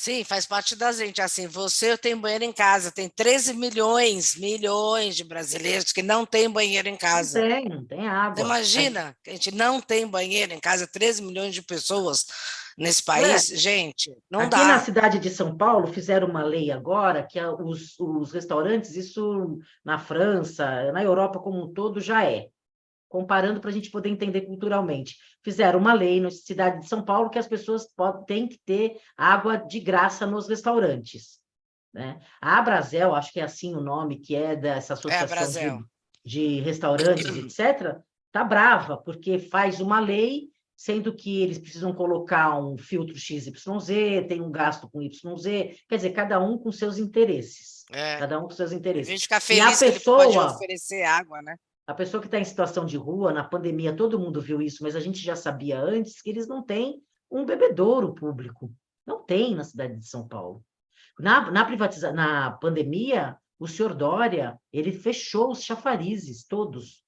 Sim, 0.00 0.22
faz 0.22 0.46
parte 0.46 0.76
da 0.76 0.92
gente. 0.92 1.20
Assim, 1.20 1.48
você 1.48 1.98
tem 1.98 2.16
banheiro 2.16 2.44
em 2.44 2.52
casa, 2.52 2.92
tem 2.92 3.08
13 3.08 3.52
milhões, 3.52 4.36
milhões 4.36 5.16
de 5.16 5.24
brasileiros 5.24 5.90
que 5.90 6.04
não 6.04 6.24
têm 6.24 6.48
banheiro 6.48 6.88
em 6.88 6.96
casa. 6.96 7.40
Não 7.40 7.48
tem, 7.48 7.68
não 7.68 7.84
tem 7.84 8.08
água. 8.08 8.40
imagina 8.40 9.16
que 9.24 9.30
a 9.30 9.32
gente 9.32 9.52
não 9.52 9.80
tem 9.80 10.06
banheiro 10.06 10.54
em 10.54 10.60
casa, 10.60 10.86
13 10.86 11.20
milhões 11.22 11.52
de 11.52 11.62
pessoas 11.62 12.26
nesse 12.78 13.02
país, 13.02 13.50
é. 13.50 13.56
gente, 13.56 14.16
não 14.30 14.42
Aqui 14.42 14.50
dá. 14.50 14.56
Aqui 14.58 14.66
na 14.68 14.78
cidade 14.78 15.18
de 15.18 15.30
São 15.30 15.56
Paulo 15.56 15.88
fizeram 15.88 16.28
uma 16.28 16.44
lei 16.44 16.70
agora 16.70 17.26
que 17.26 17.40
os, 17.40 17.98
os 17.98 18.30
restaurantes, 18.30 18.94
isso 18.94 19.58
na 19.84 19.98
França, 19.98 20.92
na 20.92 21.02
Europa 21.02 21.40
como 21.40 21.64
um 21.64 21.74
todo 21.74 22.00
já 22.00 22.24
é 22.24 22.46
comparando 23.08 23.60
para 23.60 23.70
a 23.70 23.72
gente 23.72 23.90
poder 23.90 24.08
entender 24.08 24.42
culturalmente. 24.42 25.16
Fizeram 25.42 25.78
uma 25.78 25.92
lei 25.92 26.20
na 26.20 26.30
cidade 26.30 26.80
de 26.80 26.88
São 26.88 27.04
Paulo 27.04 27.30
que 27.30 27.38
as 27.38 27.48
pessoas 27.48 27.86
podem, 27.94 28.24
têm 28.24 28.48
que 28.48 28.58
ter 28.58 28.96
água 29.16 29.56
de 29.56 29.80
graça 29.80 30.26
nos 30.26 30.48
restaurantes. 30.48 31.40
Né? 31.92 32.20
A 32.40 32.58
Abrazel, 32.58 33.14
acho 33.14 33.32
que 33.32 33.40
é 33.40 33.44
assim 33.44 33.74
o 33.74 33.80
nome, 33.80 34.18
que 34.18 34.36
é 34.36 34.54
dessa 34.54 34.92
é 34.92 34.94
associação 34.94 35.62
é 35.62 35.78
de, 36.24 36.58
de 36.58 36.60
restaurantes, 36.60 37.26
etc., 37.26 37.96
está 38.26 38.44
brava, 38.44 38.98
porque 38.98 39.38
faz 39.38 39.80
uma 39.80 39.98
lei 39.98 40.48
sendo 40.78 41.12
que 41.12 41.42
eles 41.42 41.58
precisam 41.58 41.92
colocar 41.92 42.56
um 42.56 42.78
filtro 42.78 43.18
XYZ, 43.18 43.88
tem 44.28 44.40
um 44.40 44.50
gasto 44.50 44.88
com 44.88 45.02
YZ, 45.02 45.16
quer 45.88 45.96
dizer, 45.96 46.12
cada 46.12 46.38
um 46.38 46.56
com 46.56 46.70
seus 46.70 46.98
interesses. 46.98 47.84
É. 47.90 48.18
Cada 48.18 48.38
um 48.38 48.42
com 48.42 48.50
seus 48.50 48.70
interesses. 48.70 49.08
A 49.08 49.12
gente 49.12 49.22
fica 49.22 49.40
feliz 49.40 49.80
e 49.80 49.86
a 49.86 49.92
pessoa, 49.92 50.26
que 50.26 50.34
pode 50.34 50.54
oferecer 50.54 51.02
água, 51.02 51.42
né? 51.42 51.56
A 51.88 51.94
pessoa 51.94 52.20
que 52.20 52.26
está 52.26 52.38
em 52.38 52.44
situação 52.44 52.84
de 52.84 52.98
rua, 52.98 53.32
na 53.32 53.42
pandemia, 53.42 53.96
todo 53.96 54.18
mundo 54.18 54.42
viu 54.42 54.60
isso, 54.60 54.82
mas 54.82 54.94
a 54.94 55.00
gente 55.00 55.20
já 55.20 55.34
sabia 55.34 55.80
antes 55.80 56.20
que 56.20 56.28
eles 56.28 56.46
não 56.46 56.62
têm 56.62 57.02
um 57.30 57.46
bebedouro 57.46 58.14
público. 58.14 58.70
Não 59.06 59.24
tem 59.24 59.54
na 59.54 59.64
cidade 59.64 59.96
de 59.96 60.06
São 60.06 60.28
Paulo. 60.28 60.62
Na, 61.18 61.50
na, 61.50 61.64
privatiza... 61.64 62.12
na 62.12 62.50
pandemia, 62.50 63.38
o 63.58 63.66
senhor 63.66 63.94
Dória, 63.94 64.60
ele 64.70 64.92
fechou 64.92 65.50
os 65.50 65.62
chafarizes, 65.62 66.44
todos. 66.46 67.02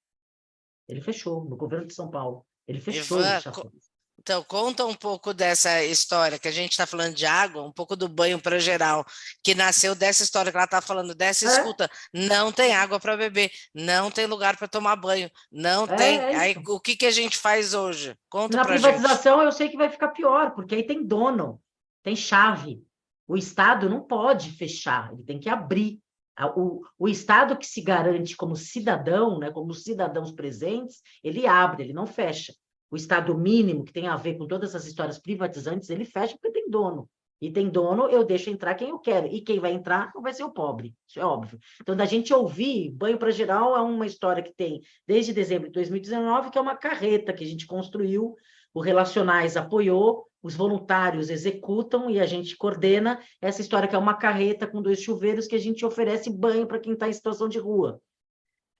Ele 0.87 0.99
fechou, 0.99 1.45
no 1.45 1.55
governo 1.55 1.85
de 1.85 1.93
São 1.93 2.09
Paulo. 2.09 2.43
Ele 2.67 2.81
fechou 2.81 3.19
Ivan, 3.19 3.39
Então, 4.21 4.43
conta 4.43 4.85
um 4.85 4.93
pouco 4.93 5.33
dessa 5.33 5.83
história, 5.83 6.37
que 6.37 6.47
a 6.47 6.51
gente 6.51 6.73
está 6.73 6.85
falando 6.85 7.15
de 7.15 7.25
água, 7.25 7.63
um 7.63 7.71
pouco 7.71 7.95
do 7.95 8.07
banho 8.07 8.39
para 8.39 8.59
geral, 8.59 9.03
que 9.43 9.55
nasceu 9.55 9.95
dessa 9.95 10.21
história 10.21 10.51
que 10.51 10.57
ela 10.57 10.65
está 10.65 10.79
falando, 10.79 11.15
dessa 11.15 11.45
é. 11.45 11.47
escuta. 11.47 11.89
Não 12.13 12.51
tem 12.51 12.75
água 12.75 12.99
para 12.99 13.17
beber, 13.17 13.51
não 13.73 14.11
tem 14.11 14.27
lugar 14.27 14.57
para 14.57 14.67
tomar 14.67 14.95
banho, 14.95 15.27
não 15.51 15.85
é, 15.85 15.95
tem. 15.95 16.17
É 16.19 16.35
aí, 16.35 16.55
o 16.67 16.79
que, 16.79 16.95
que 16.95 17.07
a 17.07 17.11
gente 17.11 17.35
faz 17.35 17.73
hoje? 17.73 18.15
Conta 18.29 18.57
Na 18.57 18.63
privatização, 18.63 19.37
gente. 19.37 19.45
eu 19.45 19.51
sei 19.53 19.69
que 19.69 19.77
vai 19.77 19.89
ficar 19.89 20.09
pior, 20.09 20.51
porque 20.51 20.75
aí 20.75 20.83
tem 20.83 21.03
dono, 21.03 21.59
tem 22.03 22.15
chave. 22.15 22.79
O 23.27 23.35
Estado 23.35 23.89
não 23.89 24.01
pode 24.01 24.51
fechar, 24.51 25.11
ele 25.13 25.23
tem 25.23 25.39
que 25.39 25.49
abrir. 25.49 25.99
O, 26.55 26.81
o 26.99 27.09
Estado 27.09 27.57
que 27.57 27.65
se 27.65 27.81
garante 27.81 28.37
como 28.37 28.55
cidadão, 28.55 29.39
né, 29.39 29.49
como 29.49 29.73
cidadãos 29.73 30.31
presentes, 30.31 31.01
ele 31.23 31.47
abre, 31.47 31.83
ele 31.83 31.93
não 31.93 32.05
fecha. 32.05 32.53
O 32.91 32.95
Estado 32.97 33.35
mínimo, 33.37 33.85
que 33.85 33.93
tem 33.93 34.07
a 34.07 34.17
ver 34.17 34.37
com 34.37 34.45
todas 34.45 34.69
essas 34.69 34.85
histórias 34.85 35.17
privatizantes, 35.17 35.89
ele 35.89 36.03
fecha 36.05 36.33
porque 36.33 36.51
tem 36.51 36.69
dono. 36.69 37.09
E 37.41 37.49
tem 37.49 37.69
dono, 37.69 38.07
eu 38.07 38.23
deixo 38.23 38.51
entrar 38.51 38.75
quem 38.75 38.89
eu 38.89 38.99
quero. 38.99 39.25
E 39.25 39.41
quem 39.41 39.59
vai 39.59 39.71
entrar 39.71 40.11
não 40.13 40.21
vai 40.21 40.31
ser 40.31 40.43
o 40.43 40.51
pobre, 40.51 40.93
isso 41.07 41.19
é 41.19 41.25
óbvio. 41.25 41.57
Então, 41.81 41.95
da 41.95 42.05
gente 42.05 42.31
ouvir, 42.31 42.91
Banho 42.91 43.17
para 43.17 43.31
Geral 43.31 43.75
é 43.75 43.81
uma 43.81 44.05
história 44.05 44.43
que 44.43 44.53
tem 44.53 44.81
desde 45.07 45.33
dezembro 45.33 45.67
de 45.67 45.73
2019, 45.73 46.51
que 46.51 46.57
é 46.57 46.61
uma 46.61 46.75
carreta 46.75 47.33
que 47.33 47.43
a 47.43 47.47
gente 47.47 47.65
construiu, 47.65 48.35
o 48.73 48.79
Relacionais 48.79 49.57
apoiou, 49.57 50.27
os 50.43 50.55
voluntários 50.55 51.29
executam 51.29 52.09
e 52.09 52.19
a 52.19 52.25
gente 52.25 52.55
coordena 52.55 53.19
essa 53.41 53.61
história 53.61 53.87
que 53.87 53.95
é 53.95 53.99
uma 53.99 54.13
carreta 54.13 54.67
com 54.67 54.81
dois 54.81 55.01
chuveiros 55.01 55.47
que 55.47 55.55
a 55.55 55.59
gente 55.59 55.85
oferece 55.85 56.29
banho 56.29 56.67
para 56.67 56.79
quem 56.79 56.93
está 56.93 57.09
em 57.09 57.13
situação 57.13 57.49
de 57.49 57.57
rua. 57.57 57.99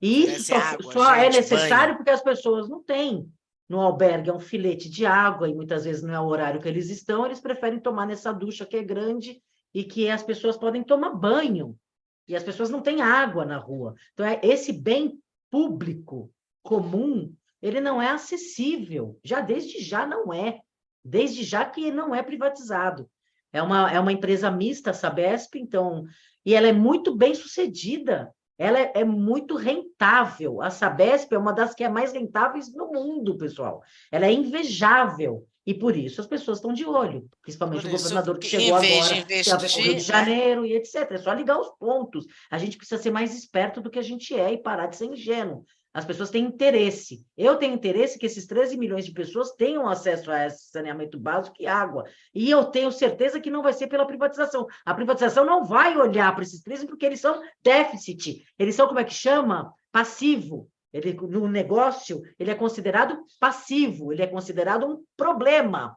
E 0.01 0.23
isso 0.23 0.45
só, 0.45 0.55
água, 0.55 0.93
só 0.93 1.15
é 1.15 1.27
é 1.27 1.29
necessário 1.29 1.93
banho. 1.93 1.97
porque 1.97 2.09
as 2.09 2.23
pessoas 2.23 2.67
não 2.67 2.81
têm 2.81 3.31
no 3.71 3.79
albergue 3.79 4.29
é 4.29 4.33
um 4.33 4.39
filete 4.39 4.89
de 4.89 5.05
água 5.05 5.47
e 5.47 5.55
muitas 5.55 5.85
vezes 5.85 6.03
não 6.03 6.13
é 6.13 6.19
o 6.19 6.25
horário 6.25 6.59
que 6.59 6.67
eles 6.67 6.89
estão, 6.89 7.25
eles 7.25 7.39
preferem 7.39 7.79
tomar 7.79 8.05
nessa 8.05 8.33
ducha 8.33 8.65
que 8.65 8.75
é 8.75 8.83
grande 8.83 9.41
e 9.73 9.85
que 9.85 10.09
as 10.09 10.21
pessoas 10.21 10.57
podem 10.57 10.83
tomar 10.83 11.11
banho. 11.11 11.79
E 12.27 12.35
as 12.35 12.43
pessoas 12.43 12.69
não 12.69 12.81
têm 12.81 13.01
água 13.01 13.45
na 13.45 13.57
rua. 13.57 13.95
Então, 14.11 14.25
é 14.25 14.41
esse 14.43 14.73
bem 14.73 15.17
público 15.49 16.29
comum, 16.61 17.33
ele 17.61 17.79
não 17.79 18.01
é 18.01 18.09
acessível. 18.09 19.17
Já 19.23 19.39
desde 19.39 19.81
já 19.81 20.05
não 20.05 20.33
é 20.33 20.59
desde 21.03 21.41
já 21.41 21.63
que 21.63 21.91
não 21.91 22.13
é 22.13 22.21
privatizado. 22.21 23.09
É 23.53 23.61
uma, 23.61 23.89
é 23.89 23.97
uma 24.01 24.11
empresa 24.11 24.51
mista, 24.51 24.91
a 24.91 24.93
Sabesp, 24.93 25.55
então, 25.55 26.05
e 26.45 26.53
ela 26.53 26.67
é 26.67 26.73
muito 26.73 27.15
bem 27.15 27.33
sucedida, 27.33 28.35
ela 28.61 28.79
é, 28.79 28.91
é, 28.97 29.03
muito 29.03 29.55
rentável. 29.55 30.61
A 30.61 30.69
Sabesp 30.69 31.33
é 31.33 31.37
uma 31.37 31.51
das 31.51 31.73
que 31.73 31.83
é 31.83 31.89
mais 31.89 32.13
rentáveis 32.13 32.71
no 32.71 32.91
mundo, 32.91 33.35
pessoal. 33.35 33.81
Ela 34.11 34.27
é 34.27 34.31
invejável. 34.31 35.47
E 35.65 35.73
por 35.73 35.95
isso 35.95 36.21
as 36.21 36.27
pessoas 36.27 36.59
estão 36.59 36.71
de 36.71 36.85
olho, 36.85 37.27
principalmente 37.41 37.87
o 37.87 37.89
governador 37.89 38.37
que 38.37 38.47
chegou 38.47 38.75
agora, 38.75 38.87
investir, 38.87 39.25
que 39.43 39.49
é 39.49 39.55
o 39.55 39.83
Rio 39.83 39.95
de 39.95 40.01
Janeiro 40.01 40.65
e 40.65 40.73
etc. 40.75 41.11
É 41.11 41.17
só 41.17 41.33
ligar 41.33 41.59
os 41.59 41.69
pontos. 41.79 42.25
A 42.51 42.57
gente 42.59 42.77
precisa 42.77 43.01
ser 43.01 43.09
mais 43.09 43.35
esperto 43.35 43.81
do 43.81 43.89
que 43.89 43.99
a 43.99 44.03
gente 44.03 44.33
é 44.39 44.53
e 44.53 44.57
parar 44.57 44.87
de 44.87 44.95
ser 44.95 45.05
ingênuo. 45.05 45.65
As 45.93 46.05
pessoas 46.05 46.29
têm 46.29 46.45
interesse. 46.45 47.25
Eu 47.37 47.57
tenho 47.57 47.73
interesse 47.73 48.17
que 48.17 48.25
esses 48.25 48.47
13 48.47 48.77
milhões 48.77 49.05
de 49.05 49.11
pessoas 49.11 49.51
tenham 49.51 49.87
acesso 49.89 50.31
a 50.31 50.45
esse 50.45 50.69
saneamento 50.69 51.19
básico 51.19 51.55
e 51.59 51.67
água. 51.67 52.05
E 52.33 52.49
eu 52.49 52.65
tenho 52.65 52.91
certeza 52.91 53.39
que 53.39 53.51
não 53.51 53.61
vai 53.61 53.73
ser 53.73 53.87
pela 53.87 54.05
privatização. 54.05 54.65
A 54.85 54.93
privatização 54.93 55.45
não 55.45 55.65
vai 55.65 55.97
olhar 55.97 56.33
para 56.33 56.43
esses 56.43 56.61
13 56.61 56.87
porque 56.87 57.05
eles 57.05 57.19
são 57.19 57.41
déficit. 57.61 58.45
Eles 58.57 58.75
são, 58.75 58.87
como 58.87 58.99
é 58.99 59.03
que 59.03 59.13
chama? 59.13 59.73
Passivo. 59.91 60.69
Ele, 60.93 61.13
no 61.13 61.47
negócio, 61.47 62.21
ele 62.37 62.51
é 62.51 62.55
considerado 62.55 63.17
passivo, 63.39 64.11
ele 64.11 64.21
é 64.21 64.27
considerado 64.27 64.85
um 64.85 65.03
problema. 65.15 65.95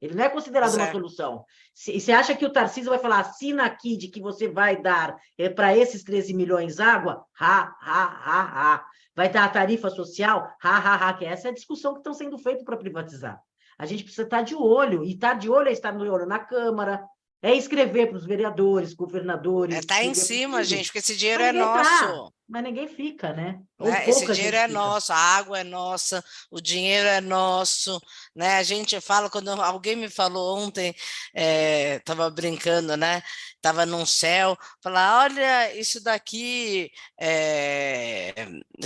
Ele 0.00 0.14
não 0.14 0.24
é 0.24 0.28
considerado 0.28 0.74
uma 0.74 0.90
solução. 0.90 1.44
E 1.88 2.00
você 2.00 2.12
acha 2.12 2.34
que 2.34 2.44
o 2.44 2.52
Tarcísio 2.52 2.90
vai 2.90 2.98
falar, 2.98 3.20
assina 3.20 3.64
aqui 3.64 3.96
de 3.96 4.08
que 4.08 4.20
você 4.20 4.46
vai 4.46 4.80
dar 4.80 5.16
é, 5.38 5.48
para 5.48 5.76
esses 5.76 6.02
13 6.02 6.34
milhões 6.34 6.78
água? 6.78 7.24
Ha, 7.40 7.74
ha, 7.80 8.04
ha, 8.04 8.74
ha. 8.74 8.86
Vai 9.14 9.30
dar 9.30 9.44
a 9.44 9.48
tarifa 9.48 9.88
social? 9.88 10.50
Ha, 10.62 10.76
ha, 10.76 11.08
ha, 11.08 11.14
que 11.14 11.24
essa 11.24 11.48
é 11.48 11.50
a 11.50 11.54
discussão 11.54 11.92
que 11.92 12.00
estão 12.00 12.12
sendo 12.12 12.38
feita 12.38 12.62
para 12.64 12.76
privatizar. 12.76 13.40
A 13.78 13.86
gente 13.86 14.04
precisa 14.04 14.24
estar 14.24 14.42
de 14.42 14.54
olho, 14.54 15.04
e 15.04 15.12
estar 15.12 15.34
de 15.34 15.50
olho 15.50 15.68
é 15.68 15.72
estar 15.72 15.92
de 15.92 16.08
olho 16.08 16.26
na 16.26 16.38
Câmara, 16.38 17.02
é 17.42 17.54
escrever 17.54 18.08
para 18.08 18.16
os 18.16 18.26
vereadores, 18.26 18.94
governadores. 18.94 19.84
É, 19.90 20.04
em 20.04 20.14
cima, 20.14 20.64
gente, 20.64 20.86
porque 20.86 20.98
esse 20.98 21.16
dinheiro 21.16 21.42
é 21.42 21.52
nosso. 21.52 21.84
Tá, 21.84 22.30
mas 22.48 22.62
ninguém 22.62 22.86
fica, 22.86 23.32
né? 23.32 23.60
né? 23.80 24.08
Esse 24.08 24.24
dinheiro 24.32 24.56
é 24.56 24.68
fica. 24.68 24.72
nosso, 24.72 25.12
a 25.12 25.16
água 25.16 25.58
é 25.58 25.64
nossa, 25.64 26.24
o 26.48 26.60
dinheiro 26.60 27.08
é 27.08 27.20
nosso, 27.20 28.00
né? 28.34 28.58
A 28.58 28.62
gente 28.62 29.00
fala, 29.00 29.28
quando 29.28 29.48
alguém 29.50 29.96
me 29.96 30.08
falou 30.08 30.56
ontem, 30.56 30.94
estava 31.34 32.26
é, 32.26 32.30
brincando, 32.30 32.96
né? 32.96 33.20
Estava 33.56 33.84
num 33.84 34.06
céu, 34.06 34.56
falar, 34.80 35.24
olha, 35.24 35.74
isso 35.74 36.00
daqui, 36.00 36.92
é, 37.18 38.32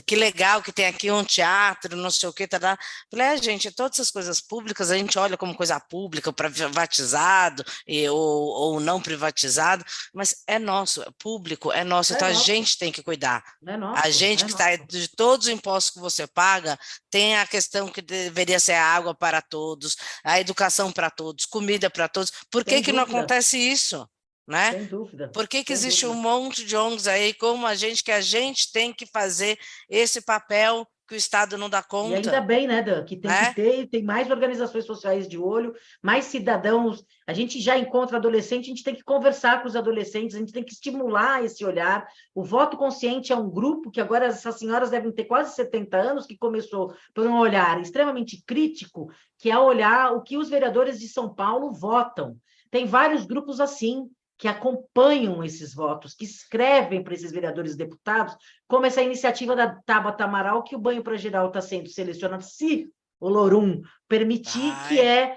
que 0.07 0.17
legal 0.17 0.63
que 0.63 0.73
tem 0.73 0.87
aqui 0.87 1.11
um 1.11 1.23
teatro, 1.23 1.95
não 1.97 2.11
sei 2.11 2.31
o 2.31 2.33
que, 2.33 2.49
tá, 2.49 2.59
tá. 2.59 2.79
Falei, 3.11 3.27
é, 3.27 3.37
gente, 3.37 3.71
todas 3.71 3.99
essas 3.99 4.11
coisas 4.11 4.41
públicas 4.41 4.91
a 4.91 4.97
gente 4.97 5.19
olha 5.19 5.37
como 5.37 5.55
coisa 5.55 5.79
pública, 5.79 6.33
privatizado 6.33 7.63
e, 7.87 8.09
ou, 8.09 8.19
ou 8.19 8.81
não 8.81 9.03
privatizado, 9.03 9.85
mas 10.15 10.43
é 10.47 10.59
nosso, 10.59 11.03
é 11.03 11.11
público, 11.19 11.71
é 11.71 11.85
nosso, 11.85 12.15
é 12.15 12.17
então 12.17 12.29
nosso. 12.29 12.41
a 12.41 12.45
gente 12.45 12.79
tem 12.79 12.91
que 12.91 13.03
cuidar. 13.03 13.50
É 13.67 13.77
nosso, 13.77 14.07
a 14.07 14.11
gente 14.11 14.45
é 14.45 14.47
que 14.47 14.53
está 14.53 14.77
de 14.77 15.09
todos 15.09 15.47
os 15.47 15.53
impostos 15.53 15.93
que 15.93 16.01
você 16.01 16.27
paga, 16.27 16.79
tem 17.11 17.37
a 17.37 17.47
questão 17.47 17.89
que 17.89 18.03
deveria 18.03 18.59
ser 18.59 18.73
a 18.73 18.85
água 18.85 19.15
para 19.15 19.43
todos, 19.43 19.97
a 20.25 20.41
educação 20.41 20.93
para 20.93 21.11
todos, 21.11 21.45
comida 21.45 21.91
para 21.91 22.09
todos. 22.09 22.33
Por 22.51 22.65
que, 22.65 22.83
que 22.83 22.93
não 22.93 23.03
acontece 23.03 23.59
isso? 23.59 24.09
Né? 24.47 24.73
Sem 24.73 24.87
dúvida. 24.87 25.29
Por 25.29 25.47
que, 25.47 25.63
que 25.63 25.73
existe 25.73 26.05
dúvida. 26.05 26.19
um 26.19 26.23
monte 26.23 26.65
de 26.65 26.77
ONGs 26.77 27.07
aí, 27.07 27.33
como 27.35 27.67
a 27.67 27.75
gente, 27.75 28.03
que 28.03 28.11
a 28.11 28.21
gente 28.21 28.73
tem 28.73 28.93
que 28.93 29.07
fazer 29.07 29.59
esse 29.89 30.21
papel 30.21 30.87
que 31.11 31.17
o 31.17 31.19
Estado 31.19 31.59
não 31.59 31.69
dá 31.69 31.83
conta. 31.83 32.13
E 32.13 32.15
ainda 32.15 32.41
bem, 32.41 32.69
né, 32.69 32.81
Dan, 32.81 33.05
que 33.05 33.17
tem 33.17 33.29
é? 33.29 33.47
que 33.47 33.55
ter, 33.57 33.87
tem 33.89 34.05
mais 34.05 34.31
organizações 34.31 34.85
sociais 34.85 35.27
de 35.27 35.37
olho, 35.37 35.75
mais 36.01 36.27
cidadãos. 36.27 37.05
A 37.27 37.33
gente 37.33 37.61
já 37.61 37.77
encontra 37.77 38.17
adolescente, 38.17 38.67
a 38.67 38.69
gente 38.69 38.85
tem 38.85 38.95
que 38.95 39.03
conversar 39.03 39.61
com 39.61 39.67
os 39.67 39.75
adolescentes, 39.75 40.37
a 40.37 40.39
gente 40.39 40.53
tem 40.53 40.63
que 40.63 40.73
estimular 40.73 41.45
esse 41.45 41.65
olhar. 41.65 42.07
O 42.33 42.45
voto 42.45 42.77
consciente 42.77 43.33
é 43.33 43.37
um 43.37 43.51
grupo 43.51 43.91
que 43.91 44.01
agora 44.01 44.27
essas 44.27 44.57
senhoras 44.57 44.91
devem 44.91 45.11
ter 45.11 45.25
quase 45.25 45.57
70 45.57 45.97
anos, 45.97 46.27
que 46.27 46.39
começou 46.39 46.95
por 47.13 47.27
um 47.27 47.39
olhar 47.39 47.81
extremamente 47.81 48.41
crítico, 48.47 49.11
que 49.37 49.51
é 49.51 49.59
olhar 49.59 50.13
o 50.13 50.23
que 50.23 50.39
os 50.39 50.49
vereadores 50.49 51.01
de 51.01 51.09
São 51.09 51.35
Paulo 51.35 51.73
votam. 51.73 52.37
Tem 52.71 52.87
vários 52.87 53.27
grupos 53.27 53.59
assim, 53.59 54.09
que 54.41 54.49
acompanham 54.49 55.45
esses 55.45 55.75
votos, 55.75 56.15
que 56.15 56.25
escrevem 56.25 57.05
para 57.05 57.13
esses 57.13 57.31
vereadores 57.31 57.75
e 57.75 57.77
deputados, 57.77 58.35
como 58.67 58.87
essa 58.87 59.03
iniciativa 59.03 59.55
da 59.55 59.75
Tabata 59.85 60.25
Amaral, 60.25 60.63
que 60.63 60.75
o 60.75 60.79
banho 60.79 61.03
para 61.03 61.19
geral 61.19 61.49
está 61.49 61.61
sendo 61.61 61.91
selecionado, 61.91 62.43
se 62.43 62.91
o 63.21 63.29
Lorum 63.29 63.83
permitir, 64.09 64.73
Ai. 64.73 64.89
que 64.89 64.99
é 64.99 65.37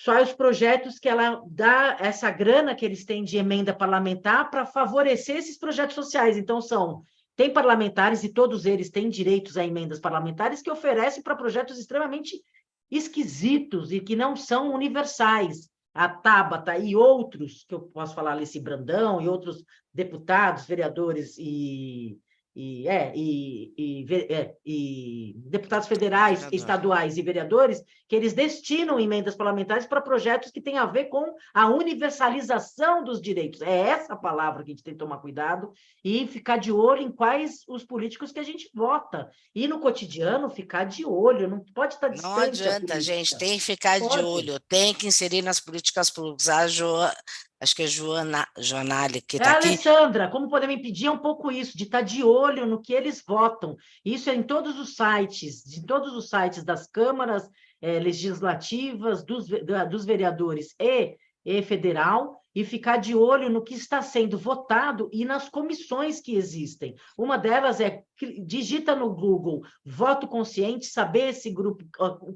só 0.00 0.22
os 0.22 0.32
projetos 0.32 0.98
que 0.98 1.10
ela 1.10 1.42
dá 1.46 1.98
essa 2.00 2.30
grana 2.30 2.74
que 2.74 2.86
eles 2.86 3.04
têm 3.04 3.22
de 3.22 3.36
emenda 3.36 3.74
parlamentar 3.74 4.50
para 4.50 4.64
favorecer 4.64 5.36
esses 5.36 5.58
projetos 5.58 5.94
sociais. 5.94 6.38
Então, 6.38 6.62
são 6.62 7.02
tem 7.36 7.52
parlamentares, 7.52 8.24
e 8.24 8.32
todos 8.32 8.64
eles 8.64 8.88
têm 8.88 9.10
direitos 9.10 9.58
a 9.58 9.64
emendas 9.64 10.00
parlamentares, 10.00 10.62
que 10.62 10.70
oferecem 10.70 11.22
para 11.22 11.36
projetos 11.36 11.78
extremamente 11.78 12.42
esquisitos 12.90 13.92
e 13.92 14.00
que 14.00 14.16
não 14.16 14.34
são 14.34 14.72
universais 14.72 15.68
a 15.98 16.08
Tabata 16.08 16.78
e 16.78 16.94
outros, 16.94 17.64
que 17.68 17.74
eu 17.74 17.80
posso 17.80 18.14
falar, 18.14 18.30
Alice 18.30 18.60
Brandão 18.60 19.20
e 19.20 19.28
outros 19.28 19.64
deputados, 19.92 20.64
vereadores 20.64 21.36
e, 21.38 22.16
e, 22.60 22.88
é, 22.88 23.12
e, 23.14 23.72
e, 23.78 24.06
é, 24.28 24.52
e, 24.66 25.34
deputados 25.46 25.86
federais, 25.86 26.48
estaduais 26.50 27.16
e 27.16 27.22
vereadores, 27.22 27.80
que 28.08 28.16
eles 28.16 28.32
destinam 28.32 28.98
emendas 28.98 29.36
parlamentares 29.36 29.86
para 29.86 30.00
projetos 30.00 30.50
que 30.50 30.60
têm 30.60 30.76
a 30.76 30.84
ver 30.84 31.04
com 31.04 31.36
a 31.54 31.68
universalização 31.68 33.04
dos 33.04 33.20
direitos. 33.20 33.62
É 33.62 33.78
essa 33.90 34.16
palavra 34.16 34.64
que 34.64 34.72
a 34.72 34.74
gente 34.74 34.82
tem 34.82 34.92
que 34.92 34.98
tomar 34.98 35.18
cuidado 35.18 35.70
e 36.04 36.26
ficar 36.26 36.56
de 36.56 36.72
olho 36.72 37.02
em 37.02 37.12
quais 37.12 37.60
os 37.68 37.84
políticos 37.84 38.32
que 38.32 38.40
a 38.40 38.44
gente 38.44 38.68
vota. 38.74 39.30
E 39.54 39.68
no 39.68 39.78
cotidiano, 39.78 40.50
ficar 40.50 40.82
de 40.82 41.06
olho, 41.06 41.48
não 41.48 41.60
pode 41.60 41.94
estar 41.94 42.08
distante. 42.08 42.34
Não 42.34 42.42
adianta, 42.42 43.00
gente, 43.00 43.38
tem 43.38 43.52
que 43.56 43.64
ficar 43.64 44.00
pode. 44.00 44.16
de 44.16 44.24
olho, 44.24 44.58
tem 44.68 44.92
que 44.92 45.06
inserir 45.06 45.42
nas 45.42 45.60
políticas 45.60 46.10
públicas. 46.10 46.48
A 46.48 46.66
jo 46.66 46.88
acho 47.60 47.74
que 47.74 47.82
é 47.82 47.86
Joana, 47.86 48.46
Joanali 48.58 49.20
que 49.20 49.36
está 49.36 49.54
é, 49.54 49.56
aqui. 49.56 49.68
Alessandra, 49.68 50.28
como 50.28 50.48
podemos 50.48 50.76
impedir 50.76 51.06
é 51.06 51.10
um 51.10 51.18
pouco 51.18 51.50
isso, 51.50 51.76
de 51.76 51.84
estar 51.84 51.98
tá 51.98 52.04
de 52.04 52.22
olho 52.22 52.66
no 52.66 52.80
que 52.80 52.92
eles 52.92 53.22
votam. 53.26 53.76
Isso 54.04 54.30
é 54.30 54.34
em 54.34 54.42
todos 54.42 54.78
os 54.78 54.94
sites, 54.94 55.62
de 55.64 55.84
todos 55.84 56.14
os 56.14 56.28
sites 56.28 56.64
das 56.64 56.86
câmaras 56.86 57.48
é, 57.80 57.98
legislativas, 57.98 59.24
dos, 59.24 59.46
dos 59.90 60.04
vereadores 60.04 60.74
e, 60.80 61.16
e 61.44 61.62
federal, 61.62 62.38
e 62.54 62.64
ficar 62.64 62.96
de 62.96 63.14
olho 63.14 63.48
no 63.48 63.62
que 63.62 63.74
está 63.74 64.02
sendo 64.02 64.36
votado 64.36 65.08
e 65.12 65.24
nas 65.24 65.48
comissões 65.48 66.20
que 66.20 66.34
existem. 66.34 66.94
Uma 67.16 67.38
delas 67.38 67.80
é 67.80 68.02
digita 68.44 68.96
no 68.96 69.14
Google 69.14 69.62
voto 69.84 70.26
consciente, 70.26 70.86
saber 70.86 71.28
esse 71.28 71.50
grupo 71.50 71.84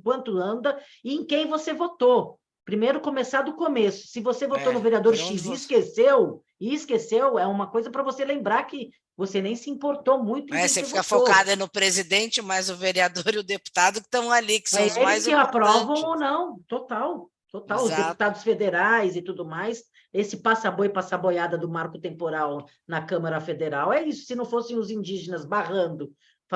quanto 0.05 0.39
anda 0.39 0.79
e 1.03 1.15
em 1.15 1.25
quem 1.25 1.47
você 1.47 1.73
votou. 1.73 2.39
Primeiro 2.65 3.01
começar 3.01 3.43
do 3.43 3.55
começo. 3.55 4.07
Se 4.09 4.21
você 4.21 4.47
votou 4.47 4.71
é, 4.71 4.75
no 4.75 4.81
vereador 4.81 5.17
X 5.17 5.47
e 5.47 5.53
esqueceu, 5.53 6.43
e 6.61 6.75
esqueceu, 6.75 7.39
é 7.39 7.47
uma 7.47 7.67
coisa 7.67 7.91
para 7.91 8.03
você 8.03 8.25
lembrar 8.25 8.63
que 8.65 8.91
você 9.17 9.43
nem 9.43 9.57
se 9.57 9.69
importou 9.69 10.23
muito. 10.23 10.55
É, 10.55 10.67
você 10.67 10.85
fica 10.85 11.03
votou. 11.03 11.27
focada 11.27 11.57
no 11.57 11.69
presidente, 11.69 12.41
mas 12.41 12.71
o 12.71 12.77
vereador 12.77 13.25
e 13.35 13.39
o 13.39 13.43
deputado 13.43 13.95
que 14.01 14.07
estão 14.07 14.31
ali, 14.31 14.61
que 14.61 14.71
são 14.71 14.83
é 14.83 14.87
os 14.87 14.97
mais 14.97 15.27
que 15.27 15.33
aprovam 15.33 15.95
ou 15.95 16.17
não, 16.17 16.59
total. 16.69 17.29
Total, 17.51 17.85
Exato. 17.85 18.01
os 18.01 18.07
deputados 18.07 18.43
federais 18.43 19.15
e 19.15 19.21
tudo 19.21 19.45
mais, 19.45 19.83
esse 20.11 20.39
passa-boi, 20.39 20.89
passa-boiada 20.89 21.59
do 21.59 21.69
marco 21.69 21.99
temporal 21.99 22.67
na 22.89 23.03
Câmara 23.03 23.39
Federal, 23.43 23.93
é 23.93 24.03
isso. 24.03 24.25
Se 24.25 24.35
não 24.35 24.47
fossem 24.47 24.79
os 24.79 24.91
indígenas 24.91 25.45
barrando 25.45 26.11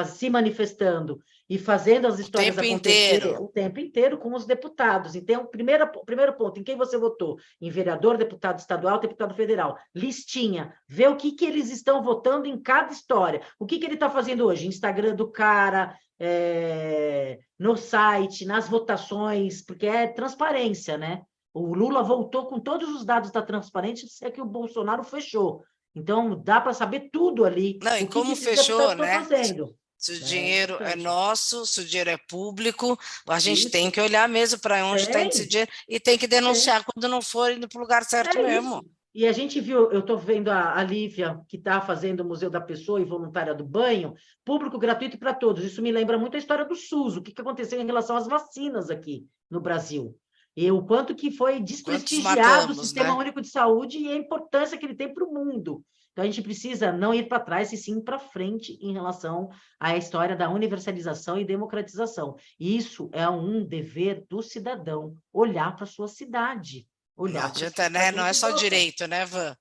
se 0.04 0.28
manifestando 0.28 1.18
e 1.48 1.58
fazendo 1.58 2.06
as 2.06 2.18
histórias 2.18 2.56
o 2.56 2.60
tempo 2.60 2.74
inteiro. 2.74 3.42
o 3.42 3.48
tempo 3.48 3.80
inteiro 3.80 4.18
com 4.18 4.34
os 4.34 4.44
deputados. 4.44 5.14
Então, 5.14 5.42
o 5.42 5.46
primeiro, 5.46 5.86
primeiro 6.04 6.32
ponto, 6.34 6.58
em 6.58 6.64
quem 6.64 6.76
você 6.76 6.98
votou? 6.98 7.38
Em 7.60 7.70
vereador, 7.70 8.16
deputado 8.16 8.58
estadual, 8.58 8.98
deputado 8.98 9.34
federal. 9.34 9.76
Listinha. 9.94 10.74
Vê 10.88 11.06
o 11.06 11.16
que, 11.16 11.32
que 11.32 11.44
eles 11.44 11.70
estão 11.70 12.02
votando 12.02 12.46
em 12.46 12.60
cada 12.60 12.92
história. 12.92 13.40
O 13.58 13.66
que, 13.66 13.78
que 13.78 13.86
ele 13.86 13.94
está 13.94 14.10
fazendo 14.10 14.44
hoje? 14.44 14.66
Instagram 14.66 15.14
do 15.14 15.30
cara, 15.30 15.96
é, 16.18 17.38
no 17.58 17.76
site, 17.76 18.44
nas 18.44 18.68
votações, 18.68 19.64
porque 19.64 19.86
é 19.86 20.06
transparência, 20.06 20.98
né? 20.98 21.22
O 21.54 21.74
Lula 21.74 22.02
voltou 22.02 22.46
com 22.46 22.60
todos 22.60 22.88
os 22.90 23.04
dados 23.04 23.30
da 23.30 23.40
transparência, 23.40 24.06
é 24.22 24.30
que 24.30 24.42
o 24.42 24.44
Bolsonaro 24.44 25.02
fechou. 25.02 25.64
Então, 25.94 26.38
dá 26.42 26.60
para 26.60 26.74
saber 26.74 27.08
tudo 27.10 27.44
ali. 27.44 27.78
Não, 27.82 27.96
e 27.96 28.06
como 28.06 28.36
fechou, 28.36 28.94
né? 28.94 29.20
Fazendo. 29.20 29.74
Se 29.98 30.12
o 30.12 30.16
é, 30.16 30.18
dinheiro 30.18 30.76
é, 30.82 30.94
nosso, 30.94 31.64
se 31.66 31.80
o 31.80 31.84
dinheiro 31.84 32.10
é 32.10 32.18
público, 32.28 32.98
a 33.28 33.38
gente 33.38 33.60
isso. 33.60 33.70
tem 33.70 33.90
que 33.90 34.00
olhar 34.00 34.28
mesmo 34.28 34.60
para 34.60 34.84
onde 34.86 35.02
está 35.02 35.22
esse 35.22 35.46
dinheiro 35.46 35.70
e 35.88 35.98
tem 35.98 36.18
que 36.18 36.26
denunciar 36.26 36.84
quando 36.84 37.08
não 37.08 37.22
for 37.22 37.50
indo 37.50 37.68
para 37.68 37.78
o 37.78 37.82
lugar 37.82 38.04
certo 38.04 38.38
é 38.38 38.42
mesmo. 38.42 38.76
Isso. 38.76 38.96
E 39.16 39.26
a 39.26 39.32
gente 39.32 39.58
viu, 39.62 39.90
eu 39.90 40.00
estou 40.00 40.18
vendo 40.18 40.50
a, 40.50 40.78
a 40.78 40.82
Lívia, 40.84 41.40
que 41.48 41.56
está 41.56 41.80
fazendo 41.80 42.20
o 42.20 42.24
Museu 42.24 42.50
da 42.50 42.60
Pessoa 42.60 43.00
e 43.00 43.04
voluntária 43.06 43.54
do 43.54 43.64
banho, 43.64 44.12
público 44.44 44.78
gratuito 44.78 45.18
para 45.18 45.32
todos. 45.32 45.64
Isso 45.64 45.80
me 45.80 45.90
lembra 45.90 46.18
muito 46.18 46.34
a 46.34 46.38
história 46.38 46.66
do 46.66 46.74
SUS, 46.74 47.16
o 47.16 47.22
que, 47.22 47.32
que 47.32 47.40
aconteceu 47.40 47.80
em 47.80 47.86
relação 47.86 48.14
às 48.14 48.26
vacinas 48.26 48.90
aqui 48.90 49.24
no 49.50 49.58
Brasil. 49.58 50.14
E 50.54 50.70
o 50.70 50.82
quanto 50.82 51.14
que 51.14 51.30
foi 51.30 51.60
desprestigiado 51.60 52.38
matamos, 52.38 52.78
o 52.78 52.82
Sistema 52.82 53.08
né? 53.08 53.14
Único 53.14 53.40
de 53.40 53.48
Saúde 53.48 53.98
e 53.98 54.12
a 54.12 54.16
importância 54.16 54.76
que 54.76 54.84
ele 54.84 54.94
tem 54.94 55.12
para 55.12 55.24
o 55.24 55.32
mundo. 55.32 55.82
Então, 56.16 56.24
a 56.24 56.28
gente 56.28 56.40
precisa 56.40 56.90
não 56.90 57.12
ir 57.12 57.28
para 57.28 57.38
trás, 57.38 57.74
e 57.74 57.76
sim 57.76 58.00
para 58.00 58.18
frente 58.18 58.78
em 58.80 58.90
relação 58.90 59.50
à 59.78 59.98
história 59.98 60.34
da 60.34 60.48
universalização 60.48 61.38
e 61.38 61.44
democratização. 61.44 62.36
Isso 62.58 63.10
é 63.12 63.28
um 63.28 63.62
dever 63.62 64.24
do 64.26 64.40
cidadão, 64.40 65.14
olhar 65.30 65.76
para 65.76 65.84
a 65.84 65.86
sua 65.86 66.08
cidade. 66.08 66.88
Olhar 67.14 67.42
não 67.42 67.48
adianta, 67.50 67.90
né? 67.90 68.12
Não 68.12 68.24
é 68.24 68.32
só 68.32 68.50
direito, 68.52 69.06
né, 69.06 69.26
Van? 69.26 69.54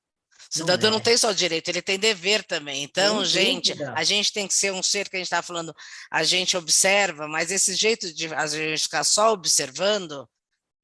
O 0.49 0.57
cidadão 0.57 0.91
não, 0.91 0.95
é. 0.95 0.99
não, 0.99 1.03
tem 1.03 1.17
só 1.17 1.33
direito, 1.33 1.67
ele 1.67 1.81
tem 1.81 1.99
dever 1.99 2.41
também. 2.45 2.83
Então, 2.83 3.17
tem 3.17 3.25
gente, 3.25 3.73
dúvida. 3.73 3.93
a 3.93 4.03
gente 4.05 4.31
tem 4.31 4.47
que 4.47 4.53
ser 4.53 4.71
um 4.71 4.81
ser 4.81 5.09
que 5.09 5.17
a 5.17 5.19
gente 5.19 5.27
está 5.27 5.41
falando, 5.41 5.75
a 6.09 6.23
gente 6.23 6.55
observa, 6.55 7.27
mas 7.27 7.51
esse 7.51 7.75
jeito 7.75 8.13
de 8.13 8.33
a 8.33 8.47
gente 8.47 8.83
ficar 8.83 9.03
só 9.03 9.33
observando, 9.33 10.25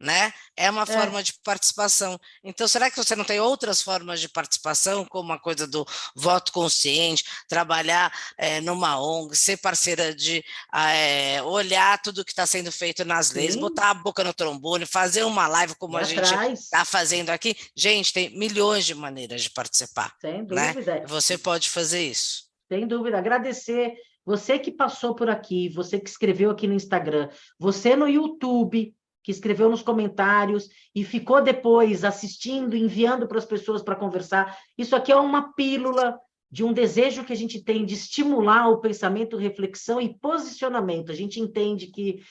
né? 0.02 0.34
É 0.58 0.70
uma 0.70 0.84
é. 0.84 0.86
forma 0.86 1.24
de 1.24 1.34
participação. 1.44 2.20
Então, 2.44 2.68
será 2.68 2.90
que 2.90 2.98
você 2.98 3.16
não 3.16 3.24
tem 3.24 3.40
outras 3.40 3.82
formas 3.82 4.20
de 4.20 4.28
participação, 4.28 5.06
como 5.06 5.32
a 5.32 5.40
coisa 5.40 5.68
do 5.68 5.86
voto 6.16 6.52
consciente, 6.52 7.24
trabalhar 7.48 8.12
é, 8.38 8.60
numa 8.62 9.00
ONG, 9.00 9.36
ser 9.36 9.58
parceira 9.58 10.14
de 10.14 10.44
é, 10.74 11.42
olhar 11.44 12.02
tudo 12.02 12.26
que 12.26 12.32
está 12.32 12.46
sendo 12.46 12.72
feito 12.72 13.06
nas 13.06 13.32
leis, 13.32 13.54
Sim. 13.54 13.60
botar 13.60 13.92
a 13.92 13.94
boca 13.94 14.24
no 14.24 14.34
trombone, 14.34 14.86
fazer 14.86 15.24
uma 15.24 15.48
live 15.48 15.76
como 15.76 15.98
e 15.98 16.02
a 16.02 16.04
atrás. 16.04 16.30
gente 16.30 16.60
está 16.60 16.84
fazendo 16.84 17.30
aqui? 17.30 17.56
Gente, 17.76 18.14
tem 18.14 18.38
milhões 18.38 18.86
de 18.86 18.96
maneiras 18.96 19.44
de 19.44 19.50
participar. 19.50 20.14
Sem 20.20 20.44
né? 20.44 20.74
dúvida. 20.74 20.96
Né? 20.96 21.06
Você 21.08 21.38
pode 21.38 21.70
fazer 21.70 22.04
isso. 22.04 22.46
Sem 22.68 22.88
dúvida. 22.88 23.18
Agradecer 23.18 23.96
você 24.26 24.60
que 24.60 24.72
passou 24.72 25.16
por 25.16 25.30
aqui, 25.30 25.70
você 25.70 26.00
que 26.00 26.10
escreveu 26.10 26.52
aqui 26.52 26.68
no 26.68 26.74
Instagram, 26.74 27.30
você 27.60 27.96
no 27.96 28.08
YouTube, 28.08 28.96
que 29.24 29.32
escreveu 29.32 29.70
nos 29.70 29.82
comentários 29.82 30.70
e 30.96 31.04
ficou 31.04 31.42
depois 31.42 32.04
assistindo, 32.04 32.76
enviando 32.76 33.28
para 33.28 33.38
as 33.38 33.46
pessoas 33.46 33.84
para 33.84 33.96
conversar. 33.96 34.58
Isso 34.78 34.96
aqui 34.96 35.12
é 35.12 35.16
uma 35.16 35.54
pílula 35.54 36.18
de 36.50 36.64
um 36.64 36.74
desejo 36.74 37.24
que 37.24 37.32
a 37.32 37.36
gente 37.36 37.64
tem 37.64 37.86
de 37.86 37.94
estimular 37.94 38.70
o 38.70 38.82
pensamento, 38.82 39.38
reflexão 39.38 40.02
e 40.02 40.18
posicionamento. 40.20 41.12
A 41.12 41.16
gente 41.16 41.40
entende 41.40 41.88
que 41.88 42.22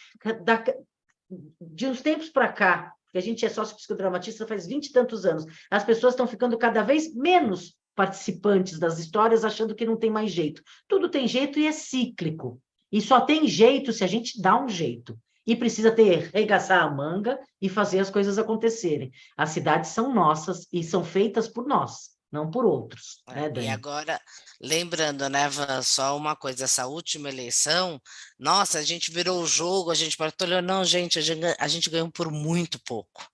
da, 0.45 0.63
de 1.61 1.87
uns 1.87 2.03
tempos 2.03 2.29
para 2.29 2.53
cá, 2.53 2.93
que 3.11 3.19
a 3.19 3.23
gente 3.23 3.45
é 3.45 3.49
sócio 3.49 3.77
psicodramatista 3.77 4.47
faz 4.47 4.67
vinte 4.67 4.87
e 4.87 4.93
tantos 4.93 5.25
anos, 5.25 5.47
as 5.71 5.85
pessoas 5.85 6.13
estão 6.13 6.27
ficando 6.27 6.59
cada 6.59 6.83
vez 6.83 7.15
menos 7.15 7.75
participantes 7.95 8.79
das 8.79 8.99
histórias, 8.99 9.45
achando 9.45 9.75
que 9.75 9.87
não 9.87 9.97
tem 9.97 10.11
mais 10.11 10.31
jeito. 10.31 10.63
Tudo 10.87 11.09
tem 11.09 11.27
jeito 11.27 11.59
e 11.59 11.67
é 11.67 11.73
cíclico. 11.73 12.61
E 12.93 13.01
só 13.01 13.21
tem 13.21 13.47
jeito 13.47 13.93
se 13.93 14.05
a 14.05 14.07
gente 14.07 14.41
dá 14.41 14.61
um 14.61 14.69
jeito 14.69 15.19
e 15.47 15.57
precisa 15.57 15.91
ter 15.91 16.31
regaçar 16.33 16.83
a 16.83 16.91
manga 16.91 17.39
e 17.61 17.69
fazer 17.69 18.01
as 18.01 18.11
coisas 18.11 18.39
acontecerem. 18.39 19.11
As 19.37 19.51
cidades 19.51 19.91
são 19.91 20.15
nossas 20.15 20.67
e 20.73 20.83
são 20.83 21.05
feitas 21.05 21.49
por 21.49 21.67
nós, 21.67 22.11
não 22.31 22.51
por 22.51 22.65
outros. 22.65 23.23
Né, 23.29 23.51
e 23.57 23.69
agora, 23.69 24.21
lembrando, 24.61 25.29
né, 25.29 25.49
Van, 25.49 25.83
só 25.83 26.17
uma 26.17 26.37
coisa, 26.37 26.65
essa 26.65 26.87
última 26.87 27.29
eleição, 27.29 28.01
nossa, 28.39 28.79
a 28.79 28.83
gente 28.83 29.11
virou 29.11 29.43
o 29.43 29.47
jogo, 29.47 29.91
a 29.91 29.95
gente 29.95 30.17
olhando, 30.43 30.67
não, 30.67 30.85
gente, 30.85 31.19
a 31.19 31.23
gente, 31.23 31.41
a 31.59 31.69
gente 31.69 31.91
ganhou 31.91 32.11
por 32.11 32.31
muito 32.31 32.79
pouco. 32.85 33.29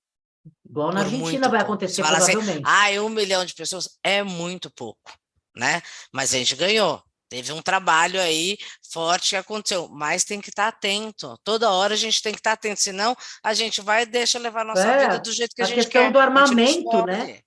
Igual 0.64 0.92
na 0.92 1.00
Argentina 1.00 1.48
vai 1.48 1.60
acontecer 1.60 2.02
Fala 2.02 2.18
assim, 2.18 2.32
provavelmente. 2.32 2.66
Assim, 2.66 2.96
ah, 2.96 3.02
um 3.02 3.08
milhão 3.08 3.44
de 3.44 3.54
pessoas 3.54 3.98
é 4.02 4.22
muito 4.22 4.70
pouco, 4.70 5.12
né? 5.56 5.82
Mas 6.12 6.34
a 6.34 6.38
gente 6.38 6.54
ganhou. 6.54 7.02
Teve 7.36 7.52
um 7.52 7.60
trabalho 7.60 8.18
aí 8.18 8.56
forte 8.90 9.30
que 9.30 9.36
aconteceu, 9.36 9.90
mas 9.90 10.24
tem 10.24 10.40
que 10.40 10.48
estar 10.48 10.68
atento. 10.68 11.38
Toda 11.44 11.70
hora 11.70 11.92
a 11.92 11.96
gente 11.96 12.22
tem 12.22 12.32
que 12.32 12.40
estar 12.40 12.52
atento, 12.52 12.82
senão 12.82 13.14
a 13.44 13.52
gente 13.52 13.82
vai 13.82 14.04
e 14.04 14.06
deixa 14.06 14.38
levar 14.38 14.62
a 14.62 14.64
nossa 14.64 14.86
é, 14.86 15.02
vida 15.02 15.18
do 15.18 15.30
jeito 15.30 15.54
que 15.54 15.60
a, 15.60 15.66
a 15.66 15.68
gente 15.68 15.86
quer. 15.86 15.98
A 15.98 16.02
questão 16.04 16.12
do 16.12 16.18
armamento, 16.18 17.04
né? 17.04 17.40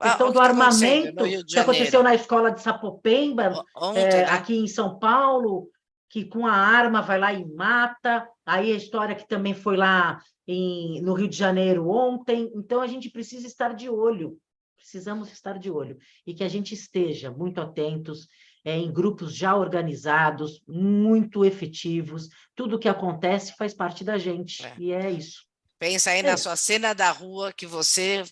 A 0.00 0.08
questão 0.08 0.28
ah, 0.28 0.30
do 0.30 0.40
armamento 0.40 1.24
que 1.46 1.58
aconteceu 1.58 2.02
na 2.02 2.14
escola 2.14 2.50
de 2.50 2.62
Sapopemba, 2.62 3.62
Ontem, 3.76 4.00
é, 4.00 4.16
né? 4.16 4.24
aqui 4.30 4.56
em 4.56 4.66
São 4.66 4.98
Paulo, 4.98 5.68
que 6.08 6.24
com 6.24 6.46
a 6.46 6.52
arma 6.54 7.02
vai 7.02 7.18
lá 7.18 7.30
e 7.30 7.44
mata. 7.44 8.26
Aí 8.46 8.72
a 8.72 8.76
história 8.76 9.14
que 9.14 9.28
também 9.28 9.52
foi 9.52 9.76
lá 9.76 10.22
em, 10.46 11.02
no 11.02 11.12
Rio 11.12 11.28
de 11.28 11.36
Janeiro 11.36 11.86
ontem. 11.90 12.50
Então 12.54 12.80
a 12.80 12.86
gente 12.86 13.10
precisa 13.10 13.46
estar 13.46 13.74
de 13.74 13.90
olho, 13.90 14.38
precisamos 14.74 15.30
estar 15.30 15.58
de 15.58 15.70
olho 15.70 15.98
e 16.26 16.32
que 16.32 16.42
a 16.42 16.48
gente 16.48 16.72
esteja 16.72 17.30
muito 17.30 17.60
atentos 17.60 18.26
é, 18.68 18.76
em 18.76 18.92
grupos 18.92 19.34
já 19.34 19.56
organizados, 19.56 20.62
muito 20.68 21.42
efetivos. 21.42 22.28
Tudo 22.54 22.78
que 22.78 22.88
acontece 22.88 23.56
faz 23.56 23.72
parte 23.72 24.04
da 24.04 24.18
gente, 24.18 24.64
é. 24.66 24.74
e 24.78 24.92
é 24.92 25.10
isso. 25.10 25.47
Pensa 25.78 26.10
aí 26.10 26.20
é. 26.20 26.22
na 26.22 26.36
sua 26.36 26.56
cena 26.56 26.92
da 26.92 27.10
rua 27.10 27.52
que 27.52 27.64
você, 27.64 28.24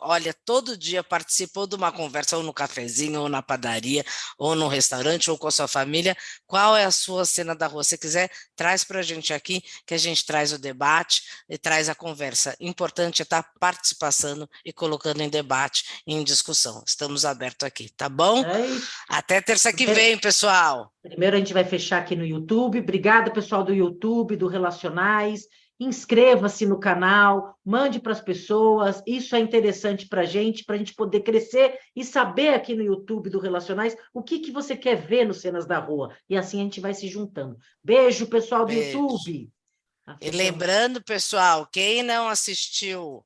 olha, 0.00 0.34
todo 0.46 0.78
dia 0.78 1.04
participou 1.04 1.66
de 1.66 1.76
uma 1.76 1.92
conversa, 1.92 2.38
ou 2.38 2.42
no 2.42 2.54
cafezinho, 2.54 3.20
ou 3.20 3.28
na 3.28 3.42
padaria, 3.42 4.02
ou 4.38 4.54
no 4.54 4.66
restaurante, 4.66 5.30
ou 5.30 5.36
com 5.36 5.46
a 5.46 5.50
sua 5.50 5.68
família. 5.68 6.16
Qual 6.46 6.74
é 6.74 6.84
a 6.84 6.90
sua 6.90 7.26
cena 7.26 7.54
da 7.54 7.66
rua? 7.66 7.84
Se 7.84 7.98
quiser, 7.98 8.30
traz 8.56 8.82
para 8.82 9.00
a 9.00 9.02
gente 9.02 9.34
aqui, 9.34 9.62
que 9.86 9.92
a 9.92 9.98
gente 9.98 10.24
traz 10.24 10.52
o 10.52 10.58
debate 10.58 11.22
e 11.50 11.58
traz 11.58 11.90
a 11.90 11.94
conversa. 11.94 12.56
Importante 12.58 13.20
é 13.20 13.24
estar 13.24 13.42
tá 13.42 13.50
participação 13.60 14.48
e 14.64 14.72
colocando 14.72 15.20
em 15.20 15.28
debate, 15.28 16.02
em 16.06 16.24
discussão. 16.24 16.82
Estamos 16.86 17.26
abertos 17.26 17.66
aqui, 17.66 17.90
tá 17.94 18.08
bom? 18.08 18.42
É 18.42 18.66
Até 19.06 19.42
terça 19.42 19.70
que 19.70 19.84
vem, 19.86 20.16
pessoal. 20.16 20.90
Primeiro 21.02 21.36
a 21.36 21.38
gente 21.38 21.52
vai 21.52 21.64
fechar 21.64 21.98
aqui 21.98 22.16
no 22.16 22.24
YouTube. 22.24 22.78
Obrigada, 22.78 23.30
pessoal 23.30 23.62
do 23.62 23.74
YouTube, 23.74 24.36
do 24.36 24.46
Relacionais 24.46 25.42
inscreva-se 25.80 26.66
no 26.66 26.78
canal, 26.78 27.58
mande 27.64 27.98
para 27.98 28.12
as 28.12 28.20
pessoas, 28.20 29.02
isso 29.06 29.34
é 29.34 29.40
interessante 29.40 30.06
para 30.06 30.20
a 30.20 30.26
gente, 30.26 30.62
para 30.62 30.74
a 30.74 30.78
gente 30.78 30.94
poder 30.94 31.20
crescer 31.20 31.78
e 31.96 32.04
saber 32.04 32.50
aqui 32.50 32.74
no 32.74 32.82
YouTube 32.82 33.30
do 33.30 33.40
Relacionais 33.40 33.96
o 34.12 34.22
que, 34.22 34.40
que 34.40 34.52
você 34.52 34.76
quer 34.76 34.96
ver 34.96 35.26
nos 35.26 35.40
Cenas 35.40 35.66
da 35.66 35.78
Rua. 35.78 36.14
E 36.28 36.36
assim 36.36 36.60
a 36.60 36.64
gente 36.64 36.80
vai 36.80 36.92
se 36.92 37.08
juntando. 37.08 37.56
Beijo, 37.82 38.26
pessoal 38.26 38.66
do 38.66 38.74
Beijo. 38.74 38.98
YouTube. 38.98 39.50
E 40.20 40.30
lembrando, 40.30 41.02
pessoal, 41.02 41.66
quem 41.66 42.02
não 42.02 42.28
assistiu 42.28 43.24